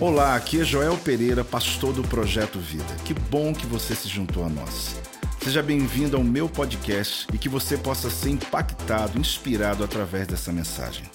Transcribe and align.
Olá, 0.00 0.34
aqui 0.34 0.60
é 0.60 0.64
Joel 0.64 0.96
Pereira, 0.98 1.44
pastor 1.44 1.92
do 1.92 2.02
Projeto 2.02 2.58
Vida. 2.58 2.94
Que 3.04 3.14
bom 3.14 3.54
que 3.54 3.66
você 3.66 3.94
se 3.94 4.08
juntou 4.08 4.44
a 4.44 4.48
nós. 4.48 4.96
Seja 5.42 5.62
bem-vindo 5.62 6.16
ao 6.16 6.24
meu 6.24 6.48
podcast 6.48 7.26
e 7.32 7.38
que 7.38 7.48
você 7.48 7.76
possa 7.76 8.10
ser 8.10 8.30
impactado, 8.30 9.18
inspirado 9.18 9.84
através 9.84 10.26
dessa 10.26 10.52
mensagem. 10.52 11.08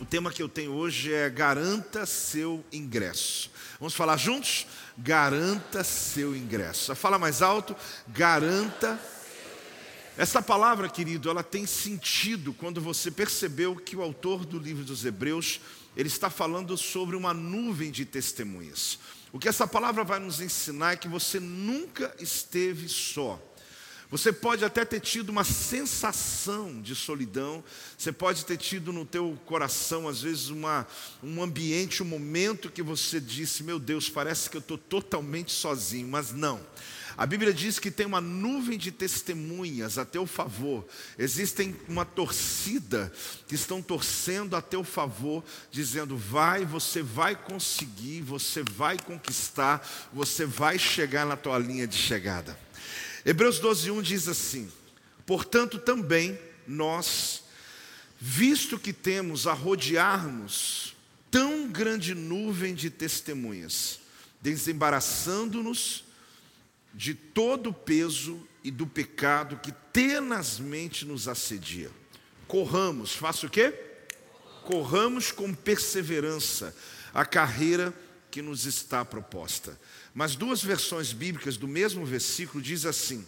O 0.00 0.04
tema 0.04 0.30
que 0.30 0.42
eu 0.42 0.48
tenho 0.48 0.72
hoje 0.72 1.12
é 1.12 1.28
Garanta 1.30 2.06
seu 2.06 2.64
ingresso. 2.72 3.50
Vamos 3.78 3.94
falar 3.94 4.16
juntos? 4.16 4.66
Garanta 4.96 5.82
seu 5.82 6.36
ingresso. 6.36 6.94
Fala 6.94 7.18
mais 7.18 7.42
alto. 7.42 7.74
Garanta. 8.08 8.98
Essa 10.16 10.42
palavra, 10.42 10.88
querido, 10.88 11.30
ela 11.30 11.42
tem 11.42 11.66
sentido 11.66 12.52
quando 12.52 12.80
você 12.80 13.10
percebeu 13.10 13.74
que 13.74 13.96
o 13.96 14.02
autor 14.02 14.44
do 14.44 14.58
livro 14.58 14.84
dos 14.84 15.04
Hebreus 15.04 15.60
ele 15.96 16.08
está 16.08 16.30
falando 16.30 16.76
sobre 16.76 17.16
uma 17.16 17.34
nuvem 17.34 17.90
de 17.90 18.04
testemunhas. 18.04 18.98
O 19.32 19.38
que 19.38 19.48
essa 19.48 19.66
palavra 19.66 20.04
vai 20.04 20.18
nos 20.18 20.40
ensinar 20.40 20.92
é 20.92 20.96
que 20.96 21.08
você 21.08 21.40
nunca 21.40 22.14
esteve 22.18 22.88
só. 22.88 23.40
Você 24.12 24.30
pode 24.30 24.62
até 24.62 24.84
ter 24.84 25.00
tido 25.00 25.30
uma 25.30 25.42
sensação 25.42 26.82
de 26.82 26.94
solidão, 26.94 27.64
você 27.96 28.12
pode 28.12 28.44
ter 28.44 28.58
tido 28.58 28.92
no 28.92 29.06
teu 29.06 29.40
coração, 29.46 30.06
às 30.06 30.20
vezes, 30.20 30.50
uma, 30.50 30.86
um 31.22 31.42
ambiente, 31.42 32.02
um 32.02 32.06
momento 32.06 32.70
que 32.70 32.82
você 32.82 33.18
disse, 33.18 33.62
meu 33.62 33.78
Deus, 33.78 34.10
parece 34.10 34.50
que 34.50 34.56
eu 34.58 34.60
estou 34.60 34.76
totalmente 34.76 35.50
sozinho, 35.50 36.08
mas 36.08 36.30
não. 36.30 36.60
A 37.16 37.26
Bíblia 37.26 37.52
diz 37.52 37.78
que 37.78 37.90
tem 37.90 38.06
uma 38.06 38.20
nuvem 38.20 38.78
de 38.78 38.90
testemunhas 38.90 39.98
a 39.98 40.04
teu 40.04 40.26
favor. 40.26 40.86
Existem 41.18 41.76
uma 41.88 42.04
torcida 42.04 43.12
que 43.46 43.54
estão 43.54 43.82
torcendo 43.82 44.56
a 44.56 44.62
teu 44.62 44.82
favor, 44.82 45.44
dizendo: 45.70 46.16
vai, 46.16 46.64
você 46.64 47.02
vai 47.02 47.36
conseguir, 47.36 48.22
você 48.22 48.62
vai 48.62 48.98
conquistar, 48.98 49.86
você 50.12 50.46
vai 50.46 50.78
chegar 50.78 51.26
na 51.26 51.36
tua 51.36 51.58
linha 51.58 51.86
de 51.86 51.96
chegada. 51.96 52.58
Hebreus 53.24 53.60
12:1 53.60 54.02
diz 54.02 54.28
assim: 54.28 54.70
portanto, 55.26 55.78
também 55.78 56.38
nós, 56.66 57.44
visto 58.18 58.78
que 58.78 58.92
temos 58.92 59.46
a 59.46 59.52
rodear-nos 59.52 60.96
tão 61.30 61.68
grande 61.68 62.14
nuvem 62.14 62.74
de 62.74 62.88
testemunhas, 62.90 64.00
desembaraçando-nos 64.40 66.04
de 66.94 67.14
todo 67.14 67.70
o 67.70 67.74
peso 67.74 68.46
e 68.62 68.70
do 68.70 68.86
pecado 68.86 69.58
que 69.62 69.72
tenazmente 69.92 71.04
nos 71.04 71.26
assedia. 71.26 71.90
Corramos, 72.46 73.14
faça 73.14 73.46
o 73.46 73.50
quê? 73.50 73.72
Corramos 74.64 75.32
com 75.32 75.52
perseverança 75.52 76.74
a 77.12 77.24
carreira 77.24 77.92
que 78.30 78.40
nos 78.40 78.66
está 78.66 79.04
proposta. 79.04 79.78
Mas 80.14 80.36
duas 80.36 80.62
versões 80.62 81.12
bíblicas 81.12 81.56
do 81.56 81.66
mesmo 81.66 82.04
versículo 82.04 82.62
diz 82.62 82.86
assim: 82.86 83.26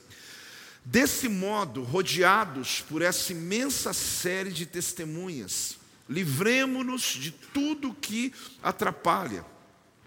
Desse 0.84 1.28
modo, 1.28 1.82
rodeados 1.82 2.82
por 2.82 3.02
essa 3.02 3.32
imensa 3.32 3.92
série 3.92 4.52
de 4.52 4.66
testemunhas, 4.66 5.78
livremo-nos 6.08 7.02
de 7.02 7.30
tudo 7.30 7.94
que 7.94 8.32
atrapalha, 8.62 9.44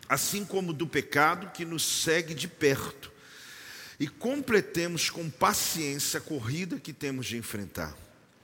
assim 0.08 0.46
como 0.46 0.72
do 0.72 0.88
pecado 0.88 1.52
que 1.52 1.66
nos 1.66 1.84
segue 1.84 2.34
de 2.34 2.48
perto 2.48 3.17
e 4.00 4.08
completemos 4.08 5.10
com 5.10 5.30
paciência 5.30 6.20
a 6.20 6.22
corrida 6.22 6.80
que 6.80 6.94
temos 6.94 7.26
de 7.26 7.38
enfrentar. 7.38 7.96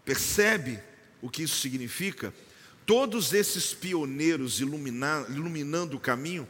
Percebe 0.03 0.79
o 1.21 1.29
que 1.29 1.43
isso 1.43 1.57
significa? 1.57 2.33
Todos 2.85 3.33
esses 3.33 3.73
pioneiros 3.73 4.59
iluminando 4.59 5.95
o 5.95 5.99
caminho, 5.99 6.47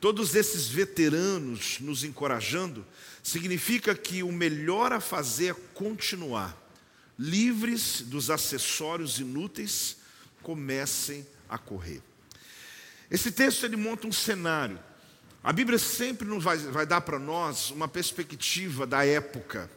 todos 0.00 0.34
esses 0.34 0.68
veteranos 0.68 1.78
nos 1.80 2.04
encorajando, 2.04 2.86
significa 3.22 3.94
que 3.94 4.22
o 4.22 4.32
melhor 4.32 4.92
a 4.92 5.00
fazer 5.00 5.50
é 5.50 5.56
continuar, 5.74 6.56
livres 7.18 8.02
dos 8.02 8.30
acessórios 8.30 9.18
inúteis, 9.18 9.96
comecem 10.42 11.26
a 11.48 11.58
correr. 11.58 12.02
Esse 13.10 13.30
texto 13.30 13.64
ele 13.64 13.76
monta 13.76 14.06
um 14.06 14.12
cenário 14.12 14.78
a 15.44 15.52
Bíblia 15.52 15.78
sempre 15.78 16.26
nos 16.26 16.42
vai, 16.42 16.56
vai 16.56 16.86
dar 16.86 17.02
para 17.02 17.18
nós 17.18 17.70
uma 17.70 17.86
perspectiva 17.86 18.86
da 18.86 19.04
época. 19.04 19.70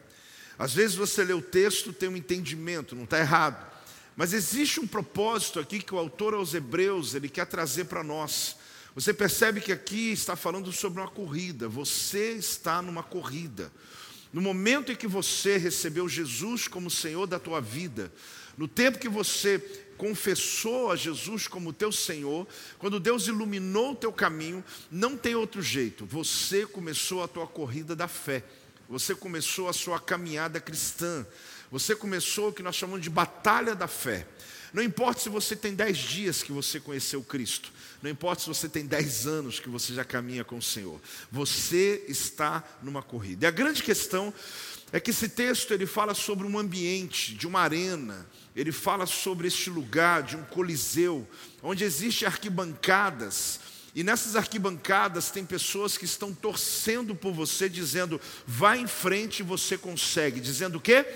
Às 0.58 0.72
vezes 0.72 0.96
você 0.96 1.22
lê 1.22 1.34
o 1.34 1.42
texto, 1.42 1.92
tem 1.92 2.08
um 2.08 2.16
entendimento, 2.16 2.96
não 2.96 3.04
está 3.04 3.18
errado. 3.18 3.70
Mas 4.16 4.32
existe 4.32 4.80
um 4.80 4.86
propósito 4.86 5.60
aqui 5.60 5.78
que 5.80 5.94
o 5.94 5.98
autor 5.98 6.32
aos 6.32 6.54
Hebreus 6.54 7.14
ele 7.14 7.28
quer 7.28 7.44
trazer 7.44 7.84
para 7.84 8.02
nós. 8.02 8.56
Você 8.94 9.12
percebe 9.12 9.60
que 9.60 9.70
aqui 9.70 10.10
está 10.10 10.34
falando 10.34 10.72
sobre 10.72 11.02
uma 11.02 11.10
corrida. 11.10 11.68
Você 11.68 12.32
está 12.32 12.80
numa 12.80 13.02
corrida. 13.02 13.70
No 14.32 14.40
momento 14.40 14.90
em 14.90 14.96
que 14.96 15.06
você 15.06 15.58
recebeu 15.58 16.08
Jesus 16.08 16.66
como 16.66 16.90
Senhor 16.90 17.26
da 17.26 17.38
tua 17.38 17.60
vida, 17.60 18.10
no 18.56 18.66
tempo 18.66 18.98
que 18.98 19.08
você 19.08 19.58
confessou 19.98 20.92
a 20.92 20.96
Jesus 20.96 21.48
como 21.48 21.72
teu 21.72 21.90
Senhor, 21.90 22.46
quando 22.78 23.00
Deus 23.00 23.26
iluminou 23.26 23.92
o 23.92 23.96
teu 23.96 24.12
caminho, 24.12 24.64
não 24.90 25.16
tem 25.16 25.34
outro 25.34 25.60
jeito. 25.60 26.06
Você 26.06 26.64
começou 26.64 27.22
a 27.22 27.28
tua 27.28 27.46
corrida 27.46 27.94
da 27.94 28.06
fé. 28.08 28.44
Você 28.88 29.14
começou 29.14 29.68
a 29.68 29.72
sua 29.72 30.00
caminhada 30.00 30.60
cristã. 30.60 31.26
Você 31.70 31.94
começou 31.94 32.48
o 32.48 32.52
que 32.52 32.62
nós 32.62 32.76
chamamos 32.76 33.02
de 33.02 33.10
batalha 33.10 33.74
da 33.74 33.88
fé. 33.88 34.26
Não 34.72 34.82
importa 34.82 35.20
se 35.20 35.28
você 35.28 35.56
tem 35.56 35.74
dez 35.74 35.98
dias 35.98 36.42
que 36.42 36.52
você 36.52 36.78
conheceu 36.78 37.22
Cristo, 37.22 37.72
não 38.02 38.10
importa 38.10 38.42
se 38.42 38.48
você 38.48 38.68
tem 38.68 38.84
dez 38.84 39.26
anos 39.26 39.58
que 39.58 39.68
você 39.68 39.94
já 39.94 40.04
caminha 40.04 40.44
com 40.44 40.58
o 40.58 40.62
Senhor, 40.62 41.00
você 41.32 42.04
está 42.06 42.62
numa 42.82 43.02
corrida. 43.02 43.46
E 43.46 43.48
a 43.48 43.50
grande 43.50 43.82
questão 43.82 44.32
é 44.92 45.00
que 45.00 45.10
esse 45.10 45.28
texto 45.30 45.72
ele 45.72 45.86
fala 45.86 46.14
sobre 46.14 46.46
um 46.46 46.58
ambiente, 46.58 47.34
de 47.34 47.46
uma 47.46 47.60
arena, 47.60 48.26
ele 48.58 48.72
fala 48.72 49.06
sobre 49.06 49.46
este 49.46 49.70
lugar 49.70 50.24
de 50.24 50.36
um 50.36 50.42
coliseu, 50.42 51.24
onde 51.62 51.84
existem 51.84 52.26
arquibancadas, 52.26 53.60
e 53.94 54.02
nessas 54.02 54.34
arquibancadas 54.34 55.30
tem 55.30 55.44
pessoas 55.44 55.96
que 55.96 56.04
estão 56.04 56.34
torcendo 56.34 57.14
por 57.14 57.32
você, 57.32 57.68
dizendo, 57.68 58.20
vá 58.46 58.76
em 58.76 58.86
frente, 58.86 59.42
você 59.42 59.78
consegue. 59.78 60.40
Dizendo 60.40 60.78
o 60.78 60.80
quê? 60.80 61.06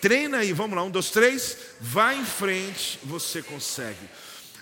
Treina 0.00 0.38
aí, 0.38 0.52
vamos 0.52 0.76
lá, 0.76 0.84
um, 0.84 0.90
dois, 0.90 1.10
três. 1.10 1.56
Vá 1.80 2.14
em 2.14 2.24
frente, 2.24 2.98
você 3.02 3.42
consegue. 3.42 3.98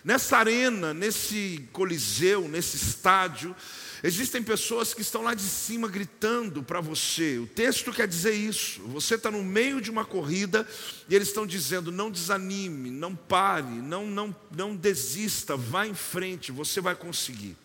Nessa 0.03 0.39
arena, 0.39 0.95
nesse 0.95 1.69
coliseu, 1.73 2.49
nesse 2.49 2.77
estádio, 2.77 3.55
Existem 4.03 4.43
pessoas 4.43 4.93
que 4.93 5.01
estão 5.01 5.23
lá 5.23 5.35
de 5.35 5.43
cima 5.43 5.89
gritando 5.89 6.63
para 6.63 6.81
você. 6.81 7.39
O 7.39 7.47
texto 7.47 7.93
quer 7.93 8.07
dizer 8.07 8.35
isso. 8.35 8.83
Você 8.83 9.15
está 9.15 9.31
no 9.31 9.43
meio 9.43 9.81
de 9.81 9.91
uma 9.91 10.05
corrida 10.05 10.67
e 11.09 11.15
eles 11.15 11.29
estão 11.29 11.47
dizendo: 11.47 11.91
não 11.91 12.11
desanime, 12.11 12.91
não 12.91 13.15
pare, 13.15 13.67
não, 13.67 14.07
não, 14.07 14.35
não 14.55 14.77
desista, 14.77 15.57
vá 15.57 15.87
em 15.87 15.95
frente, 15.95 16.53
você 16.53 16.81
vai 16.81 16.95
conseguir. 16.95 17.57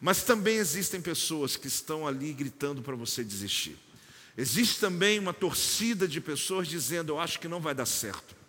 Mas 0.00 0.22
também 0.22 0.56
existem 0.56 1.00
pessoas 1.00 1.56
que 1.56 1.68
estão 1.68 2.06
ali 2.06 2.32
gritando 2.32 2.82
para 2.82 2.96
você 2.96 3.22
desistir. 3.22 3.76
Existe 4.36 4.80
também 4.80 5.18
uma 5.18 5.34
torcida 5.34 6.08
de 6.08 6.20
pessoas 6.20 6.66
dizendo: 6.66 7.12
eu 7.12 7.20
acho 7.20 7.38
que 7.38 7.48
não 7.48 7.60
vai 7.60 7.74
dar 7.74 7.86
certo. 7.86 8.39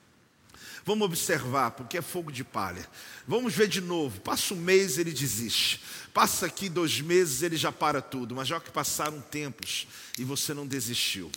Vamos 0.84 1.06
observar, 1.06 1.72
porque 1.72 1.98
é 1.98 2.02
fogo 2.02 2.32
de 2.32 2.44
palha. 2.44 2.88
Vamos 3.28 3.54
ver 3.54 3.68
de 3.68 3.82
novo. 3.82 4.20
Passa 4.22 4.54
um 4.54 4.58
mês, 4.58 4.98
ele 4.98 5.12
desiste. 5.12 5.82
Passa 6.14 6.48
aqui 6.48 6.70
dois 6.70 7.00
meses, 7.02 7.44
ele 7.44 7.56
já 7.56 7.72
para 7.72 8.02
tudo. 8.02 8.36
Mas 8.36 8.48
já 8.48 8.60
que 8.60 8.72
passaram 8.72 9.22
tempos 9.22 9.88
e 10.18 10.24
você 10.24 10.54
não 10.54 10.66
desistiu. 10.66 11.32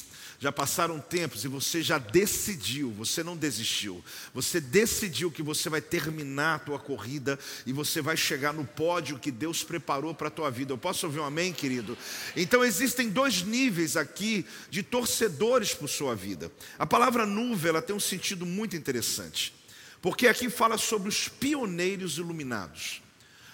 Já 0.44 0.52
passaram 0.52 1.00
tempos 1.00 1.42
e 1.42 1.48
você 1.48 1.82
já 1.82 1.96
decidiu, 1.96 2.90
você 2.90 3.22
não 3.22 3.34
desistiu. 3.34 4.04
Você 4.34 4.60
decidiu 4.60 5.30
que 5.30 5.42
você 5.42 5.70
vai 5.70 5.80
terminar 5.80 6.56
a 6.56 6.58
tua 6.58 6.78
corrida 6.78 7.38
e 7.64 7.72
você 7.72 8.02
vai 8.02 8.14
chegar 8.14 8.52
no 8.52 8.62
pódio 8.62 9.18
que 9.18 9.30
Deus 9.30 9.64
preparou 9.64 10.14
para 10.14 10.28
a 10.28 10.30
tua 10.30 10.50
vida. 10.50 10.70
Eu 10.70 10.76
posso 10.76 11.06
ouvir 11.06 11.20
um 11.20 11.24
amém, 11.24 11.50
querido? 11.50 11.96
Então 12.36 12.62
existem 12.62 13.08
dois 13.08 13.40
níveis 13.40 13.96
aqui 13.96 14.44
de 14.68 14.82
torcedores 14.82 15.72
por 15.72 15.88
sua 15.88 16.14
vida. 16.14 16.52
A 16.78 16.84
palavra 16.84 17.24
nuvem, 17.24 17.70
ela 17.70 17.80
tem 17.80 17.96
um 17.96 17.98
sentido 17.98 18.44
muito 18.44 18.76
interessante. 18.76 19.54
Porque 20.02 20.28
aqui 20.28 20.50
fala 20.50 20.76
sobre 20.76 21.08
os 21.08 21.26
pioneiros 21.26 22.18
iluminados. 22.18 23.00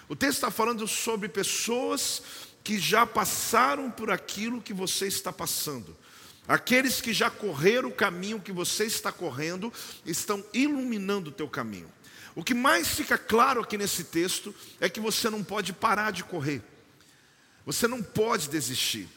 O 0.09 0.15
texto 0.17 0.39
está 0.39 0.51
falando 0.51 0.85
sobre 0.89 1.29
pessoas 1.29 2.21
que 2.65 2.77
já 2.77 3.05
passaram 3.05 3.89
por 3.89 4.11
aquilo 4.11 4.61
que 4.61 4.73
você 4.73 5.07
está 5.07 5.31
passando. 5.31 5.95
Aqueles 6.47 6.99
que 6.99 7.13
já 7.13 7.29
correram 7.29 7.89
o 7.89 7.93
caminho 7.93 8.39
que 8.39 8.51
você 8.51 8.85
está 8.85 9.11
correndo, 9.11 9.71
estão 10.05 10.43
iluminando 10.53 11.29
o 11.29 11.33
teu 11.33 11.47
caminho. 11.47 11.91
O 12.35 12.43
que 12.43 12.53
mais 12.53 12.89
fica 12.89 13.17
claro 13.17 13.61
aqui 13.61 13.77
nesse 13.77 14.05
texto 14.05 14.53
é 14.79 14.89
que 14.89 14.99
você 14.99 15.29
não 15.29 15.43
pode 15.43 15.73
parar 15.73 16.11
de 16.11 16.23
correr. 16.23 16.61
Você 17.65 17.87
não 17.87 18.01
pode 18.01 18.49
desistir. 18.49 19.07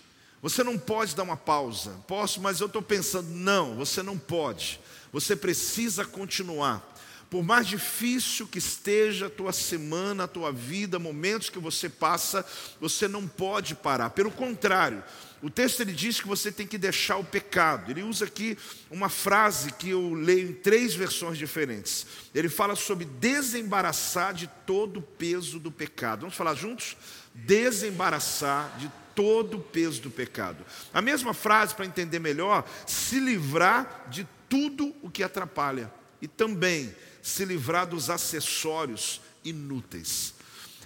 Você 0.43 0.63
não 0.63 0.79
pode 0.79 1.17
dar 1.17 1.23
uma 1.23 1.37
pausa. 1.37 1.93
Posso, 2.07 2.41
mas 2.41 2.61
eu 2.61 2.67
estou 2.67 2.83
pensando, 2.83 3.31
não, 3.31 3.77
você 3.77 4.03
não 4.03 4.19
pode. 4.19 4.79
Você 5.13 5.35
precisa 5.35 6.05
continuar. 6.05 6.95
por 7.31 7.43
mais 7.43 7.67
difícil 7.67 8.47
que 8.47 8.59
esteja 8.59 9.27
a 9.27 9.31
tua 9.31 9.53
semana, 9.53 10.23
a 10.23 10.29
tua 10.29 10.53
vida, 10.53 11.01
momentos 11.01 11.51
que 11.51 11.59
você 11.59 11.89
passa, 11.89 12.47
você 12.81 13.09
não 13.09 13.27
pode 13.27 13.75
parar. 13.75 14.11
Pelo 14.11 14.31
contrário, 14.31 15.03
o 15.45 15.51
texto 15.51 15.81
ele 15.81 15.93
diz 15.93 16.23
que 16.23 16.27
você 16.27 16.51
tem 16.51 16.67
que 16.67 16.79
deixar 16.79 17.19
o 17.19 17.25
pecado. 17.25 17.91
Ele 17.91 18.03
usa 18.03 18.25
aqui 18.25 18.57
uma 18.91 19.11
frase 19.11 19.71
que 19.75 19.91
eu 19.91 20.15
leio 20.15 20.49
em 20.49 20.55
três 20.55 20.95
versões 20.95 21.37
diferentes. 21.37 22.07
Ele 22.35 22.49
fala 22.49 22.75
sobre 22.75 23.05
desembaraçar 23.05 24.33
de 24.33 24.47
todo 24.65 25.01
o 25.01 25.03
peso 25.03 25.59
do 25.59 25.71
pecado. 25.71 26.21
Vamos 26.21 26.35
falar 26.35 26.55
juntos? 26.55 26.97
Desembaraçar 27.35 28.75
de 28.79 28.91
todo 29.15 29.59
o 29.59 29.61
peso 29.61 30.01
do 30.01 30.11
pecado. 30.11 30.65
A 30.95 31.03
mesma 31.03 31.35
frase 31.35 31.75
para 31.75 31.85
entender 31.85 32.21
melhor, 32.21 32.67
se 32.87 33.21
livrar 33.21 34.07
de 34.09 34.27
tudo 34.49 34.97
o 35.03 35.11
que 35.11 35.23
atrapalha 35.23 35.93
e 36.23 36.27
também 36.27 36.97
se 37.21 37.45
livrar 37.45 37.87
dos 37.87 38.09
acessórios 38.09 39.21
inúteis. 39.45 40.33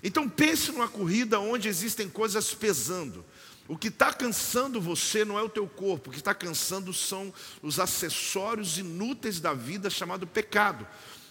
Então 0.03 0.29
pense 0.29 0.73
numa 0.73 0.89
corrida 0.89 1.39
onde 1.39 1.69
existem 1.69 2.09
coisas 2.09 2.53
pesando. 2.55 3.25
O 3.69 3.77
que 3.77 3.89
está 3.89 4.13
cansando 4.15 4.81
você 4.81 5.27
não 5.27 5.39
é 5.39 5.43
o 5.43 5.49
teu 5.49 5.67
corpo, 5.67 6.09
o 6.09 6.13
que 6.13 6.19
está 6.19 6.35
cansando 6.35 6.93
são 6.95 7.33
os 7.63 7.79
acessórios 7.79 8.79
inúteis 8.79 9.41
da 9.41 9.53
vida 9.53 9.91
chamado 9.91 10.27
pecado. 10.27 10.87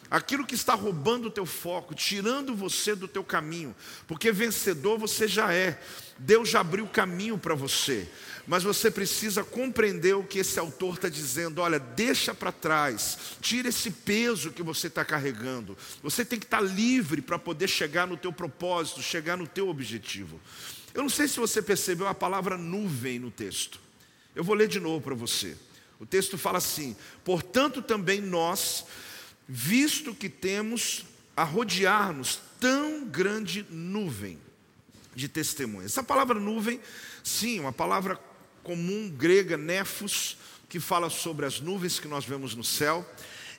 Aquilo 0.10 0.46
que 0.46 0.56
está 0.56 0.74
roubando 0.74 1.28
o 1.28 1.32
teu 1.32 1.46
foco, 1.46 1.94
tirando 1.94 2.56
você 2.56 2.96
do 2.96 3.08
teu 3.08 3.24
caminho, 3.24 3.76
porque 4.08 4.32
vencedor 4.32 4.98
você 4.98 5.28
já 5.28 5.52
é. 5.52 5.82
Deus 6.18 6.50
já 6.50 6.62
abriu 6.62 6.88
caminho 6.88 7.38
para 7.38 7.54
você, 7.54 8.08
mas 8.48 8.64
você 8.64 8.90
precisa 8.90 9.44
compreender 9.44 10.16
o 10.16 10.24
que 10.24 10.40
esse 10.40 10.58
autor 10.60 10.96
está 10.96 11.10
dizendo. 11.10 11.60
Olha, 11.60 11.78
deixa 11.78 12.34
para 12.34 12.52
trás, 12.52 13.18
tira 13.42 13.68
esse 13.68 13.92
peso 13.92 14.52
que 14.52 14.64
você 14.64 14.88
está 14.88 15.04
carregando. 15.04 15.78
Você 16.02 16.24
tem 16.24 16.40
que 16.40 16.46
estar 16.46 16.60
tá 16.60 16.64
livre 16.64 17.22
para 17.22 17.38
poder 17.38 17.68
chegar 17.68 18.08
no 18.08 18.16
teu 18.16 18.32
propósito, 18.32 19.02
chegar 19.02 19.36
no 19.36 19.46
teu 19.46 19.68
objetivo. 19.68 20.40
Eu 20.98 21.04
não 21.04 21.10
sei 21.12 21.28
se 21.28 21.40
você 21.40 21.62
percebeu 21.62 22.08
a 22.08 22.16
palavra 22.16 22.58
nuvem 22.58 23.20
no 23.20 23.30
texto. 23.30 23.80
Eu 24.36 24.44
vou 24.44 24.56
ler 24.56 24.68
de 24.68 24.80
novo 24.80 25.00
para 25.00 25.14
você. 25.14 25.56
O 26.00 26.08
texto 26.08 26.40
fala 26.40 26.58
assim: 26.58 26.96
Portanto, 27.24 27.84
também 27.84 28.20
nós, 28.20 28.84
visto 29.48 30.16
que 30.16 30.28
temos 30.28 31.06
a 31.36 31.44
rodear-nos 31.44 32.40
tão 32.60 33.06
grande 33.06 33.64
nuvem 33.70 34.40
de 35.16 35.28
testemunhas. 35.28 35.92
Essa 35.92 36.02
palavra 36.02 36.40
nuvem, 36.40 36.82
sim, 37.24 37.60
uma 37.60 37.72
palavra 37.72 38.20
comum 38.64 39.08
grega, 39.08 39.56
nefos, 39.56 40.36
que 40.68 40.80
fala 40.80 41.12
sobre 41.12 41.46
as 41.46 41.62
nuvens 41.62 42.00
que 42.00 42.08
nós 42.08 42.26
vemos 42.26 42.56
no 42.56 42.64
céu. 42.64 43.08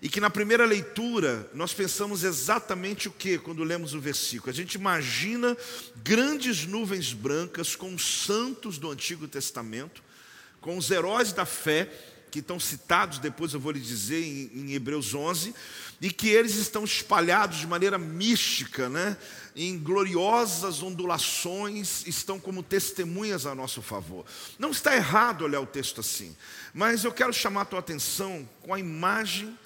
E 0.00 0.08
que 0.08 0.20
na 0.20 0.30
primeira 0.30 0.64
leitura 0.64 1.50
nós 1.52 1.74
pensamos 1.74 2.22
exatamente 2.22 3.08
o 3.08 3.10
que 3.10 3.38
quando 3.38 3.64
lemos 3.64 3.94
o 3.94 4.00
versículo? 4.00 4.50
A 4.50 4.54
gente 4.54 4.74
imagina 4.74 5.56
grandes 5.96 6.64
nuvens 6.64 7.12
brancas 7.12 7.74
com 7.74 7.92
os 7.94 8.24
santos 8.24 8.78
do 8.78 8.90
Antigo 8.90 9.26
Testamento, 9.26 10.02
com 10.60 10.76
os 10.76 10.90
heróis 10.90 11.32
da 11.32 11.44
fé, 11.44 11.90
que 12.30 12.40
estão 12.40 12.60
citados, 12.60 13.18
depois 13.18 13.54
eu 13.54 13.60
vou 13.60 13.72
lhe 13.72 13.80
dizer, 13.80 14.22
em, 14.22 14.50
em 14.54 14.72
Hebreus 14.74 15.14
11, 15.14 15.54
e 16.00 16.10
que 16.10 16.28
eles 16.28 16.56
estão 16.56 16.84
espalhados 16.84 17.58
de 17.58 17.66
maneira 17.66 17.98
mística, 17.98 18.88
né? 18.88 19.16
em 19.56 19.76
gloriosas 19.78 20.82
ondulações, 20.82 22.06
estão 22.06 22.38
como 22.38 22.62
testemunhas 22.62 23.46
a 23.46 23.54
nosso 23.54 23.82
favor. 23.82 24.24
Não 24.58 24.70
está 24.70 24.94
errado 24.94 25.42
olhar 25.42 25.60
o 25.60 25.66
texto 25.66 26.00
assim, 26.00 26.36
mas 26.72 27.02
eu 27.02 27.12
quero 27.12 27.32
chamar 27.32 27.62
a 27.62 27.64
tua 27.64 27.80
atenção 27.80 28.48
com 28.62 28.72
a 28.72 28.78
imagem 28.78 29.58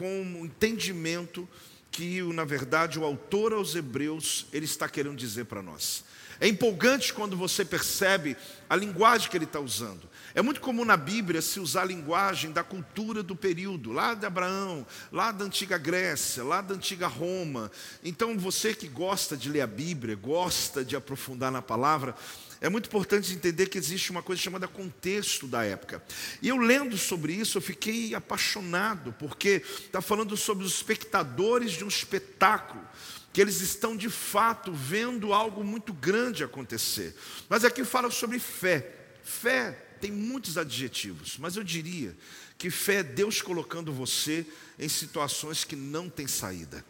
com 0.00 0.22
o 0.40 0.46
entendimento 0.46 1.46
que, 1.90 2.22
na 2.32 2.42
verdade, 2.42 2.98
o 2.98 3.04
autor 3.04 3.52
aos 3.52 3.74
Hebreus 3.74 4.46
ele 4.50 4.64
está 4.64 4.88
querendo 4.88 5.14
dizer 5.14 5.44
para 5.44 5.60
nós. 5.60 6.04
É 6.40 6.48
empolgante 6.48 7.12
quando 7.12 7.36
você 7.36 7.66
percebe 7.66 8.34
a 8.66 8.74
linguagem 8.74 9.28
que 9.28 9.36
ele 9.36 9.44
está 9.44 9.60
usando. 9.60 10.08
É 10.34 10.40
muito 10.40 10.62
comum 10.62 10.86
na 10.86 10.96
Bíblia 10.96 11.42
se 11.42 11.60
usar 11.60 11.82
a 11.82 11.84
linguagem 11.84 12.50
da 12.50 12.64
cultura 12.64 13.22
do 13.22 13.36
período, 13.36 13.92
lá 13.92 14.14
de 14.14 14.24
Abraão, 14.24 14.86
lá 15.12 15.32
da 15.32 15.44
antiga 15.44 15.76
Grécia, 15.76 16.42
lá 16.42 16.62
da 16.62 16.74
antiga 16.74 17.06
Roma. 17.06 17.70
Então, 18.02 18.38
você 18.38 18.72
que 18.72 18.88
gosta 18.88 19.36
de 19.36 19.50
ler 19.50 19.60
a 19.60 19.66
Bíblia, 19.66 20.16
gosta 20.16 20.82
de 20.82 20.96
aprofundar 20.96 21.52
na 21.52 21.60
palavra, 21.60 22.14
é 22.60 22.68
muito 22.68 22.86
importante 22.86 23.32
entender 23.32 23.68
que 23.68 23.78
existe 23.78 24.10
uma 24.10 24.22
coisa 24.22 24.42
chamada 24.42 24.68
contexto 24.68 25.46
da 25.46 25.64
época. 25.64 26.02
E 26.42 26.48
eu 26.48 26.58
lendo 26.58 26.98
sobre 26.98 27.32
isso, 27.32 27.56
eu 27.56 27.62
fiquei 27.62 28.14
apaixonado, 28.14 29.14
porque 29.18 29.62
está 29.64 30.02
falando 30.02 30.36
sobre 30.36 30.64
os 30.64 30.74
espectadores 30.74 31.72
de 31.72 31.84
um 31.84 31.88
espetáculo 31.88 32.86
que 33.32 33.40
eles 33.40 33.60
estão 33.60 33.96
de 33.96 34.10
fato 34.10 34.72
vendo 34.72 35.32
algo 35.32 35.64
muito 35.64 35.92
grande 35.92 36.44
acontecer. 36.44 37.16
Mas 37.48 37.64
aqui 37.64 37.84
fala 37.84 38.10
sobre 38.10 38.38
fé. 38.38 38.94
Fé 39.22 39.70
tem 40.00 40.10
muitos 40.10 40.58
adjetivos, 40.58 41.38
mas 41.38 41.56
eu 41.56 41.64
diria 41.64 42.16
que 42.58 42.70
fé 42.70 42.96
é 42.96 43.02
Deus 43.02 43.40
colocando 43.40 43.92
você 43.92 44.46
em 44.78 44.88
situações 44.88 45.64
que 45.64 45.76
não 45.76 46.10
tem 46.10 46.26
saída 46.26 46.84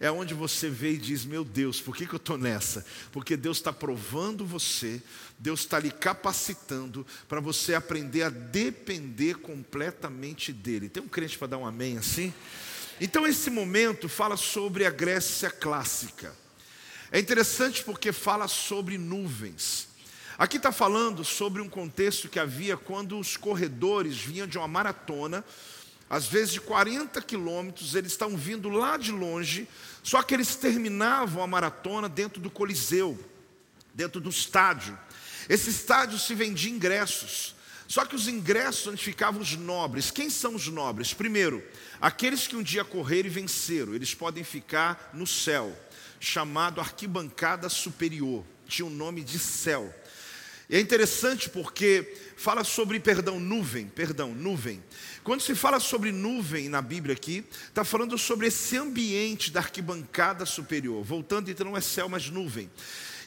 é 0.00 0.10
onde 0.10 0.34
você 0.34 0.68
vê 0.68 0.92
e 0.92 0.98
diz: 0.98 1.24
Meu 1.24 1.44
Deus, 1.44 1.80
por 1.80 1.96
que, 1.96 2.06
que 2.06 2.14
eu 2.14 2.18
estou 2.18 2.36
nessa? 2.36 2.84
Porque 3.12 3.36
Deus 3.36 3.58
está 3.58 3.72
provando 3.72 4.44
você, 4.44 5.02
Deus 5.38 5.60
está 5.60 5.78
lhe 5.78 5.90
capacitando 5.90 7.06
para 7.28 7.40
você 7.40 7.74
aprender 7.74 8.22
a 8.22 8.28
depender 8.28 9.36
completamente 9.36 10.52
dEle. 10.52 10.88
Tem 10.88 11.02
um 11.02 11.08
crente 11.08 11.38
para 11.38 11.48
dar 11.48 11.58
um 11.58 11.66
amém 11.66 11.98
assim? 11.98 12.32
Então, 13.00 13.26
esse 13.26 13.50
momento 13.50 14.08
fala 14.08 14.36
sobre 14.36 14.86
a 14.86 14.90
Grécia 14.90 15.50
clássica. 15.50 16.34
É 17.10 17.18
interessante 17.18 17.84
porque 17.84 18.12
fala 18.12 18.48
sobre 18.48 18.98
nuvens. 18.98 19.88
Aqui 20.38 20.58
está 20.58 20.70
falando 20.70 21.24
sobre 21.24 21.62
um 21.62 21.68
contexto 21.68 22.28
que 22.28 22.38
havia 22.38 22.76
quando 22.76 23.18
os 23.18 23.36
corredores 23.36 24.16
vinham 24.18 24.46
de 24.46 24.58
uma 24.58 24.68
maratona 24.68 25.42
às 26.08 26.26
vezes 26.26 26.52
de 26.52 26.60
40 26.60 27.20
quilômetros, 27.22 27.94
eles 27.94 28.12
estão 28.12 28.36
vindo 28.36 28.68
lá 28.68 28.96
de 28.96 29.10
longe, 29.10 29.68
só 30.02 30.22
que 30.22 30.34
eles 30.34 30.54
terminavam 30.54 31.42
a 31.42 31.46
maratona 31.46 32.08
dentro 32.08 32.40
do 32.40 32.48
Coliseu, 32.48 33.18
dentro 33.92 34.20
do 34.20 34.30
estádio. 34.30 34.96
Esse 35.48 35.70
estádio 35.70 36.18
se 36.18 36.34
vendia 36.34 36.70
ingressos, 36.70 37.56
só 37.88 38.04
que 38.04 38.14
os 38.14 38.28
ingressos 38.28 38.86
onde 38.86 39.02
ficavam 39.02 39.40
os 39.40 39.56
nobres. 39.56 40.10
Quem 40.10 40.30
são 40.30 40.54
os 40.54 40.68
nobres? 40.68 41.12
Primeiro, 41.12 41.62
aqueles 42.00 42.46
que 42.46 42.56
um 42.56 42.62
dia 42.62 42.84
correram 42.84 43.28
e 43.28 43.30
venceram, 43.30 43.94
eles 43.94 44.14
podem 44.14 44.44
ficar 44.44 45.10
no 45.12 45.26
céu, 45.26 45.76
chamado 46.20 46.80
arquibancada 46.80 47.68
superior, 47.68 48.44
tinha 48.66 48.86
o 48.86 48.90
nome 48.90 49.22
de 49.22 49.38
céu. 49.38 49.92
E 50.68 50.76
é 50.76 50.80
interessante 50.80 51.48
porque 51.48 52.16
fala 52.36 52.64
sobre, 52.64 52.98
perdão, 52.98 53.38
nuvem, 53.38 53.86
perdão, 53.86 54.34
nuvem. 54.34 54.82
Quando 55.26 55.40
se 55.40 55.56
fala 55.56 55.80
sobre 55.80 56.12
nuvem 56.12 56.68
na 56.68 56.80
Bíblia 56.80 57.12
aqui, 57.12 57.44
está 57.66 57.82
falando 57.82 58.16
sobre 58.16 58.46
esse 58.46 58.76
ambiente 58.76 59.50
da 59.50 59.58
arquibancada 59.58 60.46
superior. 60.46 61.02
Voltando, 61.02 61.50
então, 61.50 61.66
não 61.66 61.76
é 61.76 61.80
céu, 61.80 62.08
mas 62.08 62.30
nuvem. 62.30 62.70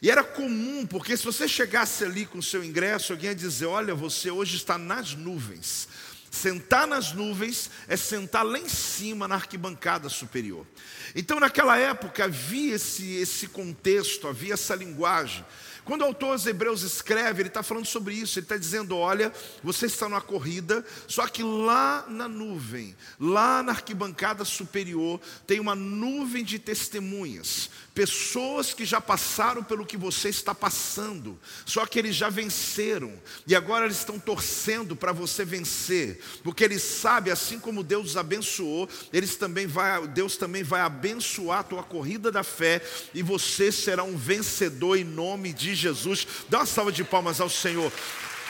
E 0.01 0.10
era 0.10 0.24
comum, 0.24 0.88
porque 0.88 1.18
se 1.18 1.25
você 1.25 1.46
chegasse 1.46 2.06
ali 2.06 2.25
com 2.25 2.38
o 2.38 2.41
seu 2.44 2.63
ingresso, 2.63 3.12
alguém 3.12 3.32
ia 3.32 3.36
dizer: 3.36 3.65
Olha, 3.65 3.94
você 3.94 4.32
hoje 4.32 4.56
está 4.56 4.77
nas 4.77 5.13
nuvens. 5.13 5.89
Sentar 6.32 6.88
nas 6.88 7.12
nuvens 7.12 7.70
é 7.86 7.98
sentar 7.98 8.46
lá 8.46 8.58
em 8.58 8.70
cima 8.70 9.27
na 9.27 9.36
arquibancada 9.36 10.08
superior. 10.08 10.65
Então, 11.13 11.38
naquela 11.38 11.77
época, 11.77 12.24
havia 12.24 12.75
esse, 12.75 13.15
esse 13.15 13.46
contexto, 13.50 14.25
havia 14.25 14.53
essa 14.53 14.74
linguagem. 14.74 15.44
Quando 15.89 16.03
o 16.03 16.05
autor 16.05 16.34
aos 16.34 16.46
Hebreus 16.46 16.84
escreve, 16.84 17.41
ele 17.41 17.50
está 17.50 17.63
falando 17.63 17.88
sobre 17.88 18.13
isso. 18.13 18.38
Ele 18.38 18.46
está 18.46 18.55
dizendo: 18.55 18.96
olha, 18.96 19.34
você 19.63 19.88
está 19.88 20.08
numa 20.08 20.22
corrida, 20.22 20.86
só 21.08 21.25
que 21.25 21.41
lá 21.41 22.05
na 22.08 22.27
nuvem, 22.27 22.96
lá 23.19 23.63
na 23.63 23.72
arquibancada 23.72 24.46
superior, 24.46 25.19
tem 25.48 25.60
uma 25.60 25.74
nuvem 25.74 26.43
de 26.43 26.60
testemunhas, 26.60 27.72
pessoas 27.96 28.72
que 28.72 28.86
já 28.86 29.01
passaram 29.01 29.63
pelo 29.63 29.84
que 29.84 29.98
você 29.98 30.29
está 30.29 30.53
passando, 30.53 31.39
só 31.65 31.88
que 31.88 31.98
eles 31.98 32.15
já 32.15 32.29
venceram, 32.29 33.12
e 33.48 33.55
agora 33.55 33.86
eles 33.86 33.98
estão 33.98 34.19
torcendo 34.19 34.96
para 34.96 35.12
você 35.12 35.43
vencer, 35.43 36.22
porque 36.43 36.63
eles 36.63 36.84
sabem, 36.84 37.34
assim 37.34 37.60
como 37.60 37.84
Deus 37.84 38.12
os 38.12 38.17
abençoou, 38.17 38.88
eles 39.12 39.36
também 39.38 39.65
vai, 39.65 40.08
Deus 40.08 40.38
também 40.38 40.62
vai 40.62 40.81
abençoar 40.81 41.60
a 41.60 41.63
tua 41.63 41.84
corrida 41.84 42.31
da 42.31 42.43
fé, 42.43 42.79
e 43.12 43.24
você 43.24 43.72
será 43.72 44.03
um 44.03 44.15
vencedor 44.15 44.96
em 44.96 45.03
nome 45.03 45.51
de 45.51 45.79
Jesus. 45.80 46.28
Dá 46.48 46.60
uma 46.60 46.66
salva 46.66 46.92
de 46.92 47.04
palmas 47.04 47.40
ao 47.42 47.50
Senhor. 47.50 47.92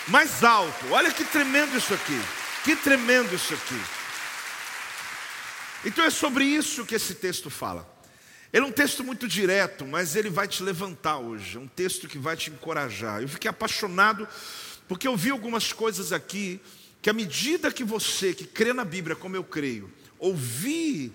Mais 0.07 0.43
alto, 0.43 0.91
olha 0.91 1.11
que 1.11 1.23
tremendo 1.23 1.77
isso 1.77 1.93
aqui, 1.93 2.19
que 2.63 2.75
tremendo 2.75 3.33
isso 3.35 3.53
aqui. 3.53 3.81
Então 5.85 6.03
é 6.03 6.09
sobre 6.09 6.43
isso 6.43 6.85
que 6.85 6.95
esse 6.95 7.15
texto 7.15 7.49
fala. 7.49 7.87
Ele 8.51 8.65
é 8.65 8.67
um 8.67 8.71
texto 8.71 9.03
muito 9.03 9.27
direto, 9.27 9.85
mas 9.85 10.15
ele 10.15 10.29
vai 10.29 10.47
te 10.47 10.63
levantar 10.63 11.19
hoje. 11.19 11.57
É 11.57 11.59
um 11.59 11.67
texto 11.67 12.07
que 12.07 12.17
vai 12.17 12.35
te 12.35 12.49
encorajar. 12.49 13.21
Eu 13.21 13.29
fiquei 13.29 13.49
apaixonado 13.49 14.27
porque 14.87 15.07
eu 15.07 15.15
vi 15.15 15.29
algumas 15.29 15.71
coisas 15.71 16.11
aqui 16.11 16.59
que, 17.01 17.09
à 17.09 17.13
medida 17.13 17.71
que 17.71 17.83
você, 17.83 18.33
que 18.33 18.45
crê 18.45 18.73
na 18.73 18.83
Bíblia 18.83 19.15
como 19.15 19.35
eu 19.35 19.43
creio, 19.43 19.91
ouvir 20.17 21.13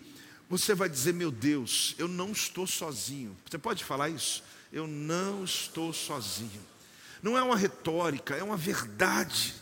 você 0.48 0.74
vai 0.74 0.88
dizer: 0.88 1.12
Meu 1.12 1.30
Deus, 1.30 1.94
eu 1.98 2.06
não 2.06 2.30
estou 2.30 2.66
sozinho. 2.66 3.36
Você 3.48 3.58
pode 3.58 3.82
falar 3.82 4.08
isso? 4.08 4.42
Eu 4.74 4.88
não 4.88 5.44
estou 5.44 5.92
sozinho. 5.92 6.60
Não 7.22 7.38
é 7.38 7.42
uma 7.44 7.56
retórica, 7.56 8.34
é 8.34 8.42
uma 8.42 8.56
verdade. 8.56 9.54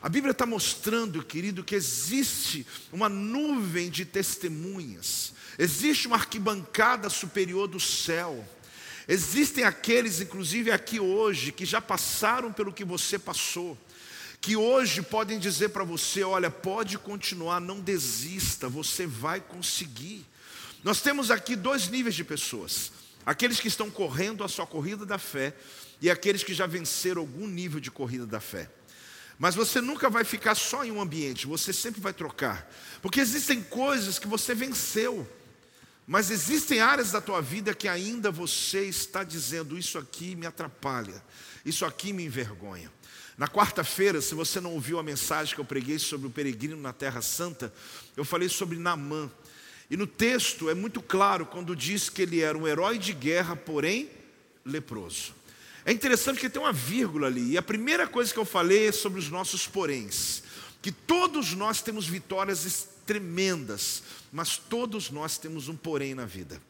A 0.00 0.08
Bíblia 0.08 0.32
está 0.32 0.46
mostrando, 0.46 1.22
querido, 1.22 1.62
que 1.62 1.74
existe 1.74 2.66
uma 2.90 3.06
nuvem 3.10 3.90
de 3.90 4.06
testemunhas, 4.06 5.34
existe 5.58 6.06
uma 6.06 6.16
arquibancada 6.16 7.10
superior 7.10 7.68
do 7.68 7.78
céu. 7.78 8.48
Existem 9.06 9.64
aqueles, 9.64 10.22
inclusive 10.22 10.70
aqui 10.70 10.98
hoje, 10.98 11.52
que 11.52 11.66
já 11.66 11.80
passaram 11.80 12.50
pelo 12.50 12.72
que 12.72 12.86
você 12.86 13.18
passou, 13.18 13.76
que 14.40 14.56
hoje 14.56 15.02
podem 15.02 15.38
dizer 15.38 15.68
para 15.68 15.84
você: 15.84 16.24
olha, 16.24 16.50
pode 16.50 16.96
continuar, 16.96 17.60
não 17.60 17.78
desista, 17.78 18.70
você 18.70 19.06
vai 19.06 19.38
conseguir. 19.38 20.24
Nós 20.82 21.02
temos 21.02 21.30
aqui 21.30 21.54
dois 21.54 21.88
níveis 21.88 22.14
de 22.14 22.24
pessoas: 22.24 22.90
aqueles 23.28 23.60
que 23.60 23.68
estão 23.68 23.90
correndo 23.90 24.42
a 24.42 24.48
sua 24.48 24.66
corrida 24.66 25.04
da 25.04 25.18
fé 25.18 25.54
e 26.00 26.10
aqueles 26.10 26.42
que 26.42 26.54
já 26.54 26.66
venceram 26.66 27.20
algum 27.20 27.46
nível 27.46 27.78
de 27.78 27.90
corrida 27.90 28.26
da 28.26 28.40
fé. 28.40 28.70
Mas 29.38 29.54
você 29.54 29.82
nunca 29.82 30.08
vai 30.08 30.24
ficar 30.24 30.54
só 30.54 30.82
em 30.82 30.90
um 30.90 30.98
ambiente, 30.98 31.46
você 31.46 31.70
sempre 31.70 32.00
vai 32.00 32.14
trocar. 32.14 32.66
Porque 33.02 33.20
existem 33.20 33.62
coisas 33.62 34.18
que 34.18 34.26
você 34.26 34.54
venceu, 34.54 35.28
mas 36.06 36.30
existem 36.30 36.80
áreas 36.80 37.12
da 37.12 37.20
tua 37.20 37.42
vida 37.42 37.74
que 37.74 37.86
ainda 37.86 38.30
você 38.30 38.86
está 38.86 39.22
dizendo: 39.22 39.76
isso 39.76 39.98
aqui 39.98 40.34
me 40.34 40.46
atrapalha, 40.46 41.22
isso 41.66 41.84
aqui 41.84 42.14
me 42.14 42.24
envergonha. 42.24 42.90
Na 43.36 43.46
quarta-feira, 43.46 44.22
se 44.22 44.34
você 44.34 44.58
não 44.58 44.72
ouviu 44.72 44.98
a 44.98 45.02
mensagem 45.02 45.54
que 45.54 45.60
eu 45.60 45.66
preguei 45.66 45.98
sobre 45.98 46.26
o 46.26 46.30
peregrino 46.30 46.78
na 46.78 46.94
Terra 46.94 47.20
Santa, 47.20 47.70
eu 48.16 48.24
falei 48.24 48.48
sobre 48.48 48.78
Namã. 48.78 49.30
E 49.90 49.96
no 49.96 50.06
texto 50.06 50.68
é 50.68 50.74
muito 50.74 51.00
claro 51.00 51.46
quando 51.46 51.74
diz 51.74 52.08
que 52.08 52.22
ele 52.22 52.40
era 52.40 52.56
um 52.56 52.66
herói 52.66 52.98
de 52.98 53.12
guerra, 53.12 53.56
porém 53.56 54.10
leproso. 54.64 55.34
É 55.84 55.92
interessante 55.92 56.40
que 56.40 56.50
tem 56.50 56.60
uma 56.60 56.72
vírgula 56.72 57.26
ali. 57.26 57.52
E 57.52 57.56
a 57.56 57.62
primeira 57.62 58.06
coisa 58.06 58.32
que 58.32 58.38
eu 58.38 58.44
falei 58.44 58.88
é 58.88 58.92
sobre 58.92 59.18
os 59.18 59.30
nossos 59.30 59.66
poréns. 59.66 60.42
Que 60.82 60.92
todos 60.92 61.54
nós 61.54 61.80
temos 61.80 62.06
vitórias 62.06 62.88
tremendas, 63.06 64.02
mas 64.30 64.58
todos 64.58 65.10
nós 65.10 65.38
temos 65.38 65.68
um 65.68 65.74
porém 65.74 66.14
na 66.14 66.26
vida. 66.26 66.60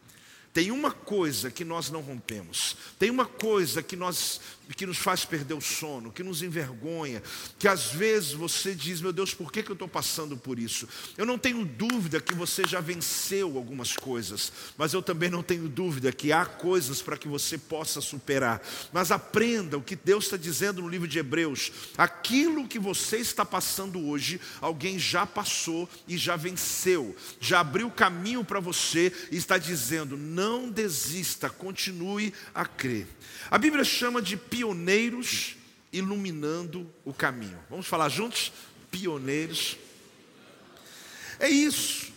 Tem 0.53 0.71
uma 0.71 0.93
coisa 0.93 1.51
que 1.51 1.65
nós 1.65 1.91
não 1.91 2.01
rompemos, 2.01 2.77
tem 2.99 3.11
uma 3.11 3.27
coisa 3.27 3.83
que, 3.83 3.95
nós, 3.95 4.41
que 4.75 4.87
nos 4.87 4.99
faz 4.99 5.25
perder 5.25 5.55
o 5.55 5.61
sono, 5.61 6.13
que 6.13 6.23
nos 6.23 6.43
envergonha, 6.43 7.23
que 7.59 7.67
às 7.67 7.87
vezes 7.87 8.33
você 8.33 8.75
diz: 8.75 9.01
Meu 9.01 9.13
Deus, 9.13 9.33
por 9.33 9.51
que, 9.51 9.63
que 9.63 9.71
eu 9.71 9.75
estou 9.75 9.89
passando 9.89 10.37
por 10.37 10.59
isso? 10.59 10.87
Eu 11.17 11.25
não 11.25 11.39
tenho 11.39 11.65
dúvida 11.65 12.21
que 12.21 12.35
você 12.35 12.63
já 12.67 12.81
venceu 12.81 13.57
algumas 13.57 13.95
coisas, 13.95 14.53
mas 14.77 14.93
eu 14.93 15.03
também 15.03 15.31
não 15.31 15.43
tenho 15.43 15.69
dúvida 15.69 16.13
que 16.13 16.33
há 16.33 16.45
coisas 16.45 17.01
para 17.01 17.17
que 17.17 17.27
você 17.27 17.57
possa 17.57 18.01
superar. 18.01 18.61
Mas 18.93 19.11
aprenda 19.11 19.79
o 19.79 19.83
que 19.83 19.97
Deus 19.97 20.25
está 20.25 20.37
dizendo 20.37 20.83
no 20.83 20.89
livro 20.89 21.09
de 21.09 21.19
Hebreus: 21.19 21.73
aquilo 21.97 22.69
que 22.69 22.79
você 22.79 23.19
está 23.19 23.45
passando 23.45 24.07
hoje, 24.07 24.41
alguém 24.61 24.99
já 24.99 25.27
passou 25.27 25.89
e 26.07 26.19
já 26.19 26.37
venceu, 26.37 27.17
já 27.41 27.61
abriu 27.61 27.91
caminho 27.91 28.45
para 28.45 28.61
você 28.61 29.13
e 29.31 29.37
está 29.37 29.57
dizendo: 29.57 30.17
Não 30.17 30.71
desista, 30.71 31.49
continue 31.49 32.35
a 32.55 32.67
crer. 32.67 33.07
A 33.51 33.57
Bíblia 33.57 33.85
chama 33.85 34.21
de 34.21 34.37
pioneiros 34.59 35.55
iluminando 35.93 36.93
o 37.05 37.15
caminho. 37.15 37.59
Vamos 37.71 37.87
falar 37.87 38.09
juntos? 38.09 38.53
Pioneiros. 38.91 39.77
É 41.39 41.49
isso. 41.49 42.13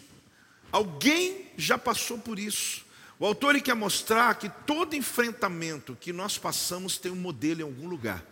Alguém 0.71 1.51
já 1.55 1.77
passou 1.77 2.17
por 2.17 2.39
isso. 2.39 2.83
O 3.19 3.25
autor 3.27 3.61
quer 3.61 3.75
mostrar 3.75 4.33
que 4.33 4.49
todo 4.65 4.95
enfrentamento 4.95 5.95
que 5.95 6.11
nós 6.11 6.39
passamos 6.39 6.97
tem 6.97 7.11
um 7.11 7.15
modelo 7.15 7.61
em 7.61 7.63
algum 7.63 7.87
lugar. 7.87 8.25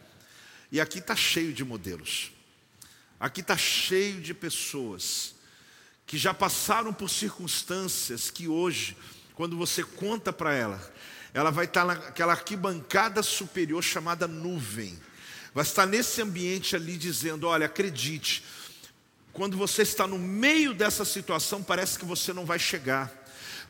E 0.71 0.81
aqui 0.81 0.97
está 0.97 1.15
cheio 1.15 1.53
de 1.53 1.63
modelos. 1.63 2.31
Aqui 3.19 3.41
está 3.41 3.55
cheio 3.55 4.21
de 4.21 4.33
pessoas 4.33 5.35
que 6.07 6.17
já 6.17 6.33
passaram 6.33 6.91
por 6.91 7.11
circunstâncias 7.11 8.31
que 8.31 8.47
hoje 8.47 8.97
quando 9.35 9.55
você 9.55 9.83
conta 9.83 10.33
para 10.33 10.53
ela, 10.53 10.93
ela 11.33 11.51
vai 11.51 11.65
estar 11.65 11.85
naquela 11.85 12.33
arquibancada 12.33 13.21
superior 13.21 13.83
chamada 13.83 14.27
nuvem. 14.27 14.99
Vai 15.53 15.63
estar 15.63 15.85
nesse 15.85 16.21
ambiente 16.21 16.75
ali 16.75 16.97
dizendo: 16.97 17.47
Olha, 17.47 17.65
acredite, 17.65 18.43
quando 19.33 19.57
você 19.57 19.83
está 19.83 20.07
no 20.07 20.17
meio 20.17 20.73
dessa 20.73 21.05
situação, 21.05 21.63
parece 21.63 21.97
que 21.97 22.05
você 22.05 22.33
não 22.33 22.45
vai 22.45 22.59
chegar. 22.59 23.11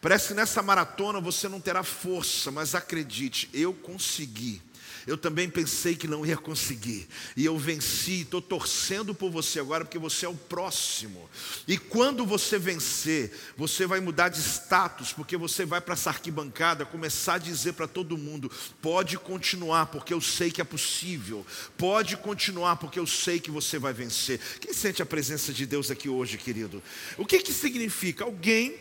Parece 0.02 0.30
que 0.30 0.34
nessa 0.34 0.62
maratona 0.62 1.20
você 1.20 1.50
não 1.50 1.60
terá 1.60 1.84
força, 1.84 2.52
mas 2.52 2.74
acredite, 2.74 3.50
eu 3.54 3.74
consegui. 3.74 4.62
Eu 5.10 5.18
também 5.18 5.50
pensei 5.50 5.96
que 5.96 6.08
não 6.08 6.24
ia 6.24 6.38
conseguir. 6.38 7.08
E 7.36 7.44
eu 7.44 7.58
venci. 7.58 8.22
Estou 8.22 8.40
torcendo 8.40 9.16
por 9.16 9.32
você 9.32 9.60
agora, 9.60 9.84
porque 9.84 9.98
você 9.98 10.28
é 10.28 10.30
o 10.30 10.36
próximo. 10.36 11.28
E 11.68 11.80
quando 11.80 12.28
você 12.28 12.60
vencer, 12.60 13.34
você 13.58 13.88
vai 13.88 14.00
mudar 14.00 14.30
de 14.30 14.40
status, 14.40 15.12
porque 15.12 15.36
você 15.36 15.66
vai 15.66 15.82
para 15.82 15.96
essa 15.96 16.12
arquibancada 16.12 16.86
começar 16.86 17.34
a 17.34 17.40
dizer 17.40 17.74
para 17.74 17.88
todo 17.88 18.20
mundo: 18.20 18.52
pode 18.84 19.18
continuar, 19.18 19.88
porque 19.88 20.14
eu 20.14 20.22
sei 20.22 20.52
que 20.52 20.62
é 20.62 20.64
possível. 20.64 21.44
Pode 21.76 22.16
continuar, 22.16 22.76
porque 22.76 23.00
eu 23.00 23.08
sei 23.08 23.40
que 23.40 23.50
você 23.50 23.80
vai 23.80 23.94
vencer. 23.94 24.40
Quem 24.62 24.74
sente 24.74 25.02
a 25.02 25.08
presença 25.08 25.52
de 25.52 25.66
Deus 25.66 25.90
aqui 25.90 26.08
hoje, 26.08 26.38
querido? 26.38 26.84
O 27.18 27.26
que, 27.26 27.40
que 27.40 27.52
significa? 27.52 28.26
Alguém 28.26 28.76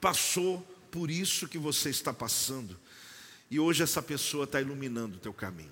passou 0.00 0.66
por 0.90 1.12
isso 1.12 1.46
que 1.46 1.58
você 1.58 1.90
está 1.90 2.12
passando. 2.12 2.76
E 3.54 3.60
hoje 3.60 3.84
essa 3.84 4.02
pessoa 4.02 4.42
está 4.42 4.60
iluminando 4.60 5.16
o 5.16 5.20
teu 5.20 5.32
caminho. 5.32 5.70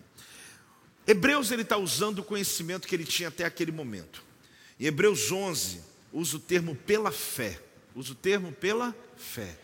Hebreus 1.04 1.50
ele 1.50 1.62
está 1.62 1.76
usando 1.76 2.20
o 2.20 2.22
conhecimento 2.22 2.86
que 2.86 2.94
ele 2.94 3.04
tinha 3.04 3.26
até 3.28 3.44
aquele 3.44 3.72
momento. 3.72 4.22
Em 4.78 4.84
Hebreus 4.84 5.32
11 5.32 5.80
usa 6.12 6.36
o 6.36 6.38
termo 6.38 6.76
pela 6.76 7.10
fé. 7.10 7.60
Usa 7.92 8.12
o 8.12 8.14
termo 8.14 8.52
pela 8.52 8.94
fé. 9.16 9.58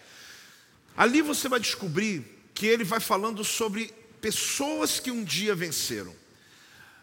Ali 0.96 1.22
você 1.22 1.48
vai 1.48 1.60
descobrir 1.60 2.24
que 2.52 2.66
ele 2.66 2.82
vai 2.82 2.98
falando 2.98 3.44
sobre 3.44 3.94
pessoas 4.20 4.98
que 4.98 5.12
um 5.12 5.22
dia 5.22 5.54
venceram. 5.54 6.12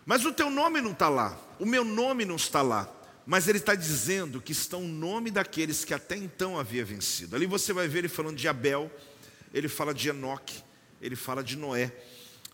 Mas 0.06 0.26
o 0.26 0.34
teu 0.34 0.50
nome 0.50 0.82
não 0.82 0.92
está 0.92 1.08
lá, 1.08 1.40
o 1.58 1.66
meu 1.66 1.86
nome 1.86 2.26
não 2.26 2.36
está 2.36 2.62
lá. 2.62 2.94
Mas 3.26 3.48
ele 3.48 3.60
está 3.60 3.74
dizendo 3.74 4.42
que 4.42 4.52
está 4.52 4.76
o 4.76 4.86
nome 4.86 5.32
daqueles 5.32 5.86
que 5.86 5.94
até 5.94 6.18
então 6.18 6.60
havia 6.60 6.84
vencido. 6.84 7.38
Ali 7.38 7.46
você 7.46 7.72
vai 7.72 7.88
ver 7.88 8.00
ele 8.00 8.10
falando 8.10 8.36
de 8.36 8.50
Abel, 8.50 8.92
ele 9.54 9.70
fala 9.70 9.94
de 9.94 10.10
Enoque, 10.10 10.62
ele 11.02 11.16
fala 11.16 11.44
de 11.44 11.56
Noé, 11.56 11.92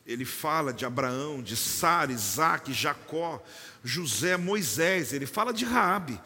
ele 0.05 0.25
fala 0.25 0.73
de 0.73 0.85
Abraão, 0.85 1.41
de 1.41 1.55
Sara, 1.55 2.11
Isaac, 2.11 2.73
Jacó, 2.73 3.43
José, 3.83 4.37
Moisés, 4.37 5.13
ele 5.13 5.25
fala 5.25 5.53
de 5.53 5.65
Raabe, 5.65 6.19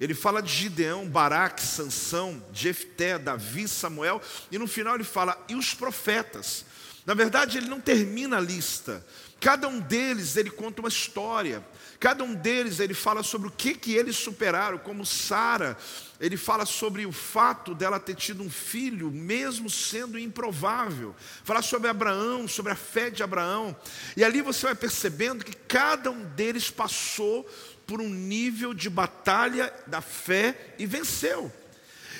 ele 0.00 0.14
fala 0.14 0.42
de 0.42 0.52
Gideão, 0.52 1.08
Baraque, 1.08 1.62
Sansão, 1.62 2.42
Jefté, 2.52 3.18
Davi, 3.18 3.68
Samuel, 3.68 4.20
e 4.50 4.58
no 4.58 4.66
final 4.66 4.94
ele 4.94 5.04
fala, 5.04 5.40
e 5.48 5.54
os 5.54 5.74
profetas. 5.74 6.64
Na 7.06 7.14
verdade, 7.14 7.58
ele 7.58 7.68
não 7.68 7.80
termina 7.80 8.36
a 8.36 8.40
lista. 8.40 9.04
Cada 9.40 9.66
um 9.66 9.80
deles 9.80 10.36
ele 10.36 10.50
conta 10.50 10.80
uma 10.80 10.88
história. 10.88 11.64
Cada 12.02 12.24
um 12.24 12.34
deles 12.34 12.80
ele 12.80 12.94
fala 12.94 13.22
sobre 13.22 13.46
o 13.46 13.50
que 13.52 13.74
que 13.74 13.94
eles 13.94 14.16
superaram, 14.16 14.76
como 14.76 15.06
Sara, 15.06 15.78
ele 16.18 16.36
fala 16.36 16.66
sobre 16.66 17.06
o 17.06 17.12
fato 17.12 17.76
dela 17.76 18.00
ter 18.00 18.16
tido 18.16 18.42
um 18.42 18.50
filho, 18.50 19.08
mesmo 19.08 19.70
sendo 19.70 20.18
improvável. 20.18 21.14
Fala 21.44 21.62
sobre 21.62 21.88
Abraão, 21.88 22.48
sobre 22.48 22.72
a 22.72 22.74
fé 22.74 23.08
de 23.08 23.22
Abraão. 23.22 23.76
E 24.16 24.24
ali 24.24 24.42
você 24.42 24.66
vai 24.66 24.74
percebendo 24.74 25.44
que 25.44 25.54
cada 25.54 26.10
um 26.10 26.24
deles 26.30 26.72
passou 26.72 27.48
por 27.86 28.00
um 28.00 28.08
nível 28.08 28.74
de 28.74 28.90
batalha 28.90 29.72
da 29.86 30.00
fé 30.00 30.74
e 30.80 30.86
venceu. 30.86 31.52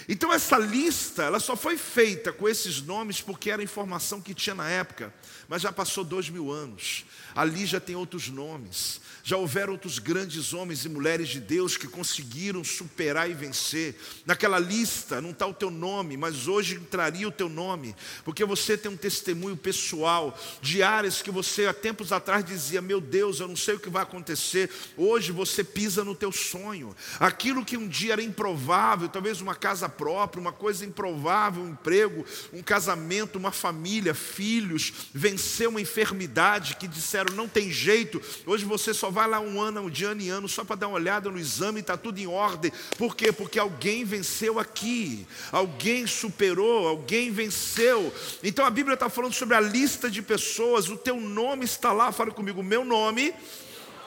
Então 0.08 0.32
essa 0.32 0.58
lista, 0.58 1.24
ela 1.24 1.40
só 1.40 1.56
foi 1.56 1.76
feita 1.76 2.32
com 2.32 2.48
esses 2.48 2.82
nomes 2.82 3.20
porque 3.20 3.50
era 3.50 3.62
a 3.62 3.64
informação 3.64 4.20
que 4.20 4.34
tinha 4.34 4.54
na 4.54 4.68
época, 4.68 5.12
mas 5.48 5.62
já 5.62 5.72
passou 5.72 6.04
dois 6.04 6.28
mil 6.28 6.50
anos. 6.50 7.04
Ali 7.34 7.66
já 7.66 7.80
tem 7.80 7.96
outros 7.96 8.28
nomes. 8.28 9.00
Já 9.24 9.36
houveram 9.36 9.72
outros 9.72 10.00
grandes 10.00 10.52
homens 10.52 10.84
e 10.84 10.88
mulheres 10.88 11.28
de 11.28 11.38
Deus 11.38 11.76
que 11.76 11.86
conseguiram 11.86 12.64
superar 12.64 13.30
e 13.30 13.34
vencer. 13.34 13.94
Naquela 14.26 14.58
lista 14.58 15.20
não 15.20 15.30
está 15.30 15.46
o 15.46 15.54
teu 15.54 15.70
nome, 15.70 16.16
mas 16.16 16.48
hoje 16.48 16.74
entraria 16.74 17.28
o 17.28 17.32
teu 17.32 17.48
nome, 17.48 17.94
porque 18.24 18.44
você 18.44 18.76
tem 18.76 18.90
um 18.90 18.96
testemunho 18.96 19.56
pessoal 19.56 20.36
de 20.60 20.82
áreas 20.82 21.22
que 21.22 21.30
você 21.30 21.66
há 21.66 21.72
tempos 21.72 22.10
atrás 22.10 22.44
dizia: 22.44 22.82
Meu 22.82 23.00
Deus, 23.00 23.38
eu 23.38 23.46
não 23.46 23.54
sei 23.54 23.74
o 23.74 23.80
que 23.80 23.88
vai 23.88 24.02
acontecer. 24.02 24.68
Hoje 24.96 25.30
você 25.30 25.62
pisa 25.62 26.02
no 26.02 26.16
teu 26.16 26.32
sonho. 26.32 26.94
Aquilo 27.20 27.64
que 27.64 27.76
um 27.76 27.86
dia 27.86 28.14
era 28.14 28.22
improvável, 28.22 29.08
talvez 29.08 29.40
uma 29.40 29.54
casa 29.54 29.88
própria, 29.88 30.40
uma 30.40 30.52
coisa 30.52 30.84
improvável, 30.84 31.62
um 31.62 31.70
emprego, 31.70 32.26
um 32.52 32.62
casamento, 32.62 33.38
uma 33.38 33.52
família, 33.52 34.14
filhos, 34.14 34.92
vencer 35.14 35.68
uma 35.68 35.80
enfermidade 35.80 36.74
que 36.74 36.88
disseram 36.88 37.36
não 37.36 37.46
tem 37.46 37.70
jeito. 37.70 38.20
Hoje 38.44 38.64
você 38.64 38.92
só 38.92 39.11
vai 39.12 39.28
lá 39.28 39.38
um 39.38 39.60
ano, 39.60 39.90
de 39.90 40.04
ano 40.04 40.20
em 40.20 40.28
ano, 40.28 40.48
só 40.48 40.64
para 40.64 40.76
dar 40.76 40.88
uma 40.88 40.96
olhada 40.96 41.30
no 41.30 41.38
exame, 41.38 41.80
está 41.80 41.96
tudo 41.96 42.18
em 42.18 42.26
ordem. 42.26 42.72
Por 42.98 43.14
quê? 43.14 43.30
Porque 43.30 43.58
alguém 43.58 44.04
venceu 44.04 44.58
aqui, 44.58 45.26
alguém 45.52 46.06
superou, 46.06 46.88
alguém 46.88 47.30
venceu. 47.30 48.12
Então 48.42 48.64
a 48.64 48.70
Bíblia 48.70 48.94
está 48.94 49.08
falando 49.08 49.34
sobre 49.34 49.54
a 49.54 49.60
lista 49.60 50.10
de 50.10 50.22
pessoas, 50.22 50.88
o 50.88 50.96
teu 50.96 51.20
nome 51.20 51.64
está 51.64 51.92
lá, 51.92 52.10
fala 52.10 52.30
comigo, 52.30 52.62
meu 52.62 52.84
nome 52.84 53.32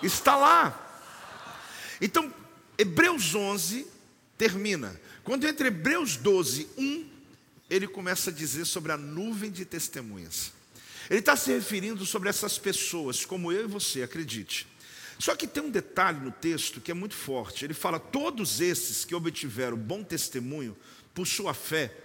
está 0.04 0.36
lá. 0.36 0.82
Então, 2.02 2.34
Hebreus 2.78 3.34
11 3.34 3.88
termina. 4.38 5.00
Quando 5.24 5.48
entra 5.48 5.68
Hebreus 5.68 6.18
12, 6.18 6.68
1, 6.78 7.10
ele 7.70 7.88
começa 7.88 8.30
a 8.30 8.34
dizer 8.34 8.66
sobre 8.66 8.92
a 8.92 8.98
nuvem 8.98 9.50
de 9.50 9.66
testemunhas. 9.66 10.52
Ele 11.10 11.20
está 11.20 11.36
se 11.36 11.52
referindo 11.52 12.06
sobre 12.06 12.30
essas 12.30 12.58
pessoas, 12.58 13.26
como 13.26 13.52
eu 13.52 13.66
e 13.66 13.68
você, 13.68 14.04
acredite. 14.04 14.68
Só 15.18 15.36
que 15.36 15.48
tem 15.48 15.64
um 15.64 15.70
detalhe 15.70 16.20
no 16.20 16.32
texto 16.32 16.82
que 16.82 16.92
é 16.92 16.94
muito 16.94 17.16
forte. 17.16 17.66
Ele 17.66 17.74
fala: 17.74 18.00
todos 18.00 18.62
esses 18.62 19.06
que 19.06 19.16
obtiveram 19.16 19.78
bom 19.78 20.04
testemunho 20.04 20.76
por 21.14 21.26
sua 21.26 21.54
fé, 21.54 21.96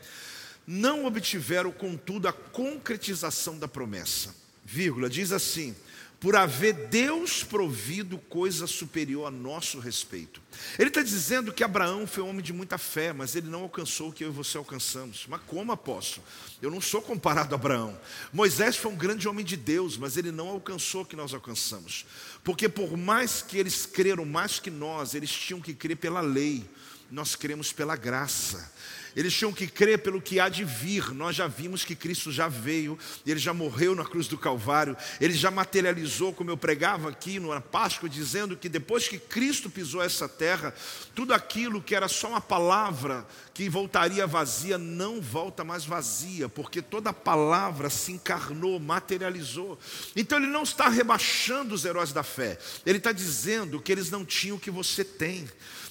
não 0.66 1.04
obtiveram, 1.04 1.72
contudo, 1.72 2.28
a 2.28 2.32
concretização 2.32 3.58
da 3.58 3.66
promessa. 3.66 4.34
Vírgula, 4.64 5.10
diz 5.10 5.32
assim: 5.32 5.74
por 6.20 6.36
haver 6.36 6.74
Deus 6.88 7.42
provido 7.42 8.18
coisa 8.18 8.66
superior 8.66 9.26
a 9.26 9.30
nosso 9.30 9.78
respeito. 9.78 10.42
Ele 10.78 10.88
está 10.88 11.02
dizendo 11.02 11.50
que 11.50 11.64
Abraão 11.64 12.06
foi 12.06 12.22
um 12.22 12.28
homem 12.28 12.42
de 12.42 12.52
muita 12.52 12.76
fé, 12.76 13.10
mas 13.10 13.34
ele 13.34 13.48
não 13.48 13.62
alcançou 13.62 14.10
o 14.10 14.12
que 14.12 14.22
eu 14.22 14.28
e 14.28 14.32
você 14.32 14.58
alcançamos. 14.58 15.24
Mas 15.26 15.40
como 15.46 15.72
apóstolo? 15.72 16.24
Eu 16.60 16.70
não 16.70 16.80
sou 16.80 17.00
comparado 17.00 17.54
a 17.54 17.58
Abraão. 17.58 17.98
Moisés 18.34 18.76
foi 18.76 18.92
um 18.92 18.96
grande 18.96 19.26
homem 19.26 19.44
de 19.44 19.56
Deus, 19.56 19.96
mas 19.96 20.18
ele 20.18 20.30
não 20.30 20.48
alcançou 20.48 21.02
o 21.02 21.06
que 21.06 21.16
nós 21.16 21.32
alcançamos. 21.32 22.04
Porque 22.44 22.68
por 22.68 22.98
mais 22.98 23.40
que 23.40 23.56
eles 23.56 23.86
creram 23.86 24.26
mais 24.26 24.58
que 24.58 24.70
nós, 24.70 25.14
eles 25.14 25.30
tinham 25.30 25.60
que 25.60 25.72
crer 25.72 25.96
pela 25.96 26.20
lei. 26.20 26.68
Nós 27.10 27.34
cremos 27.34 27.72
pela 27.72 27.96
graça. 27.96 28.70
Eles 29.16 29.34
tinham 29.34 29.52
que 29.52 29.66
crer 29.66 29.98
pelo 29.98 30.20
que 30.20 30.38
há 30.38 30.48
de 30.48 30.64
vir. 30.64 31.12
Nós 31.12 31.34
já 31.34 31.46
vimos 31.46 31.84
que 31.84 31.96
Cristo 31.96 32.30
já 32.30 32.48
veio, 32.48 32.98
ele 33.26 33.40
já 33.40 33.52
morreu 33.52 33.94
na 33.94 34.04
cruz 34.04 34.28
do 34.28 34.38
Calvário, 34.38 34.96
ele 35.20 35.34
já 35.34 35.50
materializou, 35.50 36.32
como 36.32 36.50
eu 36.50 36.56
pregava 36.56 37.08
aqui 37.08 37.40
na 37.40 37.60
Páscoa, 37.60 38.08
dizendo 38.08 38.56
que 38.56 38.68
depois 38.68 39.08
que 39.08 39.18
Cristo 39.18 39.68
pisou 39.68 40.02
essa 40.02 40.28
terra, 40.28 40.74
tudo 41.14 41.34
aquilo 41.34 41.82
que 41.82 41.94
era 41.94 42.08
só 42.08 42.28
uma 42.28 42.40
palavra 42.40 43.26
que 43.52 43.68
voltaria 43.68 44.26
vazia, 44.26 44.78
não 44.78 45.20
volta 45.20 45.64
mais 45.64 45.84
vazia, 45.84 46.48
porque 46.48 46.80
toda 46.80 47.12
palavra 47.12 47.90
se 47.90 48.12
encarnou, 48.12 48.78
materializou. 48.78 49.78
Então 50.14 50.38
ele 50.38 50.46
não 50.46 50.62
está 50.62 50.88
rebaixando 50.88 51.74
os 51.74 51.84
heróis 51.84 52.12
da 52.12 52.22
fé, 52.22 52.58
ele 52.86 52.98
está 52.98 53.12
dizendo 53.12 53.80
que 53.80 53.90
eles 53.90 54.10
não 54.10 54.24
tinham 54.24 54.56
o 54.56 54.60
que 54.60 54.70
você 54.70 55.04
tem. 55.04 55.48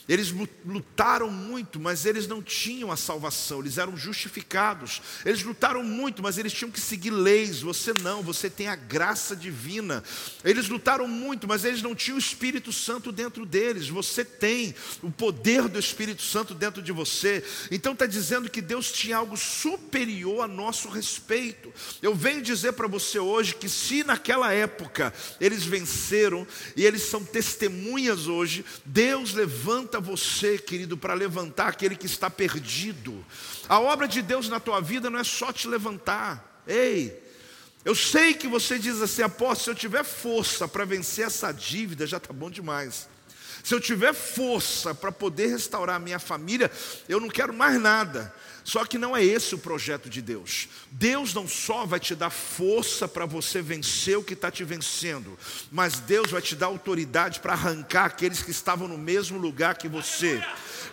Eles 0.10 0.34
lutaram 0.66 1.30
muito, 1.30 1.80
mas 1.80 2.04
eles 2.04 2.26
não 2.26 2.42
tinham 2.42 2.92
a 2.92 2.98
salvação, 2.98 3.60
eles 3.60 3.78
eram 3.78 3.96
justificados. 3.96 5.04
Eles 5.24 5.44
lutaram 5.44 5.84
muito, 5.84 6.24
mas 6.24 6.40
eles 6.40 6.52
tinham 6.52 6.72
que 6.72 6.82
seguir 6.82 7.12
leis. 7.12 7.62
Você 7.62 7.94
não, 8.02 8.24
você 8.24 8.50
tem 8.50 8.68
a 8.68 8.76
graça 8.76 9.36
divina. 9.36 10.04
Eles 10.44 10.68
lutaram 10.68 11.08
muito, 11.08 11.48
mas 11.48 11.64
eles 11.64 11.84
não 11.84 11.94
tinham 11.94 12.16
o 12.16 12.20
Espírito 12.20 12.74
Santo 12.74 13.12
dentro 13.12 13.46
deles. 13.46 13.88
Você 13.88 14.26
tem 14.26 14.74
o 15.04 15.12
poder 15.12 15.68
do 15.68 15.78
Espírito 15.78 16.24
Santo 16.24 16.56
dentro 16.56 16.82
de 16.82 16.92
você. 16.92 17.44
Então 17.70 17.94
está 17.94 18.08
dizendo 18.08 18.50
que 18.50 18.62
Deus 18.62 18.92
tinha 18.92 19.18
algo 19.18 19.38
superior 19.38 20.42
a 20.42 20.48
nosso 20.48 20.90
respeito. 20.90 21.72
Eu 22.02 22.16
venho 22.16 22.42
dizer 22.42 22.74
para 22.74 22.88
você 22.88 23.20
hoje 23.20 23.54
que 23.54 23.70
se 23.70 24.04
naquela 24.04 24.52
época 24.52 25.14
eles 25.40 25.64
venceram 25.64 26.48
e 26.76 26.84
eles 26.84 27.04
são 27.04 27.24
testemunhas 27.24 28.26
hoje, 28.26 28.66
Deus 28.84 29.36
levanta 29.36 29.99
você, 30.00 30.58
querido, 30.58 30.98
para 30.98 31.14
levantar 31.14 31.68
aquele 31.68 31.96
que 31.96 32.06
está 32.06 32.30
perdido. 32.30 33.26
A 33.68 33.80
obra 33.80 34.08
de 34.08 34.22
Deus 34.22 34.50
na 34.50 34.60
tua 34.60 34.80
vida 34.82 35.10
não 35.10 35.20
é 35.20 35.24
só 35.24 35.52
te 35.52 35.68
levantar. 35.68 36.62
Ei, 36.68 37.22
eu 37.84 37.96
sei 37.96 38.34
que 38.34 38.48
você 38.48 38.78
diz 38.78 39.02
assim, 39.02 39.22
apóstolo, 39.22 39.64
se 39.64 39.70
eu 39.70 39.76
tiver 39.76 40.04
força 40.04 40.68
para 40.68 40.86
vencer 40.86 41.26
essa 41.26 41.52
dívida, 41.52 42.06
já 42.06 42.18
está 42.18 42.34
bom 42.34 42.50
demais. 42.50 43.08
Se 43.64 43.74
eu 43.74 43.80
tiver 43.80 44.14
força 44.14 44.96
para 44.96 45.12
poder 45.12 45.48
restaurar 45.48 45.96
a 45.98 46.00
minha 46.00 46.20
família, 46.20 46.72
eu 47.08 47.20
não 47.20 47.30
quero 47.30 47.54
mais 47.54 47.80
nada. 47.80 48.34
Só 48.70 48.86
que 48.86 49.00
não 49.00 49.18
é 49.18 49.26
esse 49.26 49.56
o 49.56 49.58
projeto 49.58 50.08
de 50.08 50.22
Deus. 50.22 50.70
Deus 50.92 51.34
não 51.34 51.48
só 51.48 51.88
vai 51.88 52.00
te 52.00 52.14
dar 52.14 52.30
força 52.30 53.08
para 53.08 53.26
você 53.26 53.64
vencer 53.64 54.16
o 54.16 54.24
que 54.24 54.36
está 54.36 54.52
te 54.52 54.64
vencendo, 54.64 55.36
mas 55.72 56.00
Deus 56.00 56.30
vai 56.30 56.40
te 56.40 56.56
dar 56.56 56.68
autoridade 56.68 57.40
para 57.40 57.54
arrancar 57.54 58.06
aqueles 58.06 58.44
que 58.44 58.52
estavam 58.52 58.88
no 58.88 58.96
mesmo 58.96 59.40
lugar 59.40 59.76
que 59.76 59.88
você. 59.88 60.40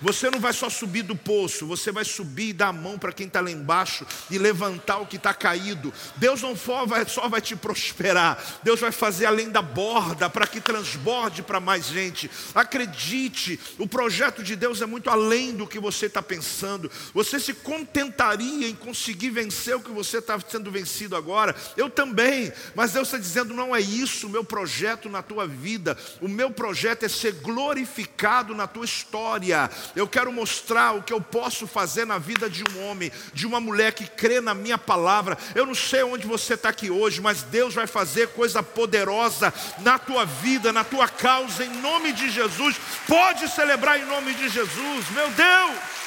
Você 0.01 0.31
não 0.31 0.41
vai 0.41 0.55
só 0.55 0.71
subir 0.71 1.03
do 1.03 1.15
poço, 1.15 1.67
você 1.67 1.93
vai 1.93 2.05
subir 2.05 2.49
e 2.49 2.53
dar 2.55 2.69
a 2.69 2.73
mão 2.73 2.99
para 2.99 3.13
quem 3.13 3.27
está 3.27 3.43
lá 3.43 3.51
embaixo 3.51 4.07
e 4.31 4.39
levantar 4.39 4.99
o 4.99 5.07
que 5.07 5.17
está 5.17 5.35
caído. 5.35 5.93
Deus 6.17 6.41
não 6.41 6.57
só 6.57 7.29
vai 7.29 7.41
te 7.43 7.55
prosperar, 7.55 8.43
Deus 8.63 8.81
vai 8.81 8.91
fazer 8.91 9.27
além 9.27 9.51
da 9.51 9.61
borda 9.61 10.31
para 10.31 10.47
que 10.47 10.63
transborde 10.63 11.43
para 11.43 11.61
mais 11.61 11.89
gente. 11.89 12.31
Acredite, 12.55 13.61
o 13.79 13.87
projeto 13.87 14.43
de 14.43 14.57
Deus 14.57 14.81
é 14.81 14.87
muito 14.87 15.11
além 15.11 15.55
do 15.55 15.67
que 15.67 15.79
você 15.79 16.07
está 16.07 16.23
pensando. 16.23 16.91
Você 17.13 17.39
se 17.39 17.53
contentaria 17.67 18.69
em 18.69 18.75
conseguir 18.77 19.31
vencer 19.31 19.75
o 19.75 19.81
que 19.81 19.91
você 19.91 20.19
está 20.19 20.39
sendo 20.39 20.71
vencido 20.71 21.17
agora? 21.17 21.53
Eu 21.77 21.91
também, 21.91 22.53
mas 22.77 22.93
Deus 22.93 23.09
está 23.09 23.19
dizendo: 23.19 23.53
não 23.53 23.75
é 23.75 23.81
isso 23.81 24.29
o 24.29 24.31
meu 24.31 24.45
projeto 24.45 25.09
na 25.09 25.21
tua 25.21 25.49
vida. 25.49 25.99
O 26.21 26.29
meu 26.29 26.49
projeto 26.49 27.03
é 27.03 27.09
ser 27.09 27.33
glorificado 27.33 28.55
na 28.55 28.69
tua 28.69 28.85
história. 28.85 29.69
Eu 29.97 30.07
quero 30.07 30.33
mostrar 30.33 30.93
o 30.93 31.03
que 31.03 31.13
eu 31.13 31.21
posso 31.21 31.67
fazer 31.67 32.07
na 32.07 32.19
vida 32.19 32.49
de 32.49 32.63
um 32.63 32.89
homem, 32.89 33.11
de 33.35 33.45
uma 33.45 33.59
mulher 33.59 33.93
que 33.93 34.07
crê 34.07 34.41
na 34.41 34.55
minha 34.55 34.79
palavra. 34.79 35.37
Eu 35.53 35.67
não 35.67 35.75
sei 35.75 36.05
onde 36.05 36.25
você 36.25 36.55
está 36.55 36.69
aqui 36.69 36.89
hoje, 36.89 37.21
mas 37.21 37.43
Deus 37.43 37.75
vai 37.75 37.89
fazer 37.89 38.29
coisa 38.29 38.63
poderosa 38.63 39.53
na 39.81 39.99
tua 39.99 40.25
vida, 40.25 40.73
na 40.73 40.85
tua 40.85 41.09
causa, 41.09 41.65
em 41.65 41.81
nome 41.81 42.13
de 42.13 42.31
Jesus. 42.31 42.77
Pode 43.09 43.49
celebrar 43.49 43.99
em 43.99 44.05
nome 44.05 44.35
de 44.35 44.49
Jesus, 44.49 45.11
meu 45.11 45.29
Deus! 45.31 46.06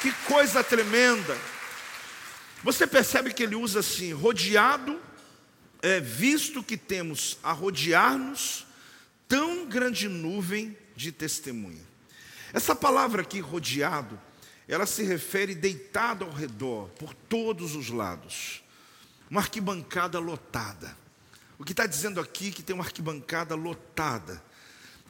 Que 0.00 0.12
coisa 0.26 0.62
tremenda! 0.62 1.36
Você 2.62 2.86
percebe 2.86 3.32
que 3.32 3.42
ele 3.42 3.54
usa 3.54 3.80
assim, 3.80 4.12
rodeado, 4.12 5.00
é, 5.82 6.00
visto 6.00 6.62
que 6.62 6.76
temos 6.76 7.38
a 7.42 7.52
rodear-nos 7.52 8.66
tão 9.28 9.66
grande 9.66 10.08
nuvem 10.08 10.76
de 10.96 11.12
testemunha. 11.12 11.86
Essa 12.52 12.74
palavra 12.74 13.22
aqui, 13.22 13.40
rodeado, 13.40 14.18
ela 14.66 14.86
se 14.86 15.02
refere 15.02 15.54
deitado 15.54 16.24
ao 16.24 16.30
redor, 16.30 16.88
por 16.90 17.14
todos 17.14 17.74
os 17.74 17.88
lados. 17.88 18.62
Uma 19.30 19.40
arquibancada 19.40 20.18
lotada. 20.18 20.96
O 21.58 21.64
que 21.64 21.72
está 21.72 21.86
dizendo 21.86 22.20
aqui 22.20 22.48
é 22.48 22.50
que 22.52 22.62
tem 22.62 22.74
uma 22.74 22.84
arquibancada 22.84 23.54
lotada. 23.54 24.42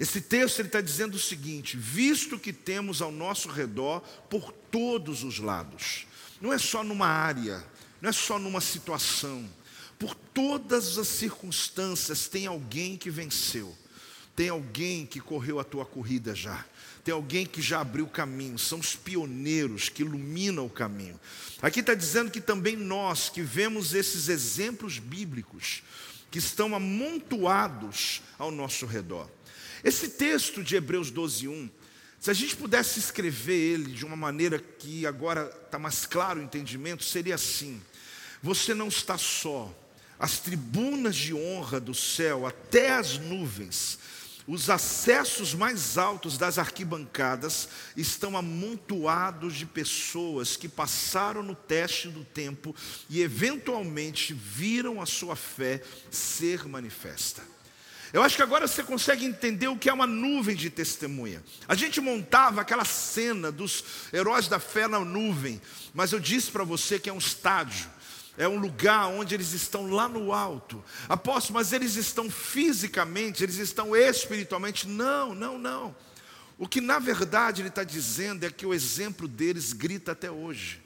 Esse 0.01 0.21
texto 0.21 0.63
está 0.63 0.81
dizendo 0.81 1.15
o 1.15 1.21
seguinte: 1.21 1.77
visto 1.77 2.39
que 2.39 2.53
temos 2.53 3.03
ao 3.03 3.11
nosso 3.11 3.49
redor 3.49 4.01
por 4.31 4.53
todos 4.53 5.25
os 5.25 5.39
lados, 5.39 6.07
não 6.41 6.53
é 6.53 6.59
só 6.59 6.85
numa 6.85 7.09
área, 7.09 7.65
não 8.01 8.11
é 8.11 8.13
só 8.13 8.39
numa 8.39 8.61
situação, 8.61 9.49
por 9.99 10.15
todas 10.15 10.97
as 10.99 11.09
circunstâncias 11.09 12.29
tem 12.29 12.47
alguém 12.47 12.97
que 12.97 13.11
venceu, 13.11 13.77
tem 14.37 14.49
alguém 14.49 15.05
que 15.05 15.21
correu 15.21 15.59
a 15.59 15.65
tua 15.65 15.85
corrida 15.85 16.33
já, 16.35 16.65
tem 17.03 17.13
alguém 17.13 17.45
que 17.45 17.61
já 17.61 17.81
abriu 17.81 18.05
o 18.05 18.11
caminho, 18.11 18.57
são 18.57 18.79
os 18.79 18.95
pioneiros 18.95 19.89
que 19.89 20.03
iluminam 20.03 20.65
o 20.67 20.71
caminho. 20.71 21.19
Aqui 21.61 21.81
está 21.81 21.95
dizendo 21.95 22.31
que 22.31 22.41
também 22.41 22.77
nós 22.77 23.29
que 23.29 23.43
vemos 23.43 23.95
esses 23.95 24.29
exemplos 24.29 25.01
bíblicos, 25.01 25.83
que 26.31 26.39
estão 26.39 26.75
amontoados 26.75 28.23
ao 28.39 28.51
nosso 28.51 28.87
redor. 28.87 29.29
Esse 29.85 30.09
texto 30.09 30.63
de 30.63 30.77
Hebreus 30.77 31.11
12, 31.11 31.49
1, 31.49 31.71
se 32.21 32.31
a 32.31 32.35
gente 32.35 32.57
pudesse 32.57 32.99
escrever 32.99 33.55
ele 33.55 33.93
de 33.93 34.05
uma 34.05 34.17
maneira 34.17 34.59
que 34.59 35.07
agora 35.07 35.51
está 35.65 35.79
mais 35.79 36.05
claro 36.05 36.41
o 36.41 36.43
entendimento, 36.43 37.05
seria 37.05 37.37
assim: 37.37 37.81
você 38.43 38.75
não 38.75 38.89
está 38.89 39.17
só, 39.17 39.73
as 40.19 40.41
tribunas 40.41 41.15
de 41.15 41.33
honra 41.33 41.79
do 41.79 41.95
céu, 41.95 42.45
até 42.45 42.91
as 42.93 43.19
nuvens, 43.19 43.99
os 44.49 44.71
acessos 44.71 45.55
mais 45.55 45.99
altos 45.99 46.39
das 46.39 46.59
arquibancadas 46.59 47.69
estão 47.95 48.37
amontoados 48.37 49.55
de 49.55 49.67
pessoas 49.67 50.57
que 50.57 50.69
passaram 50.69 51.43
no 51.43 51.55
teste 51.55 52.09
do 52.09 52.25
tempo 52.25 52.75
e 53.11 53.21
eventualmente 53.21 54.33
viram 54.33 55.03
a 55.03 55.07
sua 55.07 55.37
fé 55.37 55.83
ser 56.11 56.67
manifesta. 56.67 57.43
Eu 58.13 58.23
acho 58.23 58.37
que 58.37 58.43
agora 58.43 58.67
você 58.67 58.83
consegue 58.83 59.25
entender 59.25 59.69
o 59.69 59.77
que 59.77 59.89
é 59.89 59.93
uma 59.93 60.07
nuvem 60.07 60.57
de 60.57 60.71
testemunha. 60.71 61.43
A 61.67 61.75
gente 61.75 62.01
montava 62.01 62.61
aquela 62.61 62.85
cena 62.85 63.53
dos 63.53 63.85
heróis 64.13 64.49
da 64.49 64.59
fé 64.59 64.89
na 64.89 64.99
nuvem, 65.01 65.61
mas 65.93 66.13
eu 66.13 66.21
disse 66.21 66.51
para 66.51 66.65
você 66.65 66.99
que 66.99 67.11
é 67.11 67.13
um 67.13 67.19
estádio. 67.19 67.89
É 68.39 68.47
um 68.47 68.59
lugar 68.59 69.09
onde 69.09 69.35
eles 69.35 69.53
estão 69.53 69.91
lá 69.91 70.09
no 70.09 70.33
alto. 70.33 70.83
Apóstolo, 71.09 71.59
mas 71.59 71.73
eles 71.73 71.97
estão 71.97 72.31
fisicamente, 72.31 73.43
eles 73.43 73.57
estão 73.57 73.97
espiritualmente. 73.97 74.87
Não, 74.87 75.35
não, 75.35 75.59
não. 75.59 75.95
O 76.57 76.67
que 76.67 76.81
na 76.81 76.99
verdade 76.99 77.63
ele 77.63 77.69
está 77.69 77.83
dizendo 77.83 78.45
é 78.45 78.51
que 78.51 78.65
o 78.65 78.73
exemplo 78.73 79.27
deles 79.27 79.73
grita 79.73 80.13
até 80.13 80.31
hoje. 80.31 80.81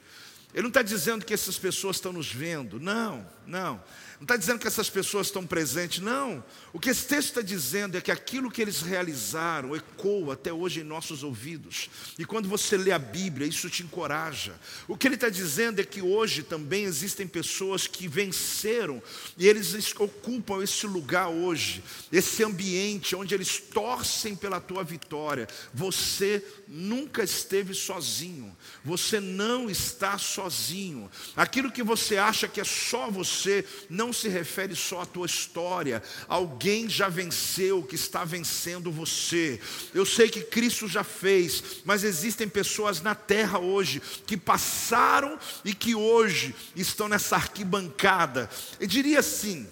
Ele 0.53 0.63
não 0.63 0.69
está 0.69 0.81
dizendo 0.83 1.25
que 1.25 1.33
essas 1.33 1.57
pessoas 1.57 1.95
estão 1.95 2.13
nos 2.13 2.31
vendo. 2.31 2.79
Não, 2.79 3.25
não. 3.45 3.83
Não 4.23 4.25
está 4.25 4.37
dizendo 4.37 4.59
que 4.59 4.67
essas 4.67 4.89
pessoas 4.89 5.27
estão 5.27 5.45
presentes, 5.45 5.99
não. 5.99 6.41
O 6.71 6.79
que 6.79 6.89
esse 6.89 7.05
texto 7.05 7.27
está 7.27 7.41
dizendo 7.41 7.97
é 7.97 8.01
que 8.01 8.09
aquilo 8.09 8.49
que 8.49 8.61
eles 8.61 8.81
realizaram 8.81 9.75
ecoa 9.75 10.33
até 10.33 10.53
hoje 10.53 10.79
em 10.79 10.85
nossos 10.85 11.23
ouvidos. 11.23 11.89
E 12.17 12.23
quando 12.23 12.47
você 12.47 12.77
lê 12.77 12.93
a 12.93 12.97
Bíblia, 12.97 13.45
isso 13.45 13.69
te 13.69 13.83
encoraja. 13.83 14.55
O 14.87 14.95
que 14.95 15.09
ele 15.09 15.15
está 15.15 15.27
dizendo 15.27 15.81
é 15.81 15.83
que 15.83 16.01
hoje 16.01 16.41
também 16.41 16.85
existem 16.85 17.27
pessoas 17.27 17.85
que 17.85 18.07
venceram 18.07 19.03
e 19.37 19.45
eles 19.45 19.93
ocupam 19.99 20.63
esse 20.63 20.87
lugar 20.87 21.27
hoje, 21.27 21.83
esse 22.09 22.45
ambiente 22.45 23.17
onde 23.17 23.35
eles 23.35 23.57
torcem 23.59 24.37
pela 24.37 24.61
tua 24.61 24.85
vitória. 24.85 25.49
Você 25.73 26.41
nunca 26.65 27.23
esteve 27.23 27.73
sozinho. 27.73 28.55
Você 28.85 29.19
não 29.19 29.69
está 29.69 30.17
sozinho. 30.17 31.11
Aquilo 31.35 31.69
que 31.69 31.83
você 31.83 32.15
acha 32.15 32.47
que 32.47 32.61
é 32.61 32.63
só 32.63 33.11
você, 33.11 33.65
não 33.89 34.12
se 34.13 34.29
refere 34.29 34.75
só 34.75 35.01
à 35.01 35.05
tua 35.05 35.25
história. 35.25 36.01
Alguém 36.27 36.87
já 36.89 37.09
venceu 37.09 37.83
que 37.83 37.95
está 37.95 38.23
vencendo 38.23 38.91
você. 38.91 39.59
Eu 39.93 40.05
sei 40.05 40.29
que 40.29 40.41
Cristo 40.41 40.87
já 40.87 41.03
fez, 41.03 41.81
mas 41.85 42.03
existem 42.03 42.47
pessoas 42.47 43.01
na 43.01 43.15
terra 43.15 43.59
hoje 43.59 44.01
que 44.25 44.37
passaram 44.37 45.37
e 45.65 45.73
que 45.73 45.95
hoje 45.95 46.55
estão 46.75 47.07
nessa 47.07 47.35
arquibancada. 47.35 48.49
Eu 48.79 48.87
diria 48.87 49.19
assim: 49.19 49.67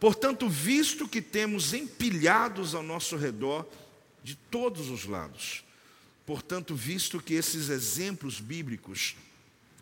portanto, 0.00 0.48
visto 0.48 1.08
que 1.08 1.22
temos 1.22 1.72
empilhados 1.72 2.74
ao 2.74 2.82
nosso 2.82 3.16
redor 3.16 3.66
de 4.22 4.34
todos 4.34 4.90
os 4.90 5.04
lados, 5.04 5.62
portanto, 6.26 6.74
visto 6.74 7.20
que 7.20 7.34
esses 7.34 7.68
exemplos 7.68 8.40
bíblicos 8.40 9.14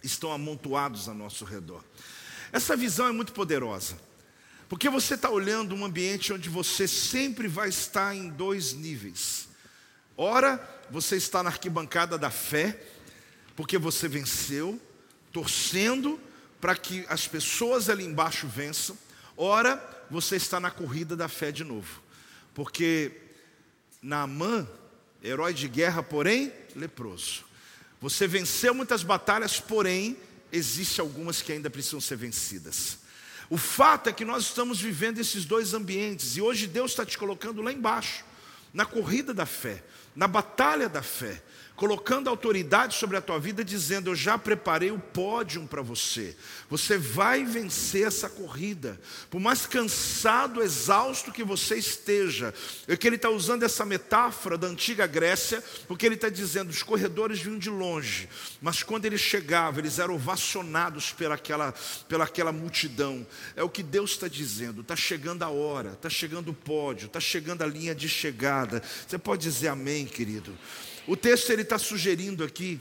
estão 0.02 0.32
amontoados 0.32 1.08
ao 1.08 1.14
nosso 1.14 1.44
redor. 1.44 1.82
Essa 2.54 2.76
visão 2.76 3.08
é 3.08 3.10
muito 3.10 3.32
poderosa, 3.32 3.96
porque 4.68 4.88
você 4.88 5.14
está 5.14 5.28
olhando 5.28 5.74
um 5.74 5.84
ambiente 5.84 6.32
onde 6.32 6.48
você 6.48 6.86
sempre 6.86 7.48
vai 7.48 7.68
estar 7.68 8.14
em 8.14 8.28
dois 8.28 8.72
níveis. 8.72 9.48
Ora, 10.16 10.64
você 10.88 11.16
está 11.16 11.42
na 11.42 11.50
arquibancada 11.50 12.16
da 12.16 12.30
fé, 12.30 12.80
porque 13.56 13.76
você 13.76 14.06
venceu, 14.06 14.80
torcendo 15.32 16.20
para 16.60 16.76
que 16.76 17.04
as 17.08 17.26
pessoas 17.26 17.90
ali 17.90 18.04
embaixo 18.04 18.46
vençam. 18.46 18.96
Ora, 19.36 20.04
você 20.08 20.36
está 20.36 20.60
na 20.60 20.70
corrida 20.70 21.16
da 21.16 21.26
fé 21.26 21.50
de 21.50 21.64
novo, 21.64 22.00
porque 22.54 23.20
Naamã, 24.00 24.64
herói 25.20 25.52
de 25.52 25.66
guerra, 25.66 26.04
porém 26.04 26.52
leproso. 26.76 27.42
Você 28.00 28.28
venceu 28.28 28.72
muitas 28.72 29.02
batalhas, 29.02 29.58
porém 29.58 30.16
existe 30.54 31.00
algumas 31.00 31.42
que 31.42 31.52
ainda 31.52 31.68
precisam 31.68 32.00
ser 32.00 32.16
vencidas. 32.16 32.98
O 33.50 33.58
fato 33.58 34.08
é 34.08 34.12
que 34.12 34.24
nós 34.24 34.44
estamos 34.44 34.80
vivendo 34.80 35.18
esses 35.18 35.44
dois 35.44 35.74
ambientes 35.74 36.36
e 36.36 36.40
hoje 36.40 36.66
Deus 36.66 36.92
está 36.92 37.04
te 37.04 37.18
colocando 37.18 37.60
lá 37.60 37.72
embaixo, 37.72 38.24
na 38.72 38.86
corrida 38.86 39.34
da 39.34 39.44
fé, 39.44 39.82
na 40.14 40.26
batalha 40.26 40.88
da 40.88 41.02
fé 41.02 41.42
colocando 41.76 42.30
autoridade 42.30 42.94
sobre 42.94 43.16
a 43.16 43.20
tua 43.20 43.38
vida, 43.38 43.64
dizendo: 43.64 44.10
Eu 44.10 44.14
já 44.14 44.38
preparei 44.38 44.90
o 44.90 44.98
pódio 44.98 45.66
para 45.66 45.82
você. 45.82 46.36
Você 46.70 46.96
vai 46.96 47.44
vencer 47.44 48.06
essa 48.06 48.28
corrida. 48.28 49.00
Por 49.30 49.40
mais 49.40 49.66
cansado, 49.66 50.62
exausto 50.62 51.32
que 51.32 51.42
você 51.42 51.76
esteja, 51.76 52.54
é 52.86 52.96
que 52.96 53.06
ele 53.06 53.16
está 53.16 53.28
usando 53.28 53.64
essa 53.64 53.84
metáfora 53.84 54.56
da 54.56 54.66
antiga 54.66 55.06
Grécia, 55.06 55.62
porque 55.88 56.06
ele 56.06 56.14
está 56.14 56.28
dizendo: 56.28 56.70
os 56.70 56.82
corredores 56.82 57.40
vinham 57.40 57.58
de 57.58 57.70
longe, 57.70 58.28
mas 58.60 58.82
quando 58.82 59.04
ele 59.06 59.18
chegava, 59.18 59.80
eles 59.80 59.98
eram 59.98 60.14
ovacionados 60.14 61.12
pelaquela, 61.12 61.74
pelaquela 62.08 62.52
multidão. 62.52 63.26
É 63.56 63.62
o 63.62 63.68
que 63.68 63.82
Deus 63.82 64.12
está 64.12 64.28
dizendo: 64.28 64.82
está 64.82 64.94
chegando 64.94 65.42
a 65.42 65.48
hora, 65.48 65.90
está 65.90 66.08
chegando 66.08 66.50
o 66.50 66.54
pódio, 66.54 67.06
está 67.06 67.20
chegando 67.20 67.62
a 67.62 67.66
linha 67.66 67.94
de 67.94 68.08
chegada. 68.08 68.80
Você 69.06 69.18
pode 69.18 69.42
dizer 69.42 69.68
amém, 69.68 70.06
querido? 70.06 70.56
O 71.06 71.16
texto 71.16 71.50
ele 71.50 71.62
está 71.62 71.78
sugerindo 71.78 72.42
aqui 72.42 72.80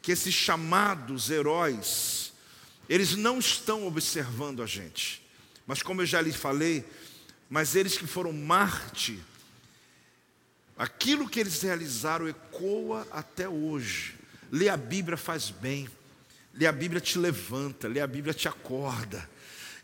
que 0.00 0.12
esses 0.12 0.34
chamados 0.34 1.30
heróis, 1.30 2.32
eles 2.88 3.16
não 3.16 3.38
estão 3.38 3.86
observando 3.86 4.62
a 4.62 4.66
gente, 4.66 5.24
mas 5.66 5.82
como 5.82 6.02
eu 6.02 6.06
já 6.06 6.20
lhe 6.20 6.32
falei, 6.32 6.84
mas 7.48 7.74
eles 7.74 7.96
que 7.96 8.06
foram 8.06 8.32
Marte, 8.32 9.18
aquilo 10.76 11.28
que 11.28 11.40
eles 11.40 11.62
realizaram 11.62 12.28
ecoa 12.28 13.06
até 13.10 13.48
hoje. 13.48 14.14
Ler 14.50 14.68
a 14.68 14.76
Bíblia 14.76 15.16
faz 15.16 15.50
bem, 15.50 15.88
ler 16.52 16.66
a 16.66 16.72
Bíblia 16.72 17.00
te 17.00 17.18
levanta, 17.18 17.88
ler 17.88 18.00
a 18.00 18.06
Bíblia 18.06 18.34
te 18.34 18.46
acorda. 18.46 19.28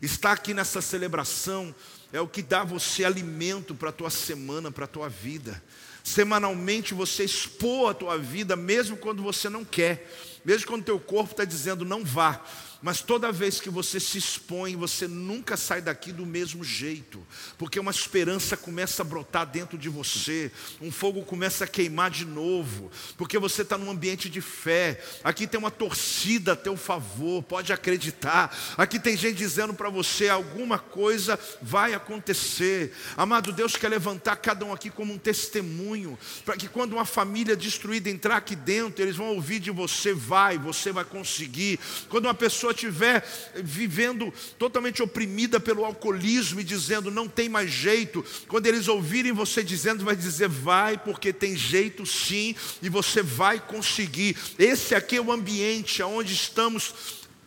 Estar 0.01 0.31
aqui 0.31 0.53
nessa 0.53 0.81
celebração 0.81 1.73
é 2.11 2.19
o 2.19 2.27
que 2.27 2.41
dá 2.41 2.63
você 2.63 3.03
alimento 3.03 3.75
para 3.75 3.89
a 3.89 3.93
tua 3.93 4.09
semana, 4.09 4.71
para 4.71 4.85
a 4.85 4.87
tua 4.87 5.09
vida. 5.09 5.61
Semanalmente 6.03 6.93
você 6.93 7.23
expor 7.23 7.91
a 7.91 7.93
tua 7.93 8.17
vida, 8.17 8.55
mesmo 8.55 8.97
quando 8.97 9.21
você 9.21 9.49
não 9.49 9.63
quer, 9.63 10.11
mesmo 10.43 10.67
quando 10.67 10.83
teu 10.83 10.99
corpo 10.99 11.31
está 11.31 11.45
dizendo 11.45 11.85
não 11.85 12.03
vá. 12.03 12.43
Mas 12.81 13.01
toda 13.01 13.31
vez 13.31 13.59
que 13.59 13.69
você 13.69 13.99
se 13.99 14.17
expõe, 14.17 14.75
você 14.75 15.07
nunca 15.07 15.55
sai 15.55 15.81
daqui 15.81 16.11
do 16.11 16.25
mesmo 16.25 16.63
jeito, 16.63 17.25
porque 17.57 17.79
uma 17.79 17.91
esperança 17.91 18.57
começa 18.57 19.03
a 19.03 19.05
brotar 19.05 19.45
dentro 19.45 19.77
de 19.77 19.87
você, 19.87 20.51
um 20.81 20.91
fogo 20.91 21.21
começa 21.21 21.65
a 21.65 21.67
queimar 21.67 22.09
de 22.09 22.25
novo, 22.25 22.91
porque 23.17 23.37
você 23.37 23.61
está 23.61 23.77
num 23.77 23.91
ambiente 23.91 24.29
de 24.29 24.41
fé. 24.41 24.99
Aqui 25.23 25.45
tem 25.45 25.59
uma 25.59 25.69
torcida 25.69 26.53
a 26.53 26.55
teu 26.55 26.75
favor, 26.75 27.43
pode 27.43 27.71
acreditar. 27.71 28.55
Aqui 28.75 28.99
tem 28.99 29.15
gente 29.15 29.37
dizendo 29.37 29.75
para 29.75 29.89
você: 29.89 30.27
alguma 30.27 30.79
coisa 30.79 31.39
vai 31.61 31.93
acontecer. 31.93 32.93
Amado 33.15 33.51
Deus 33.51 33.75
quer 33.75 33.89
levantar 33.89 34.37
cada 34.37 34.65
um 34.65 34.73
aqui 34.73 34.89
como 34.89 35.13
um 35.13 35.19
testemunho, 35.19 36.17
para 36.43 36.57
que 36.57 36.67
quando 36.67 36.93
uma 36.93 37.05
família 37.05 37.55
destruída 37.55 38.09
entrar 38.09 38.37
aqui 38.37 38.55
dentro, 38.55 39.03
eles 39.03 39.15
vão 39.15 39.35
ouvir 39.35 39.59
de 39.59 39.69
você: 39.69 40.13
vai, 40.13 40.57
você 40.57 40.91
vai 40.91 41.05
conseguir. 41.05 41.79
Quando 42.09 42.25
uma 42.25 42.33
pessoa 42.33 42.70
pessoa 42.71 42.73
estiver 42.73 43.23
vivendo 43.55 44.33
totalmente 44.57 45.03
oprimida 45.03 45.59
pelo 45.59 45.85
alcoolismo 45.85 46.59
e 46.59 46.63
dizendo 46.63 47.11
não 47.11 47.27
tem 47.27 47.49
mais 47.49 47.69
jeito, 47.69 48.25
quando 48.47 48.67
eles 48.67 48.87
ouvirem 48.87 49.31
você 49.31 49.63
dizendo, 49.63 50.05
vai 50.05 50.15
dizer 50.15 50.47
vai, 50.47 50.97
porque 50.97 51.31
tem 51.33 51.55
jeito 51.55 52.05
sim, 52.05 52.55
e 52.81 52.89
você 52.89 53.21
vai 53.21 53.59
conseguir. 53.59 54.37
Esse 54.57 54.95
aqui 54.95 55.17
é 55.17 55.21
o 55.21 55.31
ambiente 55.31 56.01
onde 56.01 56.33
estamos 56.33 56.93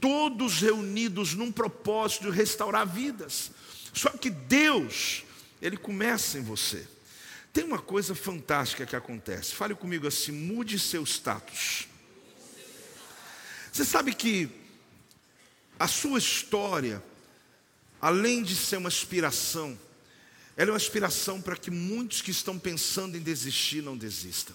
todos 0.01 0.61
reunidos 0.61 1.35
num 1.35 1.51
propósito 1.51 2.31
de 2.31 2.37
restaurar 2.37 2.87
vidas. 2.87 3.51
Só 3.93 4.11
que 4.11 4.29
Deus, 4.29 5.25
Ele 5.63 5.77
começa 5.77 6.39
em 6.39 6.43
você. 6.43 6.87
Tem 7.53 7.65
uma 7.65 7.79
coisa 7.79 8.15
fantástica 8.15 8.85
que 8.85 8.97
acontece. 8.97 9.55
Fale 9.55 9.75
comigo 9.75 10.09
assim: 10.09 10.33
mude 10.33 10.79
seu 10.79 11.05
status. 11.05 11.87
Você 13.73 13.85
sabe 13.85 14.13
que 14.13 14.64
a 15.79 15.89
sua 15.89 16.19
história, 16.19 17.03
além 18.01 18.43
de 18.43 18.55
ser 18.55 18.77
uma 18.77 18.89
inspiração, 18.89 19.79
ela 20.57 20.71
é 20.71 20.73
uma 20.73 20.79
inspiração 20.79 21.41
para 21.41 21.57
que 21.57 21.71
muitos 21.71 22.23
que 22.23 22.31
estão 22.31 22.59
pensando 22.59 23.17
em 23.17 23.21
desistir 23.21 23.83
não 23.83 23.97
desistam. 23.97 24.55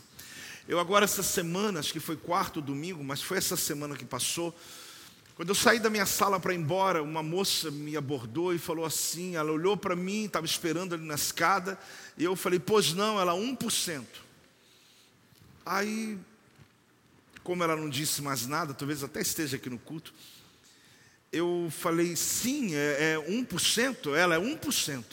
Eu 0.67 0.79
agora 0.79 1.03
essa 1.03 1.23
semana, 1.23 1.79
acho 1.79 1.91
que 1.91 1.99
foi 1.99 2.15
quarto 2.15 2.61
domingo, 2.61 3.03
mas 3.03 3.21
foi 3.21 3.37
essa 3.37 3.57
semana 3.57 3.95
que 3.95 4.05
passou, 4.05 4.55
quando 5.39 5.49
eu 5.49 5.55
saí 5.55 5.79
da 5.79 5.89
minha 5.89 6.05
sala 6.05 6.37
para 6.37 6.53
ir 6.53 6.57
embora, 6.57 7.01
uma 7.01 7.23
moça 7.23 7.71
me 7.71 7.95
abordou 7.95 8.53
e 8.53 8.59
falou 8.59 8.85
assim, 8.85 9.37
ela 9.37 9.51
olhou 9.51 9.77
para 9.77 9.95
mim, 9.95 10.25
estava 10.25 10.45
esperando 10.45 10.93
ali 10.93 11.05
na 11.05 11.15
escada, 11.15 11.79
e 12.17 12.25
eu 12.25 12.35
falei, 12.35 12.59
pois 12.59 12.93
não, 12.93 13.19
ela 13.19 13.33
1%. 13.33 14.05
Aí, 15.65 16.19
como 17.41 17.63
ela 17.63 17.75
não 17.75 17.89
disse 17.89 18.21
mais 18.21 18.45
nada, 18.45 18.73
talvez 18.73 19.01
até 19.01 19.21
esteja 19.21 19.55
aqui 19.55 19.69
no 19.69 19.79
culto, 19.79 20.13
eu 21.31 21.67
falei, 21.71 22.15
sim, 22.15 22.75
é, 22.75 23.13
é 23.13 23.17
1%, 23.17 24.15
ela 24.15 24.35
é 24.35 24.39
1%. 24.39 25.03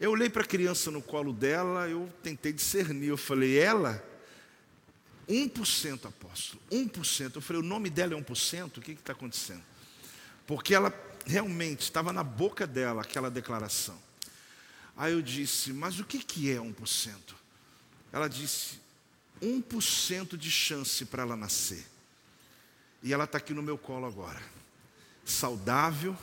Eu 0.00 0.12
olhei 0.12 0.30
para 0.30 0.42
a 0.42 0.46
criança 0.46 0.90
no 0.90 1.02
colo 1.02 1.32
dela, 1.32 1.88
eu 1.88 2.10
tentei 2.22 2.52
discernir, 2.52 3.08
eu 3.08 3.16
falei, 3.16 3.58
ela? 3.58 4.02
1%, 5.28 6.06
apóstolo, 6.06 6.62
1%. 6.70 7.36
Eu 7.36 7.42
falei, 7.42 7.60
o 7.60 7.64
nome 7.64 7.90
dela 7.90 8.14
é 8.14 8.16
1%? 8.16 8.78
O 8.78 8.80
que 8.80 8.92
está 8.92 9.12
acontecendo? 9.12 9.62
Porque 10.46 10.74
ela 10.74 10.92
realmente 11.26 11.82
estava 11.82 12.12
na 12.12 12.24
boca 12.24 12.66
dela 12.66 13.02
aquela 13.02 13.30
declaração. 13.30 13.98
Aí 14.96 15.12
eu 15.12 15.22
disse: 15.22 15.72
Mas 15.72 16.00
o 16.00 16.04
que, 16.04 16.18
que 16.18 16.50
é 16.50 16.56
1%? 16.56 17.14
Ela 18.10 18.28
disse: 18.28 18.80
1% 19.40 20.36
de 20.36 20.50
chance 20.50 21.04
para 21.04 21.22
ela 21.22 21.36
nascer. 21.36 21.86
E 23.02 23.12
ela 23.12 23.24
está 23.24 23.38
aqui 23.38 23.52
no 23.52 23.62
meu 23.62 23.78
colo 23.78 24.06
agora. 24.06 24.42
Saudável, 25.30 26.16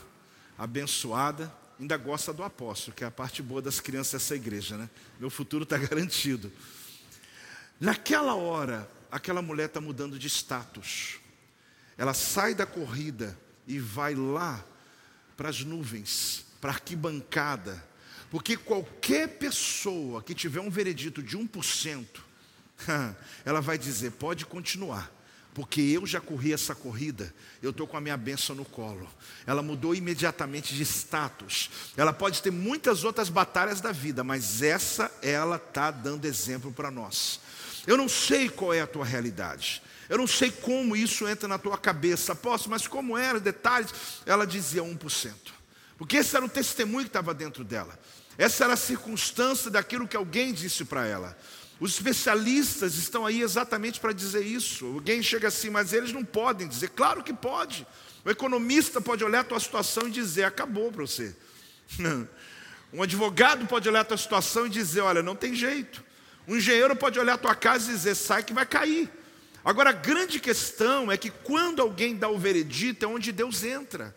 abençoada, 0.57 1.53
ainda 1.79 1.95
gosta 1.97 2.33
do 2.33 2.43
apóstolo, 2.43 2.95
que 2.95 3.03
é 3.03 3.07
a 3.07 3.11
parte 3.11 3.41
boa 3.41 3.61
das 3.61 3.79
crianças 3.79 4.21
dessa 4.21 4.35
igreja, 4.35 4.77
né? 4.77 4.89
Meu 5.19 5.29
futuro 5.29 5.63
está 5.63 5.77
garantido. 5.79 6.51
Naquela 7.79 8.35
hora, 8.35 8.89
aquela 9.11 9.41
mulher 9.41 9.65
está 9.65 9.79
mudando 9.79 10.17
de 10.17 10.27
status. 10.27 11.19
Ela 11.97 12.13
sai 12.13 12.55
da 12.55 12.65
corrida 12.65 13.37
e 13.67 13.79
vai 13.79 14.15
lá 14.15 14.63
para 15.37 15.49
as 15.49 15.61
nuvens, 15.63 16.45
para 16.59 16.71
a 16.71 16.73
arquibancada. 16.73 17.83
Porque 18.31 18.57
qualquer 18.57 19.37
pessoa 19.37 20.23
que 20.23 20.33
tiver 20.33 20.59
um 20.59 20.69
veredito 20.69 21.21
de 21.21 21.37
1%, 21.37 22.05
ela 23.45 23.61
vai 23.61 23.77
dizer: 23.77 24.11
pode 24.11 24.45
continuar, 24.45 25.11
porque 25.55 25.79
eu 25.79 26.05
já 26.05 26.19
corri 26.19 26.51
essa 26.51 26.75
corrida, 26.75 27.33
eu 27.63 27.69
estou 27.69 27.87
com 27.87 27.95
a 27.95 28.01
minha 28.01 28.17
benção 28.17 28.53
no 28.53 28.65
colo. 28.65 29.09
Ela 29.47 29.63
mudou 29.63 29.95
imediatamente 29.95 30.75
de 30.75 30.83
status. 30.83 31.69
Ela 31.95 32.11
pode 32.11 32.41
ter 32.41 32.51
muitas 32.51 33.05
outras 33.05 33.29
batalhas 33.29 33.79
da 33.79 33.93
vida, 33.93 34.21
mas 34.21 34.61
essa 34.61 35.09
ela 35.21 35.55
está 35.55 35.91
dando 35.91 36.25
exemplo 36.25 36.73
para 36.73 36.91
nós. 36.91 37.39
Eu 37.87 37.95
não 37.95 38.09
sei 38.09 38.49
qual 38.49 38.73
é 38.73 38.81
a 38.81 38.87
tua 38.87 39.05
realidade. 39.05 39.81
Eu 40.09 40.17
não 40.17 40.27
sei 40.27 40.51
como 40.51 40.93
isso 40.93 41.25
entra 41.25 41.47
na 41.47 41.57
tua 41.57 41.77
cabeça, 41.77 42.33
apóstolo, 42.33 42.71
mas 42.71 42.85
como 42.85 43.17
era, 43.17 43.39
detalhes. 43.39 43.93
Ela 44.25 44.45
dizia 44.45 44.83
1%. 44.83 45.31
Porque 45.97 46.17
esse 46.17 46.35
era 46.35 46.43
o 46.43 46.49
testemunho 46.49 47.05
que 47.05 47.09
estava 47.09 47.33
dentro 47.33 47.63
dela. 47.63 47.97
Essa 48.37 48.65
era 48.65 48.73
a 48.73 48.77
circunstância 48.77 49.71
daquilo 49.71 50.05
que 50.05 50.17
alguém 50.17 50.51
disse 50.51 50.83
para 50.83 51.07
ela. 51.07 51.37
Os 51.79 51.95
especialistas 51.95 52.95
estão 52.95 53.25
aí 53.25 53.41
exatamente 53.41 53.99
para 53.99 54.13
dizer 54.13 54.45
isso. 54.45 54.85
Alguém 54.85 55.21
chega 55.21 55.49
assim, 55.49 55.69
mas 55.69 55.91
eles 55.91 56.11
não 56.11 56.23
podem 56.23 56.67
dizer. 56.67 56.89
Claro 56.89 57.23
que 57.23 57.33
pode. 57.33 57.85
O 58.23 58.29
economista 58.29 59.01
pode 59.01 59.23
olhar 59.23 59.41
a 59.41 59.43
tua 59.43 59.59
situação 59.59 60.07
e 60.07 60.11
dizer: 60.11 60.43
acabou 60.43 60.91
para 60.91 61.01
você. 61.01 61.35
Um 62.93 63.03
advogado 63.03 63.67
pode 63.67 63.89
olhar 63.89 64.01
a 64.01 64.05
tua 64.05 64.15
situação 64.15 64.67
e 64.67 64.69
dizer: 64.69 65.01
olha, 65.01 65.21
não 65.21 65.35
tem 65.35 65.53
jeito. 65.53 66.01
Um 66.47 66.55
engenheiro 66.55 66.95
pode 66.95 67.19
olhar 67.19 67.33
a 67.33 67.37
tua 67.37 67.53
casa 67.53 67.91
e 67.91 67.93
dizer: 67.93 68.15
sai 68.15 68.41
que 68.41 68.53
vai 68.53 68.65
cair. 68.65 69.09
Agora, 69.65 69.89
a 69.89 69.93
grande 69.93 70.39
questão 70.39 71.11
é 71.11 71.17
que 71.17 71.29
quando 71.29 71.81
alguém 71.81 72.15
dá 72.15 72.29
o 72.29 72.37
veredito, 72.37 73.03
é 73.03 73.07
onde 73.07 73.33
Deus 73.33 73.65
entra. 73.65 74.15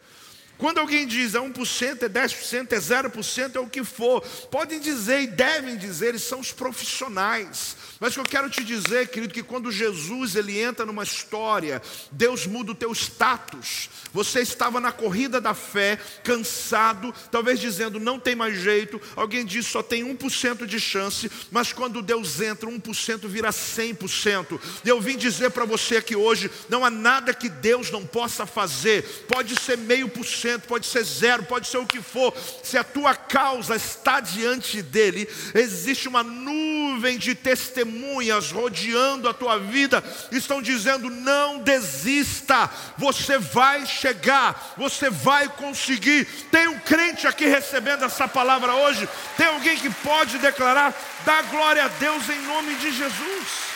Quando 0.59 0.79
alguém 0.79 1.07
diz 1.07 1.35
é 1.35 1.39
1%, 1.39 2.03
é 2.03 2.09
10%, 2.09 2.73
é 2.73 2.79
0%, 2.79 3.57
é 3.57 3.61
o 3.61 3.69
que 3.69 3.85
for, 3.85 4.21
podem 4.51 4.81
dizer 4.81 5.23
e 5.23 5.27
devem 5.29 5.77
dizer, 5.77 6.09
eles 6.09 6.23
são 6.23 6.41
os 6.41 6.53
profissionais. 6.53 7.77
Mas 8.01 8.13
o 8.13 8.15
que 8.15 8.21
eu 8.21 8.25
quero 8.25 8.51
te 8.51 8.63
dizer, 8.63 9.09
querido, 9.09 9.35
que 9.35 9.43
quando 9.43 9.73
Jesus 9.73 10.37
ele 10.37 10.59
entra 10.59 10.87
numa 10.87 11.03
história, 11.03 11.83
Deus 12.13 12.47
muda 12.47 12.73
o 12.73 12.75
teu 12.75 12.93
status. 12.93 13.89
Você 14.13 14.41
estava 14.41 14.81
na 14.81 14.93
corrida 14.93 15.41
da 15.41 15.55
fé, 15.55 15.99
cansado, 16.23 17.13
talvez 17.31 17.59
dizendo 17.61 17.99
não 17.99 18.19
tem 18.19 18.35
mais 18.35 18.61
jeito. 18.61 19.01
Alguém 19.17 19.45
diz 19.45 19.67
só 19.67 19.83
tem 19.83 20.05
1% 20.05 20.65
de 20.65 20.79
chance, 20.79 21.31
mas 21.51 21.73
quando 21.73 22.03
Deus 22.03 22.41
entra, 22.41 22.71
1% 22.71 23.27
vira 23.27 23.51
100%. 23.51 24.61
E 24.85 24.89
eu 24.89 25.01
vim 25.01 25.17
dizer 25.17 25.51
para 25.51 25.65
você 25.65 25.97
aqui 25.97 26.15
hoje, 26.15 26.51
não 26.69 26.85
há 26.85 26.91
nada 26.91 27.35
que 27.35 27.49
Deus 27.49 27.91
não 27.91 28.07
possa 28.07 28.47
fazer. 28.47 29.03
Pode 29.29 29.59
ser 29.61 29.77
meio 29.77 30.09
por 30.09 30.25
cento, 30.25 30.48
pode 30.57 30.87
ser 30.87 31.03
zero, 31.03 31.43
pode 31.43 31.67
ser 31.67 31.79
o 31.79 31.87
que 31.87 32.01
for. 32.01 32.33
Se 32.63 32.79
a 32.79 32.85
tua 32.85 33.15
causa 33.15 33.75
está 33.75 34.21
diante 34.21 34.81
dele, 34.81 35.29
existe 35.55 36.07
uma 36.07 36.23
nuvem 36.23 37.19
de 37.19 37.35
testemunhas 37.35 38.53
rodeando 38.53 39.29
a 39.29 39.35
tua 39.35 39.59
vida 39.59 40.03
estão 40.31 40.63
dizendo: 40.63 41.11
não 41.11 41.59
desista, 41.59 42.71
você 42.97 43.39
vai 43.39 43.87
chegar, 43.87 44.75
você 44.77 45.11
vai 45.11 45.49
conseguir. 45.49 46.25
Tem 46.51 46.69
um 46.69 46.79
crente 46.79 47.27
aqui 47.27 47.47
recebendo 47.47 48.05
essa 48.05 48.29
palavra 48.29 48.75
hoje? 48.75 49.09
Tem 49.37 49.47
alguém 49.47 49.77
que 49.77 49.91
pode 49.91 50.39
declarar: 50.39 50.95
dá 51.25 51.43
glória 51.43 51.85
a 51.85 51.89
Deus 51.89 52.29
em 52.29 52.41
nome 52.43 52.75
de 52.77 52.93
Jesus? 52.93 53.69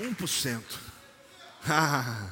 1%. 0.00 0.62
Ah, 1.66 2.28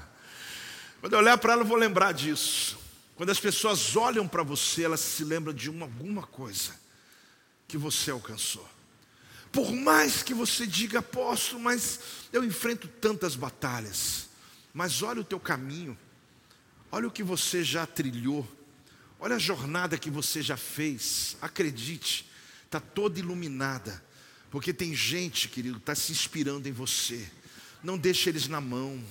quando 1.02 1.14
eu 1.14 1.18
olhar 1.18 1.36
para 1.36 1.54
ela, 1.54 1.62
eu 1.62 1.66
vou 1.66 1.76
lembrar 1.76 2.12
disso. 2.12 2.78
Quando 3.16 3.30
as 3.30 3.40
pessoas 3.40 3.96
olham 3.96 4.28
para 4.28 4.44
você, 4.44 4.84
elas 4.84 5.00
se 5.00 5.24
lembram 5.24 5.52
de 5.52 5.68
uma, 5.68 5.84
alguma 5.84 6.22
coisa 6.22 6.80
que 7.66 7.76
você 7.76 8.12
alcançou. 8.12 8.68
Por 9.50 9.72
mais 9.72 10.22
que 10.22 10.32
você 10.32 10.64
diga, 10.64 11.00
apóstolo, 11.00 11.60
mas 11.60 11.98
eu 12.32 12.44
enfrento 12.44 12.86
tantas 12.86 13.34
batalhas. 13.34 14.28
Mas 14.72 15.02
olha 15.02 15.22
o 15.22 15.24
teu 15.24 15.40
caminho, 15.40 15.98
olha 16.92 17.08
o 17.08 17.10
que 17.10 17.24
você 17.24 17.64
já 17.64 17.84
trilhou, 17.84 18.48
olha 19.18 19.34
a 19.34 19.40
jornada 19.40 19.98
que 19.98 20.08
você 20.08 20.40
já 20.40 20.56
fez. 20.56 21.36
Acredite, 21.42 22.30
está 22.64 22.78
toda 22.78 23.18
iluminada, 23.18 24.00
porque 24.52 24.72
tem 24.72 24.94
gente, 24.94 25.48
querido, 25.48 25.78
está 25.78 25.96
se 25.96 26.12
inspirando 26.12 26.68
em 26.68 26.72
você. 26.72 27.28
Não 27.82 27.98
deixe 27.98 28.28
eles 28.30 28.46
na 28.46 28.60
mão. 28.60 29.04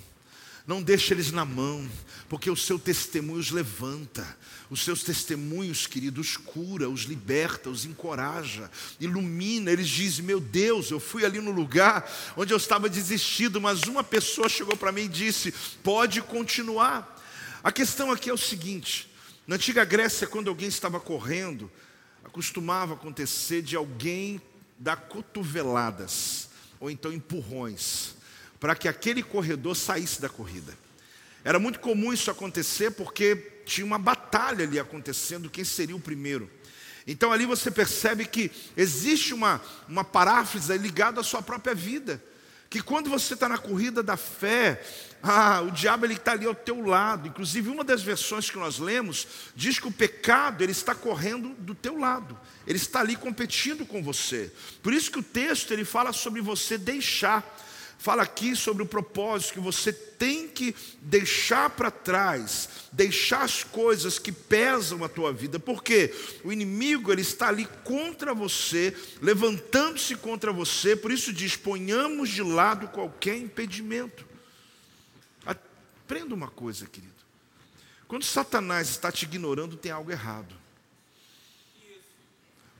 Não 0.71 0.81
deixe 0.81 1.13
eles 1.13 1.33
na 1.33 1.43
mão, 1.43 1.85
porque 2.29 2.49
o 2.49 2.55
seu 2.55 2.79
testemunho 2.79 3.41
os 3.41 3.51
levanta, 3.51 4.25
os 4.69 4.85
seus 4.85 5.03
testemunhos, 5.03 5.85
queridos, 5.85 6.37
cura, 6.37 6.89
os 6.89 7.01
liberta, 7.01 7.69
os 7.69 7.83
encoraja, 7.83 8.71
ilumina. 8.97 9.69
Eles 9.69 9.89
dizem: 9.89 10.23
Meu 10.23 10.39
Deus, 10.39 10.89
eu 10.89 10.97
fui 10.97 11.25
ali 11.25 11.41
no 11.41 11.51
lugar 11.51 12.09
onde 12.37 12.53
eu 12.53 12.57
estava 12.57 12.87
desistido, 12.87 13.59
mas 13.59 13.81
uma 13.83 14.01
pessoa 14.01 14.47
chegou 14.47 14.77
para 14.77 14.93
mim 14.93 15.01
e 15.01 15.09
disse: 15.09 15.53
Pode 15.83 16.21
continuar. 16.21 17.21
A 17.61 17.69
questão 17.69 18.09
aqui 18.09 18.29
é 18.29 18.33
o 18.33 18.37
seguinte: 18.37 19.11
na 19.45 19.57
antiga 19.57 19.83
Grécia, 19.83 20.25
quando 20.25 20.47
alguém 20.47 20.69
estava 20.69 21.01
correndo, 21.01 21.69
costumava 22.31 22.93
acontecer 22.93 23.61
de 23.61 23.75
alguém 23.75 24.41
dar 24.79 24.95
cotoveladas 24.95 26.47
ou 26.79 26.89
então 26.89 27.11
empurrões 27.11 28.20
para 28.61 28.75
que 28.75 28.87
aquele 28.87 29.23
corredor 29.23 29.75
saísse 29.75 30.21
da 30.21 30.29
corrida. 30.29 30.77
Era 31.43 31.57
muito 31.57 31.79
comum 31.79 32.13
isso 32.13 32.29
acontecer 32.29 32.91
porque 32.91 33.35
tinha 33.65 33.83
uma 33.83 33.97
batalha 33.97 34.63
ali 34.63 34.79
acontecendo, 34.79 35.49
quem 35.49 35.63
seria 35.63 35.95
o 35.95 35.99
primeiro. 35.99 36.47
Então 37.07 37.31
ali 37.31 37.47
você 37.47 37.71
percebe 37.71 38.23
que 38.23 38.51
existe 38.77 39.33
uma, 39.33 39.59
uma 39.89 40.03
paráfrase 40.03 40.77
ligada 40.77 41.19
à 41.19 41.23
sua 41.23 41.41
própria 41.41 41.73
vida. 41.73 42.23
Que 42.69 42.83
quando 42.83 43.09
você 43.09 43.33
está 43.33 43.49
na 43.49 43.57
corrida 43.57 44.03
da 44.03 44.15
fé, 44.15 44.81
ah, 45.23 45.61
o 45.61 45.71
diabo 45.71 46.05
ele 46.05 46.13
está 46.13 46.33
ali 46.33 46.45
ao 46.45 46.53
teu 46.53 46.85
lado. 46.85 47.27
Inclusive 47.27 47.67
uma 47.67 47.83
das 47.83 48.03
versões 48.03 48.47
que 48.47 48.59
nós 48.59 48.77
lemos 48.77 49.27
diz 49.55 49.79
que 49.79 49.87
o 49.87 49.91
pecado 49.91 50.63
ele 50.63 50.71
está 50.71 50.93
correndo 50.93 51.49
do 51.57 51.73
teu 51.73 51.97
lado. 51.97 52.39
Ele 52.67 52.77
está 52.77 52.99
ali 52.99 53.15
competindo 53.15 53.87
com 53.87 54.03
você. 54.03 54.53
Por 54.83 54.93
isso 54.93 55.09
que 55.09 55.17
o 55.17 55.23
texto 55.23 55.71
ele 55.71 55.83
fala 55.83 56.13
sobre 56.13 56.41
você 56.41 56.77
deixar 56.77 57.43
fala 58.01 58.23
aqui 58.23 58.55
sobre 58.55 58.81
o 58.81 58.87
propósito 58.87 59.53
que 59.53 59.59
você 59.59 59.93
tem 59.93 60.47
que 60.47 60.75
deixar 61.03 61.69
para 61.69 61.91
trás, 61.91 62.67
deixar 62.91 63.43
as 63.43 63.63
coisas 63.63 64.17
que 64.17 64.31
pesam 64.31 65.03
a 65.03 65.09
tua 65.09 65.31
vida, 65.31 65.59
porque 65.59 66.11
o 66.43 66.51
inimigo 66.51 67.11
ele 67.11 67.21
está 67.21 67.49
ali 67.49 67.67
contra 67.83 68.33
você, 68.33 68.97
levantando-se 69.21 70.15
contra 70.15 70.51
você, 70.51 70.95
por 70.95 71.11
isso 71.11 71.31
diz: 71.31 71.55
ponhamos 71.55 72.29
de 72.29 72.41
lado 72.41 72.87
qualquer 72.87 73.37
impedimento. 73.37 74.25
Aprenda 75.45 76.33
uma 76.33 76.49
coisa, 76.49 76.87
querido. 76.87 77.13
Quando 78.07 78.23
Satanás 78.23 78.89
está 78.89 79.11
te 79.11 79.25
ignorando, 79.25 79.77
tem 79.77 79.91
algo 79.91 80.11
errado. 80.11 80.60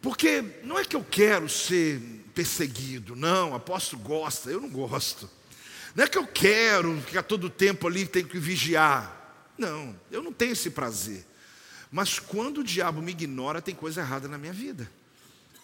Porque 0.02 0.44
não 0.64 0.80
é 0.80 0.84
que 0.84 0.96
eu 0.96 1.04
quero 1.04 1.48
ser 1.48 2.00
perseguido. 2.34 3.16
Não, 3.16 3.54
apóstolo 3.54 4.02
gosta, 4.02 4.50
eu 4.50 4.60
não 4.60 4.70
gosto. 4.70 5.30
Não 5.96 6.04
é 6.04 6.08
que 6.08 6.18
eu 6.18 6.26
quero 6.26 7.00
ficar 7.02 7.24
todo 7.24 7.46
o 7.46 7.50
tempo 7.50 7.88
ali, 7.88 8.06
tem 8.08 8.24
que 8.24 8.40
vigiar. 8.40 9.52
Não, 9.58 9.96
eu 10.10 10.24
não 10.24 10.34
tenho 10.34 10.54
esse 10.54 10.72
prazer. 10.72 11.26
Mas 11.92 12.18
quando 12.18 12.60
o 12.60 12.64
diabo 12.64 13.02
me 13.02 13.12
ignora, 13.12 13.62
tem 13.62 13.76
coisa 13.76 14.02
errada 14.02 14.28
na 14.28 14.38
minha 14.38 14.54
vida. 14.54 14.90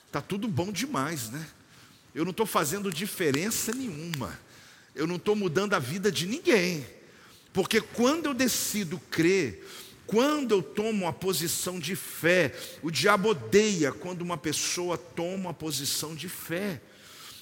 Está 0.05 0.21
tudo 0.21 0.47
bom 0.47 0.71
demais, 0.71 1.29
né? 1.29 1.47
Eu 2.13 2.23
não 2.23 2.31
estou 2.31 2.45
fazendo 2.45 2.91
diferença 2.91 3.73
nenhuma. 3.73 4.37
Eu 4.93 5.07
não 5.07 5.15
estou 5.15 5.35
mudando 5.35 5.73
a 5.73 5.79
vida 5.79 6.11
de 6.11 6.25
ninguém. 6.25 6.85
Porque 7.53 7.79
quando 7.79 8.25
eu 8.25 8.33
decido 8.33 8.99
crer, 9.09 9.65
quando 10.07 10.53
eu 10.53 10.63
tomo 10.63 11.03
uma 11.03 11.13
posição 11.13 11.79
de 11.79 11.95
fé, 11.95 12.55
o 12.81 12.89
diabo 12.89 13.29
odeia 13.29 13.91
quando 13.91 14.21
uma 14.21 14.37
pessoa 14.37 14.97
toma 14.97 15.35
uma 15.35 15.53
posição 15.53 16.15
de 16.15 16.29
fé. 16.29 16.81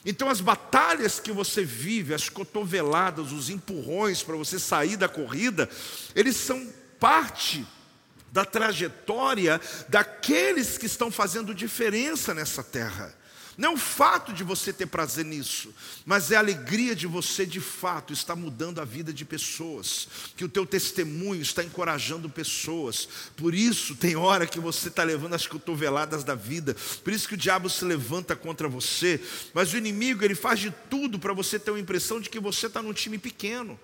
Então, 0.03 0.29
as 0.29 0.41
batalhas 0.41 1.19
que 1.19 1.31
você 1.31 1.63
vive, 1.63 2.13
as 2.13 2.27
cotoveladas, 2.27 3.31
os 3.31 3.49
empurrões 3.49 4.21
para 4.21 4.35
você 4.35 4.59
sair 4.59 4.97
da 4.97 5.07
corrida, 5.07 5.69
eles 6.15 6.35
são 6.35 6.67
parte 6.99 7.65
da 8.31 8.43
trajetória 8.43 9.61
daqueles 9.87 10.77
que 10.77 10.87
estão 10.87 11.09
fazendo 11.09 11.55
diferença 11.55 12.33
nessa 12.33 12.63
terra. 12.63 13.15
Não 13.57 13.71
é 13.71 13.73
o 13.73 13.77
fato 13.77 14.33
de 14.33 14.43
você 14.43 14.73
ter 14.73 14.85
prazer 14.85 15.23
nisso, 15.23 15.73
mas 16.05 16.31
é 16.31 16.35
a 16.35 16.39
alegria 16.39 16.95
de 16.95 17.07
você 17.07 17.45
de 17.45 17.61
fato 17.61 18.11
estar 18.11 18.35
mudando 18.35 18.79
a 18.79 18.85
vida 18.85 19.13
de 19.13 19.23
pessoas, 19.23 20.07
que 20.35 20.43
o 20.43 20.49
teu 20.49 20.65
testemunho 20.65 21.41
está 21.41 21.63
encorajando 21.63 22.29
pessoas. 22.29 23.07
Por 23.37 23.53
isso 23.53 23.95
tem 23.95 24.15
hora 24.15 24.45
que 24.45 24.59
você 24.59 24.89
está 24.89 25.03
levando 25.03 25.35
as 25.35 25.47
cotoveladas 25.47 26.23
da 26.23 26.35
vida, 26.35 26.75
por 27.03 27.13
isso 27.13 27.27
que 27.27 27.35
o 27.35 27.37
diabo 27.37 27.69
se 27.69 27.85
levanta 27.85 28.35
contra 28.35 28.67
você, 28.67 29.21
mas 29.53 29.73
o 29.73 29.77
inimigo 29.77 30.23
ele 30.23 30.35
faz 30.35 30.59
de 30.59 30.73
tudo 30.89 31.17
para 31.17 31.33
você 31.33 31.57
ter 31.57 31.71
uma 31.71 31.79
impressão 31.79 32.19
de 32.19 32.29
que 32.29 32.39
você 32.39 32.67
está 32.67 32.81
num 32.81 32.93
time 32.93 33.17
pequeno 33.17 33.79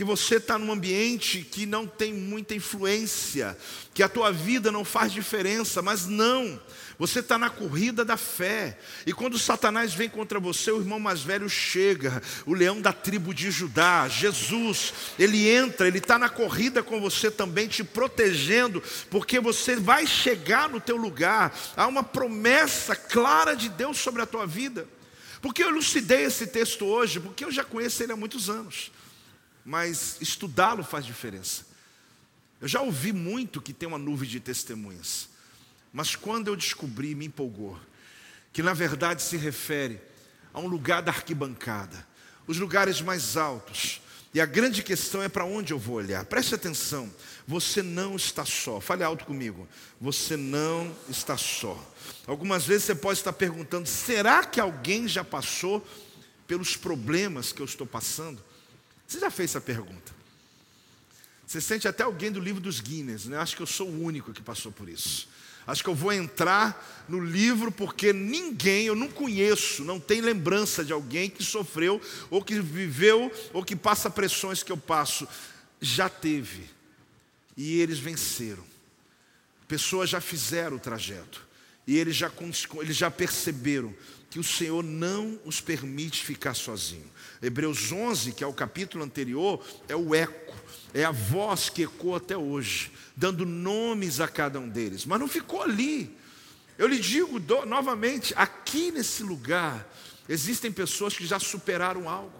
que 0.00 0.04
você 0.04 0.36
está 0.36 0.58
num 0.58 0.72
ambiente 0.72 1.42
que 1.42 1.66
não 1.66 1.86
tem 1.86 2.10
muita 2.10 2.54
influência, 2.54 3.54
que 3.92 4.02
a 4.02 4.08
tua 4.08 4.32
vida 4.32 4.72
não 4.72 4.82
faz 4.82 5.12
diferença, 5.12 5.82
mas 5.82 6.06
não, 6.06 6.58
você 6.98 7.18
está 7.18 7.36
na 7.36 7.50
corrida 7.50 8.02
da 8.02 8.16
fé, 8.16 8.78
e 9.04 9.12
quando 9.12 9.38
Satanás 9.38 9.92
vem 9.92 10.08
contra 10.08 10.40
você, 10.40 10.70
o 10.70 10.80
irmão 10.80 10.98
mais 10.98 11.20
velho 11.20 11.50
chega, 11.50 12.22
o 12.46 12.54
leão 12.54 12.80
da 12.80 12.94
tribo 12.94 13.34
de 13.34 13.50
Judá, 13.50 14.08
Jesus, 14.08 14.94
ele 15.18 15.46
entra, 15.46 15.86
ele 15.86 15.98
está 15.98 16.18
na 16.18 16.30
corrida 16.30 16.82
com 16.82 16.98
você 16.98 17.30
também, 17.30 17.68
te 17.68 17.84
protegendo, 17.84 18.82
porque 19.10 19.38
você 19.38 19.76
vai 19.76 20.06
chegar 20.06 20.70
no 20.70 20.80
teu 20.80 20.96
lugar, 20.96 21.54
há 21.76 21.86
uma 21.86 22.02
promessa 22.02 22.96
clara 22.96 23.54
de 23.54 23.68
Deus 23.68 23.98
sobre 23.98 24.22
a 24.22 24.26
tua 24.26 24.46
vida. 24.46 24.88
Porque 25.42 25.62
eu 25.62 25.68
elucidei 25.68 26.24
esse 26.24 26.46
texto 26.46 26.86
hoje, 26.86 27.20
porque 27.20 27.44
eu 27.44 27.52
já 27.52 27.64
conheço 27.64 28.02
ele 28.02 28.12
há 28.12 28.16
muitos 28.16 28.48
anos 28.48 28.90
mas 29.70 30.16
estudá-lo 30.20 30.82
faz 30.82 31.06
diferença. 31.06 31.64
Eu 32.60 32.66
já 32.66 32.80
ouvi 32.80 33.12
muito 33.12 33.62
que 33.62 33.72
tem 33.72 33.88
uma 33.88 33.98
nuvem 33.98 34.28
de 34.28 34.40
testemunhas, 34.40 35.28
mas 35.92 36.16
quando 36.16 36.48
eu 36.48 36.56
descobri, 36.56 37.14
me 37.14 37.26
empolgou, 37.26 37.78
que 38.52 38.64
na 38.64 38.74
verdade 38.74 39.22
se 39.22 39.36
refere 39.36 40.00
a 40.52 40.58
um 40.58 40.66
lugar 40.66 41.02
da 41.02 41.12
arquibancada, 41.12 42.04
os 42.48 42.58
lugares 42.58 43.00
mais 43.00 43.36
altos. 43.36 44.02
E 44.34 44.40
a 44.40 44.46
grande 44.46 44.82
questão 44.82 45.22
é 45.22 45.28
para 45.28 45.44
onde 45.44 45.72
eu 45.72 45.78
vou 45.78 45.96
olhar. 45.96 46.24
Preste 46.24 46.52
atenção, 46.52 47.08
você 47.46 47.80
não 47.80 48.16
está 48.16 48.44
só. 48.44 48.80
Fale 48.80 49.04
alto 49.04 49.24
comigo. 49.24 49.68
Você 50.00 50.36
não 50.36 50.94
está 51.08 51.36
só. 51.36 51.76
Algumas 52.26 52.64
vezes 52.64 52.84
você 52.84 52.94
pode 52.96 53.20
estar 53.20 53.32
perguntando: 53.32 53.88
será 53.88 54.44
que 54.44 54.60
alguém 54.60 55.06
já 55.06 55.24
passou 55.24 55.84
pelos 56.46 56.76
problemas 56.76 57.52
que 57.52 57.60
eu 57.60 57.66
estou 57.66 57.86
passando? 57.86 58.49
Você 59.10 59.18
já 59.18 59.28
fez 59.28 59.50
essa 59.50 59.60
pergunta? 59.60 60.14
Você 61.44 61.60
sente 61.60 61.88
até 61.88 62.04
alguém 62.04 62.30
do 62.30 62.38
livro 62.38 62.60
dos 62.60 62.78
Guinness, 62.78 63.24
né? 63.24 63.38
Acho 63.38 63.56
que 63.56 63.62
eu 63.62 63.66
sou 63.66 63.88
o 63.88 64.04
único 64.04 64.32
que 64.32 64.40
passou 64.40 64.70
por 64.70 64.88
isso. 64.88 65.28
Acho 65.66 65.82
que 65.82 65.90
eu 65.90 65.96
vou 65.96 66.12
entrar 66.12 67.04
no 67.08 67.18
livro 67.18 67.72
porque 67.72 68.12
ninguém, 68.12 68.86
eu 68.86 68.94
não 68.94 69.08
conheço, 69.08 69.82
não 69.82 69.98
tem 69.98 70.20
lembrança 70.20 70.84
de 70.84 70.92
alguém 70.92 71.28
que 71.28 71.42
sofreu, 71.42 72.00
ou 72.30 72.40
que 72.40 72.60
viveu, 72.60 73.32
ou 73.52 73.64
que 73.64 73.74
passa 73.74 74.08
pressões 74.08 74.62
que 74.62 74.70
eu 74.70 74.76
passo. 74.76 75.26
Já 75.80 76.08
teve. 76.08 76.70
E 77.56 77.80
eles 77.80 77.98
venceram. 77.98 78.64
Pessoas 79.66 80.08
já 80.08 80.20
fizeram 80.20 80.76
o 80.76 80.80
trajeto. 80.80 81.44
E 81.84 81.98
eles 81.98 82.14
já, 82.14 82.30
eles 82.80 82.96
já 82.96 83.10
perceberam 83.10 83.92
que 84.30 84.38
o 84.38 84.44
Senhor 84.44 84.84
não 84.84 85.36
os 85.44 85.60
permite 85.60 86.24
ficar 86.24 86.54
sozinhos. 86.54 87.10
Hebreus 87.42 87.90
11, 87.90 88.32
que 88.32 88.44
é 88.44 88.46
o 88.46 88.52
capítulo 88.52 89.02
anterior, 89.02 89.64
é 89.88 89.96
o 89.96 90.14
eco, 90.14 90.54
é 90.92 91.04
a 91.04 91.10
voz 91.10 91.70
que 91.70 91.82
ecoa 91.82 92.18
até 92.18 92.36
hoje, 92.36 92.92
dando 93.16 93.46
nomes 93.46 94.20
a 94.20 94.28
cada 94.28 94.60
um 94.60 94.68
deles. 94.68 95.06
Mas 95.06 95.20
não 95.20 95.28
ficou 95.28 95.62
ali. 95.62 96.14
Eu 96.76 96.86
lhe 96.86 96.98
digo 96.98 97.40
do, 97.40 97.64
novamente: 97.64 98.34
aqui 98.36 98.90
nesse 98.90 99.22
lugar, 99.22 99.90
existem 100.28 100.70
pessoas 100.70 101.16
que 101.16 101.26
já 101.26 101.38
superaram 101.38 102.08
algo, 102.08 102.32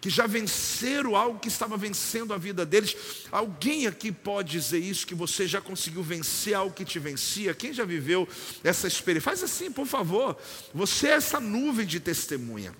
que 0.00 0.08
já 0.08 0.26
venceram 0.28 1.16
algo 1.16 1.40
que 1.40 1.48
estava 1.48 1.76
vencendo 1.76 2.32
a 2.32 2.38
vida 2.38 2.64
deles. 2.64 2.96
Alguém 3.32 3.88
aqui 3.88 4.12
pode 4.12 4.52
dizer 4.52 4.78
isso, 4.78 5.04
que 5.04 5.16
você 5.16 5.48
já 5.48 5.60
conseguiu 5.60 6.02
vencer 6.02 6.54
algo 6.54 6.74
que 6.74 6.84
te 6.84 7.00
vencia? 7.00 7.54
Quem 7.54 7.72
já 7.72 7.84
viveu 7.84 8.28
essa 8.62 8.86
experiência? 8.86 9.30
Faz 9.30 9.42
assim, 9.42 9.72
por 9.72 9.86
favor. 9.86 10.36
Você 10.72 11.08
é 11.08 11.12
essa 11.12 11.40
nuvem 11.40 11.86
de 11.86 11.98
testemunha. 11.98 12.72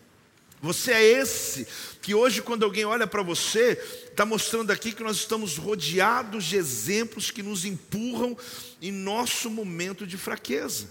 Você 0.60 0.92
é 0.92 1.02
esse 1.02 1.66
que 2.02 2.14
hoje, 2.14 2.42
quando 2.42 2.64
alguém 2.64 2.84
olha 2.84 3.06
para 3.06 3.22
você, 3.22 3.72
está 4.10 4.24
mostrando 4.24 4.70
aqui 4.70 4.92
que 4.92 5.02
nós 5.02 5.16
estamos 5.16 5.56
rodeados 5.56 6.44
de 6.44 6.56
exemplos 6.56 7.30
que 7.30 7.42
nos 7.42 7.64
empurram 7.64 8.36
em 8.82 8.90
nosso 8.90 9.48
momento 9.48 10.06
de 10.06 10.16
fraqueza. 10.16 10.88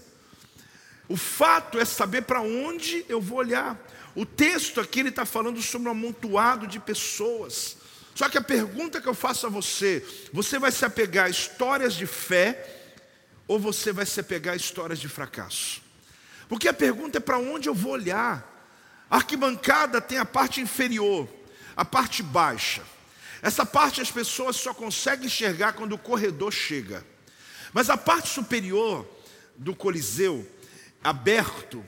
O 1.08 1.16
fato 1.16 1.78
é 1.78 1.84
saber 1.84 2.22
para 2.22 2.40
onde 2.40 3.04
eu 3.08 3.20
vou 3.20 3.38
olhar. 3.38 3.78
O 4.14 4.26
texto 4.26 4.80
aqui 4.80 5.00
ele 5.00 5.08
está 5.10 5.24
falando 5.24 5.60
sobre 5.62 5.88
um 5.88 5.92
amontoado 5.92 6.66
de 6.66 6.78
pessoas. 6.78 7.76
Só 8.14 8.28
que 8.28 8.36
a 8.36 8.42
pergunta 8.42 9.00
que 9.00 9.06
eu 9.06 9.14
faço 9.14 9.46
a 9.46 9.50
você: 9.50 10.04
você 10.32 10.58
vai 10.58 10.72
se 10.72 10.84
apegar 10.84 11.26
a 11.26 11.30
histórias 11.30 11.94
de 11.94 12.06
fé 12.06 12.76
ou 13.46 13.58
você 13.58 13.92
vai 13.92 14.04
se 14.04 14.18
apegar 14.18 14.54
a 14.54 14.56
histórias 14.56 14.98
de 14.98 15.08
fracasso? 15.08 15.80
Porque 16.48 16.68
a 16.68 16.74
pergunta 16.74 17.18
é 17.18 17.20
para 17.20 17.38
onde 17.38 17.68
eu 17.68 17.74
vou 17.74 17.92
olhar. 17.92 18.57
A 19.10 19.16
arquibancada 19.16 20.00
tem 20.00 20.18
a 20.18 20.24
parte 20.24 20.60
inferior, 20.60 21.28
a 21.76 21.84
parte 21.84 22.22
baixa. 22.22 22.82
Essa 23.40 23.64
parte 23.64 24.00
as 24.00 24.10
pessoas 24.10 24.56
só 24.56 24.74
conseguem 24.74 25.26
enxergar 25.26 25.72
quando 25.72 25.92
o 25.92 25.98
corredor 25.98 26.52
chega. 26.52 27.04
Mas 27.72 27.88
a 27.88 27.96
parte 27.96 28.28
superior 28.28 29.06
do 29.56 29.74
Coliseu, 29.74 30.46
aberto, 31.02 31.84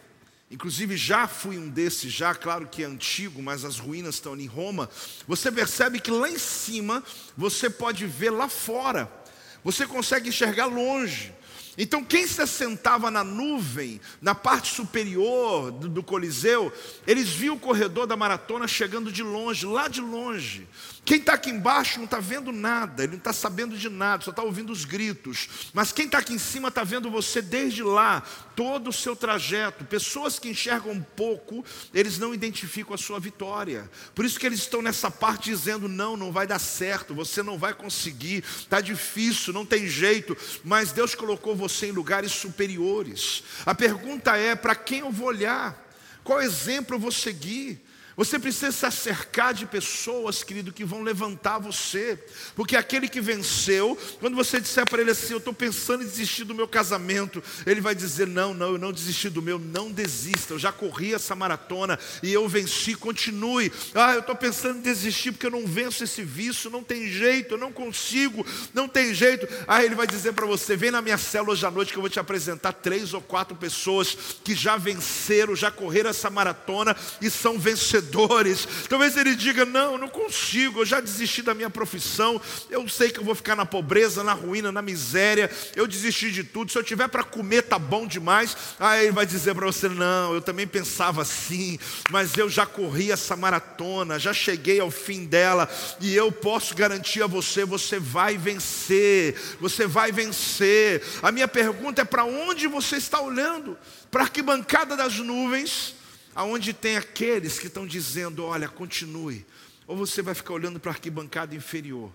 inclusive 0.51 0.97
já 0.97 1.27
fui 1.27 1.59
um 1.59 1.69
desses, 1.69 2.13
já, 2.13 2.35
claro 2.35 2.67
que 2.67 2.83
é 2.83 2.87
antigo, 2.87 3.43
mas 3.43 3.65
as 3.65 3.79
ruínas 3.79 4.17
estão 4.17 4.37
em 4.37 4.47
Roma. 4.47 4.89
Você 5.27 5.51
percebe 5.51 6.01
que 6.01 6.11
lá 6.11 6.29
em 6.29 6.39
cima 6.39 7.03
você 7.37 7.69
pode 7.69 8.07
ver 8.07 8.31
lá 8.31 8.49
fora, 8.49 9.11
você 9.63 9.87
consegue 9.87 10.29
enxergar 10.29 10.67
longe. 10.67 11.33
Então, 11.83 12.05
quem 12.05 12.27
se 12.27 12.43
assentava 12.43 13.11
na 13.11 13.25
nuvem, 13.25 14.03
na 14.21 14.35
parte 14.35 14.71
superior 14.71 15.73
do, 15.73 15.89
do, 15.89 16.03
Coliseu, 16.03 16.71
eles 17.07 17.31
viam 17.31 17.57
o 17.57 17.59
corredor 17.59 18.07
da 18.07 18.19
maratona 18.19 18.69
chegando 18.69 19.11
de 19.11 19.23
longe, 19.23 19.65
lá 19.65 19.89
de 19.89 20.03
longe. 20.03 20.69
Quem 21.07 21.17
está 21.17 21.33
aqui 21.33 21.49
embaixo 21.49 21.97
não 21.97 22.05
está 22.05 22.21
vendo 22.21 22.53
nada, 22.53 23.03
ele 23.03 23.13
não 23.13 23.19
está 23.19 23.33
sabendo 23.33 23.79
de 23.79 23.89
nada, 23.89 24.23
só 24.23 24.31
está 24.31 24.43
ouvindo 24.43 24.71
os 24.71 24.85
gritos. 24.85 25.71
Mas 25.73 25.91
quem 25.91 26.05
está 26.05 26.19
aqui 26.19 26.35
em 26.35 26.39
cima 26.39 26.69
está 26.69 26.85
vendo 26.85 27.11
você 27.11 27.41
desde 27.41 27.83
lá, 27.83 28.23
todo 28.55 28.91
o 28.91 28.93
seu 28.93 29.17
trajeto. 29.17 29.83
Pessoas 29.87 30.39
que 30.39 30.51
enxergam 30.51 31.01
pouco, 31.17 31.65
eles 31.95 32.19
não 32.19 32.35
identificam 32.35 32.93
a 32.93 32.99
sua 32.99 33.19
vitória. 33.19 33.91
Por 34.15 34.27
isso 34.27 34.39
que 34.39 34.45
eles 34.45 34.61
estão 34.61 34.83
nessa 34.83 35.11
parte 35.11 35.49
dizendo: 35.49 35.89
não, 35.89 36.15
não 36.15 36.31
vai 36.31 36.47
dar 36.47 36.59
certo, 36.59 37.15
você 37.15 37.43
não 37.43 37.57
vai 37.57 37.73
conseguir, 37.73 38.45
está 38.45 38.83
difícil, 38.83 39.55
não 39.55 39.65
tem 39.65 39.89
jeito. 39.89 40.37
Mas 40.63 40.93
Deus 40.93 41.15
colocou 41.15 41.57
você 41.57 41.70
em 41.83 41.93
lugares 41.93 42.33
superiores. 42.33 43.43
A 43.65 43.75
pergunta 43.75 44.37
é: 44.37 44.55
para 44.55 44.75
quem 44.75 45.01
eu 45.01 45.11
vou 45.11 45.29
olhar? 45.29 45.89
Qual 46.23 46.41
exemplo 46.41 46.97
eu 46.97 47.01
vou 47.01 47.13
seguir? 47.13 47.85
Você 48.21 48.39
precisa 48.39 48.71
se 48.71 48.91
cercar 48.99 49.55
de 49.55 49.65
pessoas, 49.65 50.45
querido, 50.45 50.75
que 50.75 50.85
vão 50.85 51.01
levantar 51.01 51.59
você. 51.59 52.23
Porque 52.55 52.77
aquele 52.77 53.09
que 53.09 53.19
venceu, 53.19 53.97
quando 54.21 54.37
você 54.37 54.61
disser 54.61 54.85
para 54.85 55.01
ele 55.01 55.13
assim, 55.13 55.33
eu 55.33 55.39
estou 55.39 55.55
pensando 55.55 56.03
em 56.03 56.07
desistir 56.07 56.45
do 56.45 56.55
meu 56.55 56.69
casamento, 56.69 57.43
ele 57.65 57.81
vai 57.81 57.95
dizer: 57.95 58.27
Não, 58.27 58.53
não, 58.53 58.73
eu 58.73 58.79
não 58.79 58.93
desisti 58.93 59.31
do 59.31 59.41
meu, 59.41 59.59
não 59.59 59.91
desista. 59.91 60.53
Eu 60.53 60.59
já 60.59 60.71
corri 60.71 61.15
essa 61.15 61.35
maratona 61.35 61.99
e 62.23 62.31
eu 62.31 62.47
venci, 62.47 62.95
continue. 62.95 63.73
Ah, 63.95 64.13
eu 64.13 64.21
estou 64.21 64.37
pensando 64.37 64.81
em 64.81 64.83
desistir 64.83 65.33
porque 65.33 65.47
eu 65.47 65.51
não 65.51 65.67
venço 65.67 66.05
esse 66.05 66.23
vício, 66.23 66.69
não 66.69 66.83
tem 66.83 67.09
jeito, 67.09 67.55
eu 67.55 67.59
não 67.59 67.73
consigo, 67.73 68.45
não 68.75 68.87
tem 68.87 69.15
jeito. 69.15 69.49
Aí 69.67 69.87
ele 69.87 69.95
vai 69.95 70.07
dizer 70.07 70.35
para 70.35 70.45
você: 70.45 70.77
Vem 70.77 70.91
na 70.91 71.01
minha 71.01 71.17
célula 71.17 71.55
hoje 71.55 71.65
à 71.65 71.71
noite 71.71 71.91
que 71.91 71.97
eu 71.97 72.03
vou 72.03 72.11
te 72.11 72.21
apresentar 72.21 72.75
três 72.75 73.15
ou 73.15 73.23
quatro 73.23 73.57
pessoas 73.57 74.15
que 74.45 74.55
já 74.55 74.77
venceram, 74.77 75.57
já 75.57 75.71
correram 75.71 76.11
essa 76.11 76.29
maratona 76.29 76.95
e 77.23 77.31
são 77.31 77.59
vencedores 77.59 78.10
vencedores. 78.11 78.67
Talvez 78.89 79.17
ele 79.17 79.35
diga: 79.35 79.65
Não, 79.65 79.97
não 79.97 80.09
consigo, 80.09 80.81
eu 80.81 80.87
já 80.87 81.01
desisti 81.01 81.43
da 81.43 81.55
minha 81.55 81.71
profissão, 81.71 82.41
eu 82.69 82.87
sei 82.89 83.11
que 83.11 83.21
eu 83.21 83.25
vou 83.25 83.35
ficar 83.35 83.57
na 83.57 83.65
pobreza, 83.65 84.25
na 84.25 84.33
ruína, 84.33 84.73
na 84.73 84.83
miséria, 84.83 85.51
eu 85.77 85.87
desisti 85.87 86.31
de 86.31 86.45
tudo. 86.45 86.73
Se 86.73 86.79
eu 86.79 86.83
tiver 86.83 87.09
para 87.09 87.23
comer, 87.23 87.63
tá 87.63 87.79
bom 87.79 88.07
demais. 88.07 88.57
Aí 88.79 89.05
ele 89.05 89.13
vai 89.13 89.25
dizer 89.27 89.55
para 89.55 89.67
você: 89.67 89.89
Não, 89.89 90.35
eu 90.35 90.41
também 90.41 90.67
pensava 90.67 91.23
assim, 91.23 91.79
mas 92.11 92.37
eu 92.37 92.49
já 92.49 92.67
corri 92.67 93.13
essa 93.13 93.37
maratona, 93.37 94.19
já 94.19 94.33
cheguei 94.33 94.81
ao 94.81 94.91
fim 94.91 95.25
dela, 95.25 95.69
e 96.01 96.15
eu 96.15 96.33
posso 96.33 96.75
garantir 96.75 97.23
a 97.23 97.27
você: 97.27 97.65
você 97.65 97.99
vai 97.99 98.37
vencer, 98.37 99.37
você 99.61 99.87
vai 99.87 100.11
vencer. 100.13 101.03
A 101.23 101.31
minha 101.31 101.49
pergunta 101.49 102.03
é: 102.03 102.05
para 102.05 102.25
onde 102.25 102.67
você 102.67 102.97
está 102.97 103.21
olhando? 103.21 103.79
Para 104.11 104.23
a 104.23 104.25
arquibancada 104.25 104.97
das 104.97 105.19
nuvens? 105.19 106.00
Aonde 106.41 106.73
tem 106.73 106.97
aqueles 106.97 107.59
que 107.59 107.67
estão 107.67 107.87
dizendo: 107.87 108.45
olha, 108.45 108.69
continue, 108.69 109.45
ou 109.87 109.97
você 109.97 110.23
vai 110.23 110.35
ficar 110.35 110.55
olhando 110.55 110.81
para 110.81 110.91
a 110.91 110.95
arquibancada 110.95 111.55
inferior, 111.55 112.11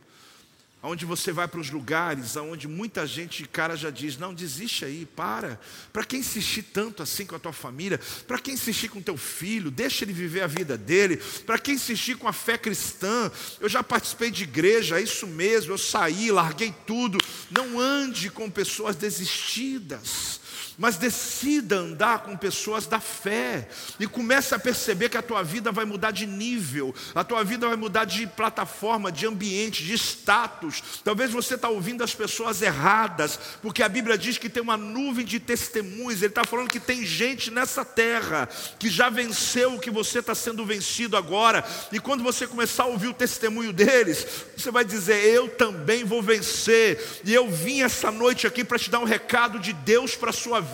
onde 0.82 1.06
você 1.06 1.32
vai 1.32 1.48
para 1.48 1.60
os 1.60 1.70
lugares 1.70 2.36
onde 2.36 2.68
muita 2.68 3.06
gente, 3.06 3.48
cara, 3.48 3.76
já 3.76 3.92
diz: 3.92 4.18
não, 4.18 4.34
desiste 4.34 4.84
aí, 4.84 5.06
para. 5.06 5.60
Para 5.94 6.04
quem 6.04 6.22
insistir 6.22 6.64
tanto 6.64 7.04
assim 7.04 7.24
com 7.24 7.36
a 7.36 7.40
tua 7.40 7.54
família? 7.54 8.00
Para 8.28 8.40
quem 8.40 8.56
insistir 8.56 8.90
com 8.90 9.00
teu 9.00 9.16
filho? 9.16 9.70
Deixa 9.70 10.04
ele 10.04 10.14
viver 10.14 10.42
a 10.42 10.48
vida 10.48 10.76
dele. 10.76 11.18
Para 11.46 11.60
quem 11.60 11.76
insistir 11.76 12.18
com 12.18 12.28
a 12.28 12.34
fé 12.34 12.58
cristã? 12.58 13.32
Eu 13.60 13.70
já 13.70 13.84
participei 13.84 14.32
de 14.32 14.42
igreja, 14.42 15.00
é 15.00 15.04
isso 15.04 15.28
mesmo, 15.28 15.72
eu 15.72 15.78
saí, 15.78 16.32
larguei 16.32 16.74
tudo. 16.88 17.20
Não 17.52 17.80
ande 17.80 18.32
com 18.32 18.50
pessoas 18.50 18.96
desistidas 18.96 20.44
mas 20.78 20.98
decida 20.98 21.78
andar 21.78 22.20
com 22.20 22.36
pessoas 22.36 22.86
da 22.86 23.00
fé 23.00 23.68
e 24.00 24.08
comece 24.08 24.54
a 24.54 24.60
perceber 24.60 25.10
que 25.10 25.18
a 25.18 25.22
tua 25.22 25.44
vida 25.44 25.72
vai 25.72 25.86
mudar 25.86 26.12
de 26.12 26.26
nível, 26.26 26.94
a 27.14 27.24
tua 27.24 27.44
vida 27.44 27.68
vai 27.68 27.78
mudar 27.78 28.06
de 28.06 28.28
plataforma, 28.28 29.12
de 29.12 29.26
ambiente, 29.26 29.84
de 29.84 29.94
status. 29.94 30.84
Talvez 31.04 31.32
você 31.32 31.56
está 31.56 31.70
ouvindo 31.70 32.04
as 32.04 32.14
pessoas 32.14 32.62
erradas, 32.62 33.40
porque 33.62 33.84
a 33.84 33.90
Bíblia 33.90 34.18
diz 34.18 34.38
que 34.38 34.50
tem 34.50 34.62
uma 34.62 34.78
nuvem 34.78 35.26
de 35.26 35.40
testemunhos. 35.40 36.22
Ele 36.22 36.28
está 36.28 36.44
falando 36.44 36.70
que 36.70 36.80
tem 36.80 37.06
gente 37.06 37.52
nessa 37.52 37.86
terra 37.86 38.50
que 38.78 38.90
já 38.90 39.10
venceu 39.10 39.74
o 39.74 39.80
que 39.80 39.90
você 39.90 40.20
está 40.20 40.36
sendo 40.36 40.66
vencido 40.66 41.16
agora. 41.16 41.64
E 41.92 42.00
quando 42.00 42.24
você 42.24 42.46
começar 42.48 42.84
a 42.84 42.88
ouvir 42.88 43.08
o 43.08 43.14
testemunho 43.14 43.72
deles, 43.72 44.26
você 44.58 44.72
vai 44.72 44.84
dizer: 44.84 45.26
Eu 45.26 45.50
também 45.50 46.04
vou 46.04 46.22
vencer. 46.22 47.22
E 47.24 47.34
eu 47.34 47.50
vim 47.50 47.82
essa 47.82 48.12
noite 48.12 48.46
aqui 48.46 48.64
para 48.64 48.80
te 48.80 48.90
dar 48.90 49.00
um 49.00 49.06
recado 49.06 49.60
de 49.60 49.74
Deus 49.74 50.16
para 50.16 50.30
a 50.30 50.34
sua 50.34 50.60
vida, 50.60 50.65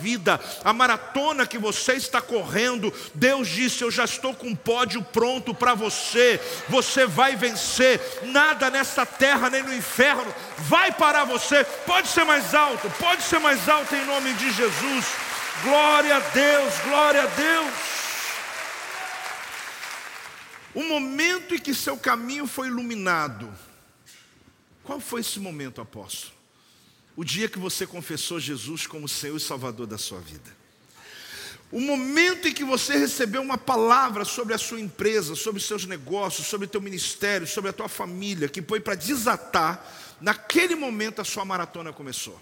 a 0.64 0.72
maratona 0.72 1.46
que 1.46 1.58
você 1.58 1.94
está 1.94 2.20
correndo, 2.20 2.92
Deus 3.14 3.48
disse: 3.48 3.82
Eu 3.82 3.90
já 3.90 4.04
estou 4.04 4.34
com 4.34 4.48
um 4.48 4.56
pódio 4.56 5.02
pronto 5.02 5.54
para 5.54 5.74
você, 5.74 6.40
você 6.68 7.06
vai 7.06 7.36
vencer, 7.36 8.00
nada 8.24 8.70
nessa 8.70 9.04
terra 9.04 9.50
nem 9.50 9.62
no 9.62 9.74
inferno 9.74 10.32
vai 10.62 10.92
parar 10.92 11.24
você. 11.24 11.64
Pode 11.86 12.08
ser 12.08 12.24
mais 12.24 12.54
alto, 12.54 12.90
pode 12.98 13.22
ser 13.22 13.38
mais 13.38 13.68
alto 13.68 13.94
em 13.94 14.04
nome 14.06 14.32
de 14.34 14.50
Jesus. 14.52 15.06
Glória 15.62 16.16
a 16.16 16.20
Deus, 16.20 16.74
glória 16.84 17.22
a 17.22 17.26
Deus. 17.26 17.72
O 20.74 20.82
momento 20.84 21.54
em 21.54 21.58
que 21.58 21.74
seu 21.74 21.96
caminho 21.96 22.46
foi 22.46 22.68
iluminado, 22.68 23.52
qual 24.82 24.98
foi 24.98 25.20
esse 25.20 25.38
momento, 25.38 25.80
apóstolo? 25.80 26.41
O 27.16 27.24
dia 27.24 27.48
que 27.48 27.58
você 27.58 27.86
confessou 27.86 28.40
Jesus 28.40 28.86
como 28.86 29.08
Senhor 29.08 29.36
e 29.36 29.40
Salvador 29.40 29.86
da 29.86 29.98
sua 29.98 30.20
vida. 30.20 30.62
O 31.70 31.80
momento 31.80 32.48
em 32.48 32.52
que 32.52 32.64
você 32.64 32.98
recebeu 32.98 33.40
uma 33.40 33.56
palavra 33.56 34.24
sobre 34.24 34.52
a 34.52 34.58
sua 34.58 34.78
empresa, 34.78 35.34
sobre 35.34 35.58
os 35.58 35.66
seus 35.66 35.86
negócios, 35.86 36.46
sobre 36.46 36.66
o 36.66 36.68
teu 36.70 36.82
ministério, 36.82 37.46
sobre 37.46 37.70
a 37.70 37.72
tua 37.72 37.88
família, 37.88 38.48
que 38.48 38.60
foi 38.60 38.78
para 38.78 38.94
desatar, 38.94 39.82
naquele 40.20 40.74
momento 40.74 41.20
a 41.20 41.24
sua 41.24 41.44
maratona 41.44 41.92
começou. 41.92 42.38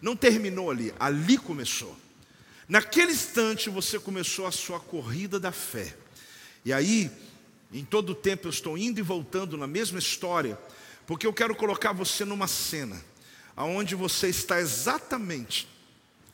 Não 0.00 0.14
terminou 0.14 0.70
ali, 0.70 0.94
ali 0.98 1.36
começou. 1.36 1.96
Naquele 2.68 3.12
instante 3.12 3.68
você 3.68 3.98
começou 3.98 4.46
a 4.46 4.52
sua 4.52 4.78
corrida 4.78 5.40
da 5.40 5.50
fé. 5.50 5.96
E 6.64 6.72
aí, 6.72 7.10
em 7.72 7.84
todo 7.84 8.10
o 8.10 8.14
tempo 8.14 8.46
eu 8.46 8.50
estou 8.50 8.78
indo 8.78 9.00
e 9.00 9.02
voltando 9.02 9.56
na 9.56 9.66
mesma 9.66 9.98
história, 9.98 10.56
porque 11.04 11.26
eu 11.26 11.32
quero 11.32 11.54
colocar 11.56 11.92
você 11.92 12.24
numa 12.24 12.46
cena 12.46 13.11
aonde 13.56 13.94
você 13.94 14.28
está 14.28 14.60
exatamente 14.60 15.68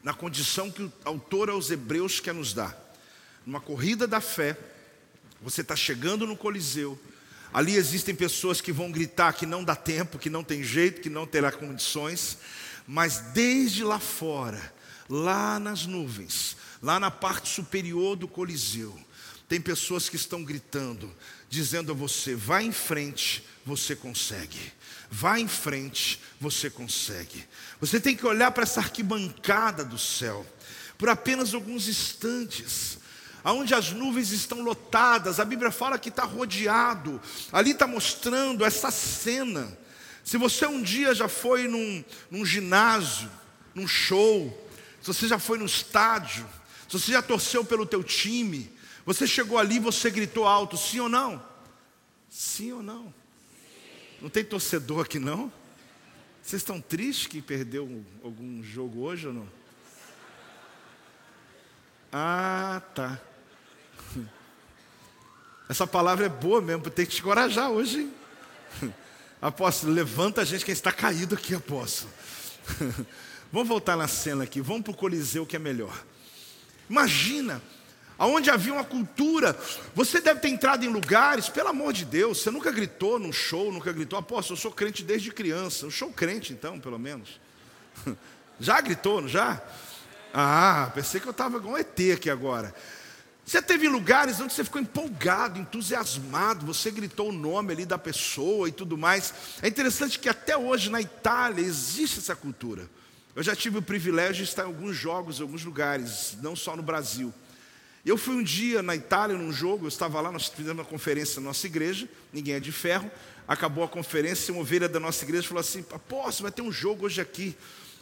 na 0.03 0.15
condição 0.15 0.71
que 0.71 0.83
o 0.83 0.93
autor 1.05 1.51
aos 1.51 1.71
Hebreus 1.71 2.21
quer 2.21 2.35
nos 2.35 2.53
dar. 2.53 2.77
Numa 3.45 3.61
corrida 3.61 4.07
da 4.07 4.21
fé, 4.21 4.57
você 5.41 5.61
está 5.61 5.75
chegando 5.77 6.27
no 6.27 6.37
Coliseu, 6.37 6.99
ali 7.53 7.75
existem 7.77 8.15
pessoas 8.15 8.61
que 8.61 8.73
vão 8.73 8.91
gritar 8.91 9.33
que 9.33 9.47
não 9.47 9.65
dá 9.65 9.75
tempo, 9.75 10.19
que 10.19 10.31
não 10.31 10.45
tem 10.45 10.63
jeito, 10.63 11.01
que 11.01 11.11
não 11.11 11.27
terá 11.27 11.51
condições, 11.51 12.39
mas 12.87 13.19
desde 13.33 13.85
lá 13.85 13.99
fora, 13.99 14.73
lá 15.09 15.59
nas 15.59 15.87
nuvens, 15.87 16.57
lá 16.83 17.01
na 17.01 17.11
parte 17.11 17.49
superior 17.49 18.17
do 18.17 18.29
Coliseu, 18.29 18.99
tem 19.49 19.61
pessoas 19.61 20.09
que 20.09 20.17
estão 20.17 20.45
gritando, 20.45 21.11
dizendo 21.49 21.93
a 21.93 21.95
você: 21.95 22.35
vá 22.35 22.63
em 22.63 22.73
frente, 22.73 23.45
você 23.65 23.97
consegue. 23.97 24.73
Vá 25.11 25.41
em 25.41 25.49
frente, 25.49 26.21
você 26.41 26.69
consegue. 26.69 27.47
Você 27.81 27.99
tem 27.99 28.15
que 28.15 28.27
olhar 28.27 28.51
para 28.51 28.65
essa 28.65 28.81
arquibancada 28.81 29.85
do 29.85 29.99
céu 29.99 30.47
por 30.99 31.09
apenas 31.09 31.55
alguns 31.55 31.89
instantes. 31.89 32.99
Aonde 33.45 33.73
as 33.73 33.93
nuvens 33.93 34.33
estão 34.33 34.61
lotadas, 34.61 35.39
a 35.39 35.45
Bíblia 35.45 35.71
fala 35.71 35.99
que 35.99 36.09
está 36.09 36.25
rodeado, 36.25 37.23
ali 37.53 37.71
está 37.71 37.87
mostrando 37.87 38.65
essa 38.65 38.91
cena. 38.91 39.79
Se 40.25 40.37
você 40.37 40.67
um 40.67 40.83
dia 40.83 41.15
já 41.15 41.29
foi 41.29 41.69
num, 41.69 42.05
num 42.31 42.45
ginásio, 42.45 43.31
num 43.75 43.87
show, 43.87 44.69
se 45.01 45.07
você 45.07 45.29
já 45.29 45.39
foi 45.39 45.57
no 45.57 45.65
estádio, 45.65 46.47
se 46.89 46.99
você 46.99 47.13
já 47.13 47.23
torceu 47.23 47.65
pelo 47.65 47.87
teu 47.87 48.03
time, 48.03 48.71
você 49.07 49.27
chegou 49.27 49.57
ali 49.57 49.79
você 49.79 50.11
gritou 50.11 50.47
alto, 50.47 50.77
sim 50.77 51.01
ou 51.01 51.09
não? 51.09 51.43
Sim 52.29 52.73
ou 52.73 52.83
não? 52.83 53.15
Não 54.21 54.29
tem 54.29 54.45
torcedor 54.45 55.05
aqui 55.05 55.19
não? 55.19 55.53
Vocês 56.43 56.63
estão 56.63 56.81
tristes 56.81 57.27
que 57.27 57.43
perdeu 57.43 58.05
algum 58.23 58.63
jogo 58.63 59.03
hoje 59.03 59.27
ou 59.27 59.35
não? 59.35 59.49
Ah, 62.13 62.83
tá. 62.95 63.21
Essa 65.69 65.87
palavra 65.87 66.27
é 66.27 66.29
boa 66.29 66.61
mesmo, 66.61 66.89
tem 66.91 67.05
que 67.05 67.13
te 67.13 67.21
encorajar 67.21 67.71
hoje. 67.71 68.11
Hein? 68.83 68.95
Apóstolo, 69.41 69.93
levanta 69.93 70.41
a 70.41 70.45
gente 70.45 70.65
que 70.65 70.73
está 70.73 70.91
caído 70.91 71.35
aqui, 71.35 71.55
apóstolo. 71.55 72.11
Vamos 73.53 73.69
voltar 73.69 73.97
na 73.97 74.09
cena 74.09 74.45
aqui, 74.45 74.61
vamos 74.61 74.83
para 74.83 74.91
o 74.91 74.97
Coliseu 74.97 75.47
que 75.47 75.57
é 75.57 75.59
melhor. 75.59 76.05
Imagina 76.91 77.63
aonde 78.19 78.51
havia 78.51 78.73
uma 78.73 78.85
cultura. 78.85 79.57
Você 79.95 80.21
deve 80.21 80.41
ter 80.41 80.49
entrado 80.49 80.85
em 80.85 80.89
lugares, 80.89 81.49
pelo 81.49 81.69
amor 81.69 81.93
de 81.93 82.05
Deus, 82.05 82.43
você 82.43 82.51
nunca 82.51 82.73
gritou 82.73 83.19
num 83.19 83.33
show, 83.33 83.73
nunca 83.73 83.93
gritou, 83.93 84.19
apóstolo, 84.19 84.59
eu 84.59 84.61
sou 84.61 84.73
crente 84.73 85.05
desde 85.05 85.31
criança. 85.31 85.87
Eu 85.87 85.91
sou 85.91 86.11
crente 86.11 86.53
então, 86.53 86.81
pelo 86.81 86.99
menos. 86.99 87.41
Já 88.61 88.81
gritou, 88.81 89.21
não 89.21 89.29
já? 89.29 89.63
Ah, 90.35 90.91
pensei 90.93 91.21
que 91.21 91.29
eu 91.29 91.31
estava 91.31 91.59
igual 91.59 91.75
um 91.75 91.79
ET 91.79 91.97
aqui 92.13 92.29
agora. 92.29 92.75
Você 93.47 93.63
teve 93.63 93.89
lugares 93.89 94.41
onde 94.41 94.53
você 94.53 94.65
ficou 94.65 94.81
empolgado, 94.81 95.59
entusiasmado, 95.59 96.67
você 96.67 96.91
gritou 96.91 97.31
o 97.31 97.33
nome 97.33 97.73
ali 97.73 97.87
da 97.87 97.97
pessoa 97.97 98.69
e 98.69 98.73
tudo 98.73 98.99
mais. 98.99 99.33
É 99.63 99.69
interessante 99.69 100.19
que 100.19 100.29
até 100.29 100.57
hoje 100.57 100.91
na 100.91 101.01
Itália 101.01 101.63
existe 101.63 102.19
essa 102.19 102.37
cultura. 102.37 102.91
Eu 103.35 103.43
já 103.43 103.55
tive 103.55 103.79
o 103.79 103.83
privilégio 103.83 104.45
de 104.45 104.51
estar 104.51 104.65
em 104.65 104.67
alguns 104.67 104.97
jogos, 104.97 105.39
em 105.39 105.43
alguns 105.43 105.65
lugares, 105.65 106.37
não 106.43 106.57
só 106.57 106.77
no 106.77 106.83
Brasil. 106.83 107.33
Eu 108.09 108.17
fui 108.17 108.37
um 108.37 108.43
dia 108.43 108.83
na 108.83 108.97
Itália 108.97 109.37
num 109.37 109.53
jogo, 109.53 109.85
eu 109.85 109.89
estava 109.89 110.19
lá, 110.23 110.33
nós 110.33 110.47
fizemos 110.47 110.79
uma 110.79 110.85
conferência 110.85 111.43
na 111.43 111.49
nossa 111.49 111.67
igreja, 111.67 112.09
ninguém 112.33 112.55
é 112.55 112.61
de 112.61 112.73
ferro. 112.73 113.11
Acabou 113.47 113.85
a 113.85 113.89
conferência, 113.89 114.51
uma 114.51 114.63
ovelha 114.63 114.89
da 114.89 114.99
nossa 114.99 115.23
igreja 115.27 115.47
falou 115.47 115.61
assim: 115.61 115.85
Apóstolo, 115.93 116.45
vai 116.45 116.53
ter 116.53 116.63
um 116.63 116.73
jogo 116.73 117.05
hoje 117.05 117.21
aqui. 117.21 117.55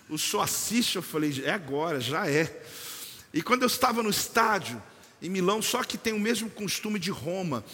O 0.09 0.17
senhor 0.17 0.45
assiste? 0.45 0.95
Eu 0.95 1.03
falei: 1.03 1.43
É 1.45 1.51
agora, 1.51 2.01
já 2.01 2.31
é. 2.31 2.57
E 3.35 3.43
quando 3.43 3.63
eu 3.63 3.67
estava 3.67 4.01
no 4.01 4.09
estádio, 4.09 4.81
em 5.21 5.29
Milão, 5.29 5.61
só 5.61 5.83
que 5.83 5.99
tem 5.99 6.13
o 6.13 6.21
mesmo 6.21 6.49
costume 6.51 7.01
de 7.01 7.11
Roma, 7.11 7.65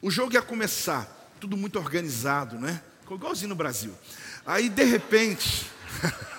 o 0.00 0.10
jogo 0.10 0.32
ia 0.32 0.42
começar, 0.42 1.34
tudo 1.38 1.54
muito 1.54 1.78
organizado, 1.78 2.58
né? 2.58 2.82
Igualzinho 3.10 3.50
no 3.50 3.54
Brasil. 3.54 3.92
Aí, 4.46 4.70
de 4.70 4.84
repente, 4.84 5.66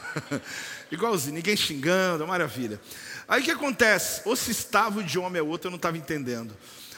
igualzinho, 0.91 1.35
ninguém 1.35 1.55
xingando, 1.55 2.25
maravilha. 2.25 2.81
Aí 3.27 3.41
o 3.41 3.43
que 3.43 3.51
acontece? 3.51 4.21
Ou 4.25 4.35
se 4.35 4.51
estava 4.51 4.99
o 4.99 5.01
idioma 5.01 5.37
é 5.37 5.41
outro, 5.41 5.67
eu 5.67 5.71
não 5.71 5.75
estava 5.77 5.97
entendendo. 5.97 6.55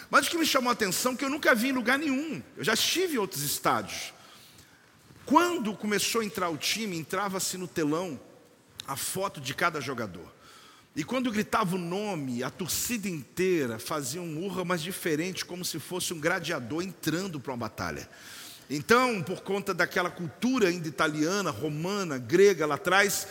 Mas 0.09 0.27
o 0.27 0.29
que 0.29 0.37
me 0.37 0.45
chamou 0.45 0.69
a 0.69 0.73
atenção 0.73 1.13
é 1.13 1.15
que 1.15 1.25
eu 1.25 1.29
nunca 1.29 1.55
vi 1.55 1.69
em 1.69 1.73
lugar 1.73 1.97
nenhum. 1.97 2.41
Eu 2.55 2.63
já 2.63 2.73
estive 2.73 3.15
em 3.15 3.17
outros 3.17 3.41
estádios. 3.43 4.13
Quando 5.25 5.75
começou 5.75 6.21
a 6.21 6.25
entrar 6.25 6.49
o 6.49 6.57
time, 6.57 6.97
entrava-se 6.97 7.57
no 7.57 7.67
telão 7.67 8.19
a 8.87 8.95
foto 8.95 9.39
de 9.39 9.53
cada 9.53 9.79
jogador. 9.79 10.33
E 10.95 11.03
quando 11.03 11.31
gritava 11.31 11.75
o 11.75 11.79
nome, 11.79 12.43
a 12.43 12.49
torcida 12.49 13.07
inteira 13.07 13.77
fazia 13.77 14.21
um 14.21 14.43
urra, 14.43 14.65
mas 14.65 14.81
diferente, 14.81 15.45
como 15.45 15.63
se 15.63 15.79
fosse 15.79 16.13
um 16.13 16.19
gladiador 16.19 16.81
entrando 16.81 17.39
para 17.39 17.51
uma 17.53 17.57
batalha. 17.57 18.09
Então, 18.69 19.21
por 19.21 19.41
conta 19.41 19.73
daquela 19.73 20.09
cultura 20.09 20.67
ainda 20.67 20.87
italiana, 20.87 21.51
romana, 21.51 22.17
grega 22.17 22.65
lá 22.65 22.75
atrás, 22.75 23.27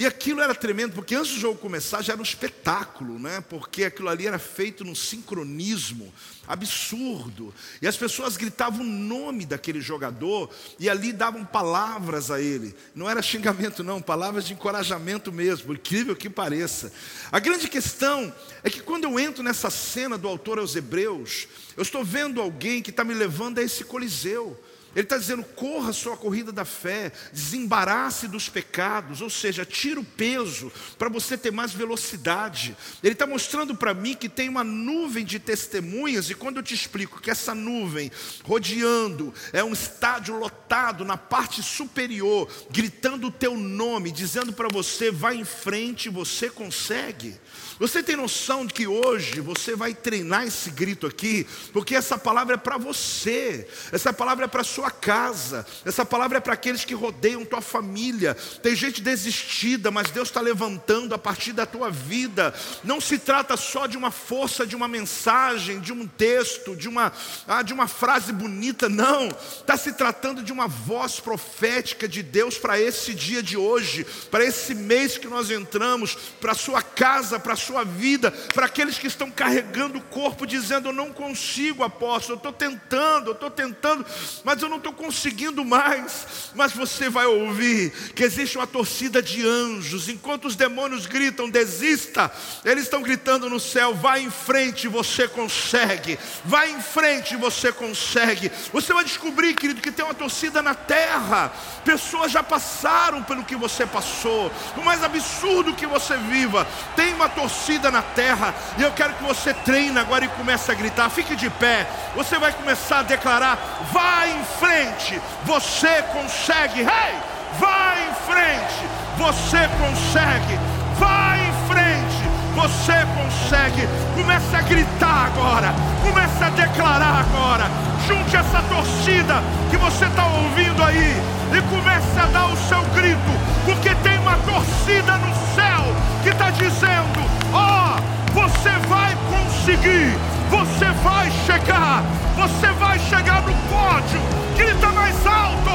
e 0.00 0.06
aquilo 0.06 0.40
era 0.40 0.54
tremendo, 0.54 0.94
porque 0.94 1.14
antes 1.14 1.34
do 1.34 1.40
jogo 1.40 1.58
começar 1.58 2.00
já 2.00 2.14
era 2.14 2.22
um 2.22 2.24
espetáculo, 2.24 3.18
né? 3.18 3.44
Porque 3.50 3.84
aquilo 3.84 4.08
ali 4.08 4.26
era 4.26 4.38
feito 4.38 4.82
num 4.82 4.94
sincronismo 4.94 6.10
absurdo. 6.48 7.52
E 7.82 7.86
as 7.86 7.98
pessoas 7.98 8.38
gritavam 8.38 8.80
o 8.80 8.88
nome 8.88 9.44
daquele 9.44 9.78
jogador 9.78 10.48
e 10.78 10.88
ali 10.88 11.12
davam 11.12 11.44
palavras 11.44 12.30
a 12.30 12.40
ele. 12.40 12.74
Não 12.94 13.10
era 13.10 13.20
xingamento, 13.20 13.84
não, 13.84 14.00
palavras 14.00 14.46
de 14.46 14.54
encorajamento 14.54 15.30
mesmo, 15.30 15.74
incrível 15.74 16.16
que 16.16 16.30
pareça. 16.30 16.90
A 17.30 17.38
grande 17.38 17.68
questão 17.68 18.34
é 18.64 18.70
que 18.70 18.80
quando 18.80 19.04
eu 19.04 19.20
entro 19.20 19.42
nessa 19.42 19.68
cena 19.68 20.16
do 20.16 20.26
autor 20.26 20.58
aos 20.58 20.74
Hebreus, 20.74 21.46
eu 21.76 21.82
estou 21.82 22.02
vendo 22.02 22.40
alguém 22.40 22.80
que 22.80 22.88
está 22.88 23.04
me 23.04 23.12
levando 23.12 23.58
a 23.58 23.62
esse 23.62 23.84
coliseu. 23.84 24.58
Ele 24.94 25.04
está 25.04 25.16
dizendo: 25.16 25.44
corra 25.44 25.90
a 25.90 25.92
sua 25.92 26.16
corrida 26.16 26.50
da 26.50 26.64
fé, 26.64 27.12
desembarace 27.32 28.26
dos 28.26 28.48
pecados, 28.48 29.20
ou 29.20 29.30
seja, 29.30 29.64
tira 29.64 30.00
o 30.00 30.04
peso 30.04 30.72
para 30.98 31.08
você 31.08 31.36
ter 31.38 31.52
mais 31.52 31.72
velocidade. 31.72 32.76
Ele 33.02 33.12
está 33.12 33.26
mostrando 33.26 33.74
para 33.74 33.94
mim 33.94 34.14
que 34.14 34.28
tem 34.28 34.48
uma 34.48 34.64
nuvem 34.64 35.24
de 35.24 35.38
testemunhas, 35.38 36.30
e 36.30 36.34
quando 36.34 36.56
eu 36.56 36.62
te 36.62 36.74
explico 36.74 37.20
que 37.20 37.30
essa 37.30 37.54
nuvem 37.54 38.10
rodeando 38.44 39.32
é 39.52 39.62
um 39.62 39.72
estádio 39.72 40.36
lotado 40.36 41.04
na 41.04 41.16
parte 41.16 41.62
superior, 41.62 42.50
gritando 42.70 43.28
o 43.28 43.32
teu 43.32 43.56
nome, 43.56 44.10
dizendo 44.10 44.52
para 44.52 44.68
você: 44.68 45.10
vai 45.10 45.36
em 45.36 45.44
frente, 45.44 46.08
você 46.08 46.50
consegue. 46.50 47.38
Você 47.78 48.02
tem 48.02 48.14
noção 48.14 48.66
de 48.66 48.74
que 48.74 48.86
hoje 48.86 49.40
você 49.40 49.74
vai 49.74 49.94
treinar 49.94 50.46
esse 50.46 50.70
grito 50.70 51.06
aqui, 51.06 51.46
porque 51.72 51.94
essa 51.94 52.18
palavra 52.18 52.54
é 52.54 52.58
para 52.58 52.76
você, 52.76 53.66
essa 53.90 54.12
palavra 54.12 54.44
é 54.44 54.48
para 54.48 54.62
sua 54.62 54.79
casa, 54.88 55.66
essa 55.84 56.04
palavra 56.04 56.38
é 56.38 56.40
para 56.40 56.54
aqueles 56.54 56.84
que 56.84 56.94
rodeiam 56.94 57.44
tua 57.44 57.60
família. 57.60 58.36
Tem 58.62 58.76
gente 58.76 59.02
desistida, 59.02 59.90
mas 59.90 60.12
Deus 60.12 60.28
está 60.28 60.40
levantando 60.40 61.12
a 61.12 61.18
partir 61.18 61.52
da 61.52 61.66
tua 61.66 61.90
vida. 61.90 62.54
Não 62.84 63.00
se 63.00 63.18
trata 63.18 63.56
só 63.56 63.88
de 63.88 63.96
uma 63.96 64.12
força, 64.12 64.64
de 64.64 64.76
uma 64.76 64.86
mensagem, 64.86 65.80
de 65.80 65.92
um 65.92 66.06
texto, 66.06 66.76
de 66.76 66.88
uma, 66.88 67.12
ah, 67.48 67.62
de 67.62 67.72
uma 67.72 67.88
frase 67.88 68.32
bonita, 68.32 68.88
não. 68.88 69.26
Está 69.26 69.76
se 69.76 69.94
tratando 69.94 70.44
de 70.44 70.52
uma 70.52 70.68
voz 70.68 71.18
profética 71.18 72.06
de 72.06 72.22
Deus 72.22 72.56
para 72.56 72.80
esse 72.80 73.12
dia 73.12 73.42
de 73.42 73.56
hoje, 73.56 74.06
para 74.30 74.44
esse 74.44 74.76
mês 74.76 75.18
que 75.18 75.26
nós 75.26 75.50
entramos, 75.50 76.16
para 76.40 76.52
a 76.52 76.54
sua 76.54 76.82
casa, 76.82 77.40
para 77.40 77.54
a 77.54 77.56
sua 77.56 77.80
sua 77.80 77.84
vida, 77.84 78.30
para 78.54 78.66
aqueles 78.66 78.98
que 78.98 79.06
estão 79.06 79.30
carregando 79.30 79.98
o 79.98 80.02
corpo, 80.02 80.46
dizendo: 80.46 80.88
Eu 80.88 80.92
não 80.92 81.12
consigo, 81.12 81.82
apóstolo, 81.82 82.34
eu 82.34 82.36
estou 82.38 82.52
tentando, 82.52 83.30
eu 83.30 83.32
estou 83.32 83.50
tentando, 83.50 84.04
mas 84.44 84.62
eu 84.62 84.68
não 84.70 84.78
estou 84.78 84.92
conseguindo 84.92 85.64
mais. 85.64 86.50
Mas 86.54 86.72
você 86.72 87.10
vai 87.10 87.26
ouvir 87.26 87.90
que 88.14 88.24
existe 88.24 88.56
uma 88.56 88.66
torcida 88.66 89.22
de 89.22 89.46
anjos, 89.46 90.08
enquanto 90.08 90.46
os 90.46 90.56
demônios 90.56 91.06
gritam: 91.06 91.50
Desista, 91.50 92.32
eles 92.64 92.84
estão 92.84 93.02
gritando 93.02 93.50
no 93.50 93.60
céu: 93.60 93.94
Vai 93.94 94.22
em 94.22 94.30
frente, 94.30 94.88
você 94.88 95.28
consegue, 95.28 96.18
vai 96.44 96.70
em 96.70 96.80
frente, 96.80 97.36
você 97.36 97.72
consegue. 97.72 98.50
Você 98.72 98.94
vai 98.94 99.04
descobrir, 99.04 99.54
querido, 99.54 99.80
que 99.80 99.92
tem 99.92 100.04
uma 100.04 100.14
torcida 100.14 100.62
na 100.62 100.74
terra, 100.74 101.52
pessoas 101.84 102.32
já 102.32 102.42
passaram 102.42 103.22
pelo 103.22 103.44
que 103.44 103.56
você 103.56 103.84
passou, 103.84 104.50
o 104.76 104.84
mais 104.84 105.02
absurdo 105.02 105.74
que 105.74 105.86
você 105.86 106.16
viva, 106.16 106.66
tem 106.94 107.12
uma 107.14 107.28
torcida 107.28 107.90
na 107.90 108.02
terra. 108.02 108.54
E 108.78 108.82
eu 108.82 108.92
quero 108.92 109.14
que 109.14 109.24
você 109.24 109.52
treine 109.52 109.98
agora 109.98 110.24
e 110.24 110.28
comece 110.28 110.70
a 110.70 110.74
gritar. 110.74 111.10
Fique 111.10 111.34
de 111.34 111.50
pé. 111.50 111.88
Você 112.14 112.38
vai 112.38 112.52
começar 112.52 113.00
a 113.00 113.02
declarar: 113.02 113.56
vai 113.92 114.30
em 114.32 114.44
frente, 114.60 115.18
você 115.46 116.02
consegue. 116.12 116.82
Hey, 116.82 117.14
vai 117.58 118.08
em 118.08 118.14
frente, 118.30 118.84
você 119.16 119.66
consegue. 119.80 120.58
Vai 120.98 121.40
em 121.40 121.52
frente, 121.66 122.22
você 122.54 123.06
consegue. 123.16 123.88
Comece 124.14 124.54
a 124.54 124.60
gritar 124.60 125.26
agora. 125.32 125.74
Comece 126.02 126.44
a 126.44 126.50
declarar 126.50 127.20
agora. 127.20 127.64
Junte 128.06 128.36
essa 128.36 128.62
torcida 128.68 129.42
que 129.70 129.78
você 129.78 130.04
está 130.04 130.26
ouvindo 130.26 130.84
aí 130.84 131.16
e 131.56 131.62
comece 131.74 132.20
a 132.20 132.26
dar 132.26 132.46
o 132.46 132.56
seu 132.68 132.82
grito, 132.94 133.30
porque 133.64 133.94
tem 133.96 134.18
uma 134.18 134.36
torcida 134.38 135.16
no 135.16 135.34
céu 135.54 135.84
que 136.22 136.28
está 136.28 136.50
dizendo: 136.50 137.20
Ó, 137.52 137.96
oh, 137.96 138.40
você 138.40 138.70
vai 138.88 139.16
conseguir, 139.30 140.14
você 140.50 140.86
vai 141.02 141.30
chegar, 141.46 142.02
você 142.36 142.66
vai 142.78 142.98
chegar 142.98 143.42
no 143.42 143.54
pódio. 143.68 144.49
Grita 144.60 144.88
mais 144.88 145.26
alto, 145.26 145.70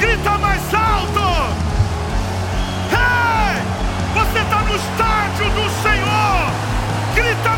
grita 0.00 0.30
mais 0.38 0.74
alto. 0.74 1.54
Hey, 2.90 3.62
você 4.14 4.38
está 4.40 4.58
no 4.64 4.74
estádio 4.74 5.48
do 5.50 5.70
Senhor. 5.80 6.50
Grita 7.14 7.57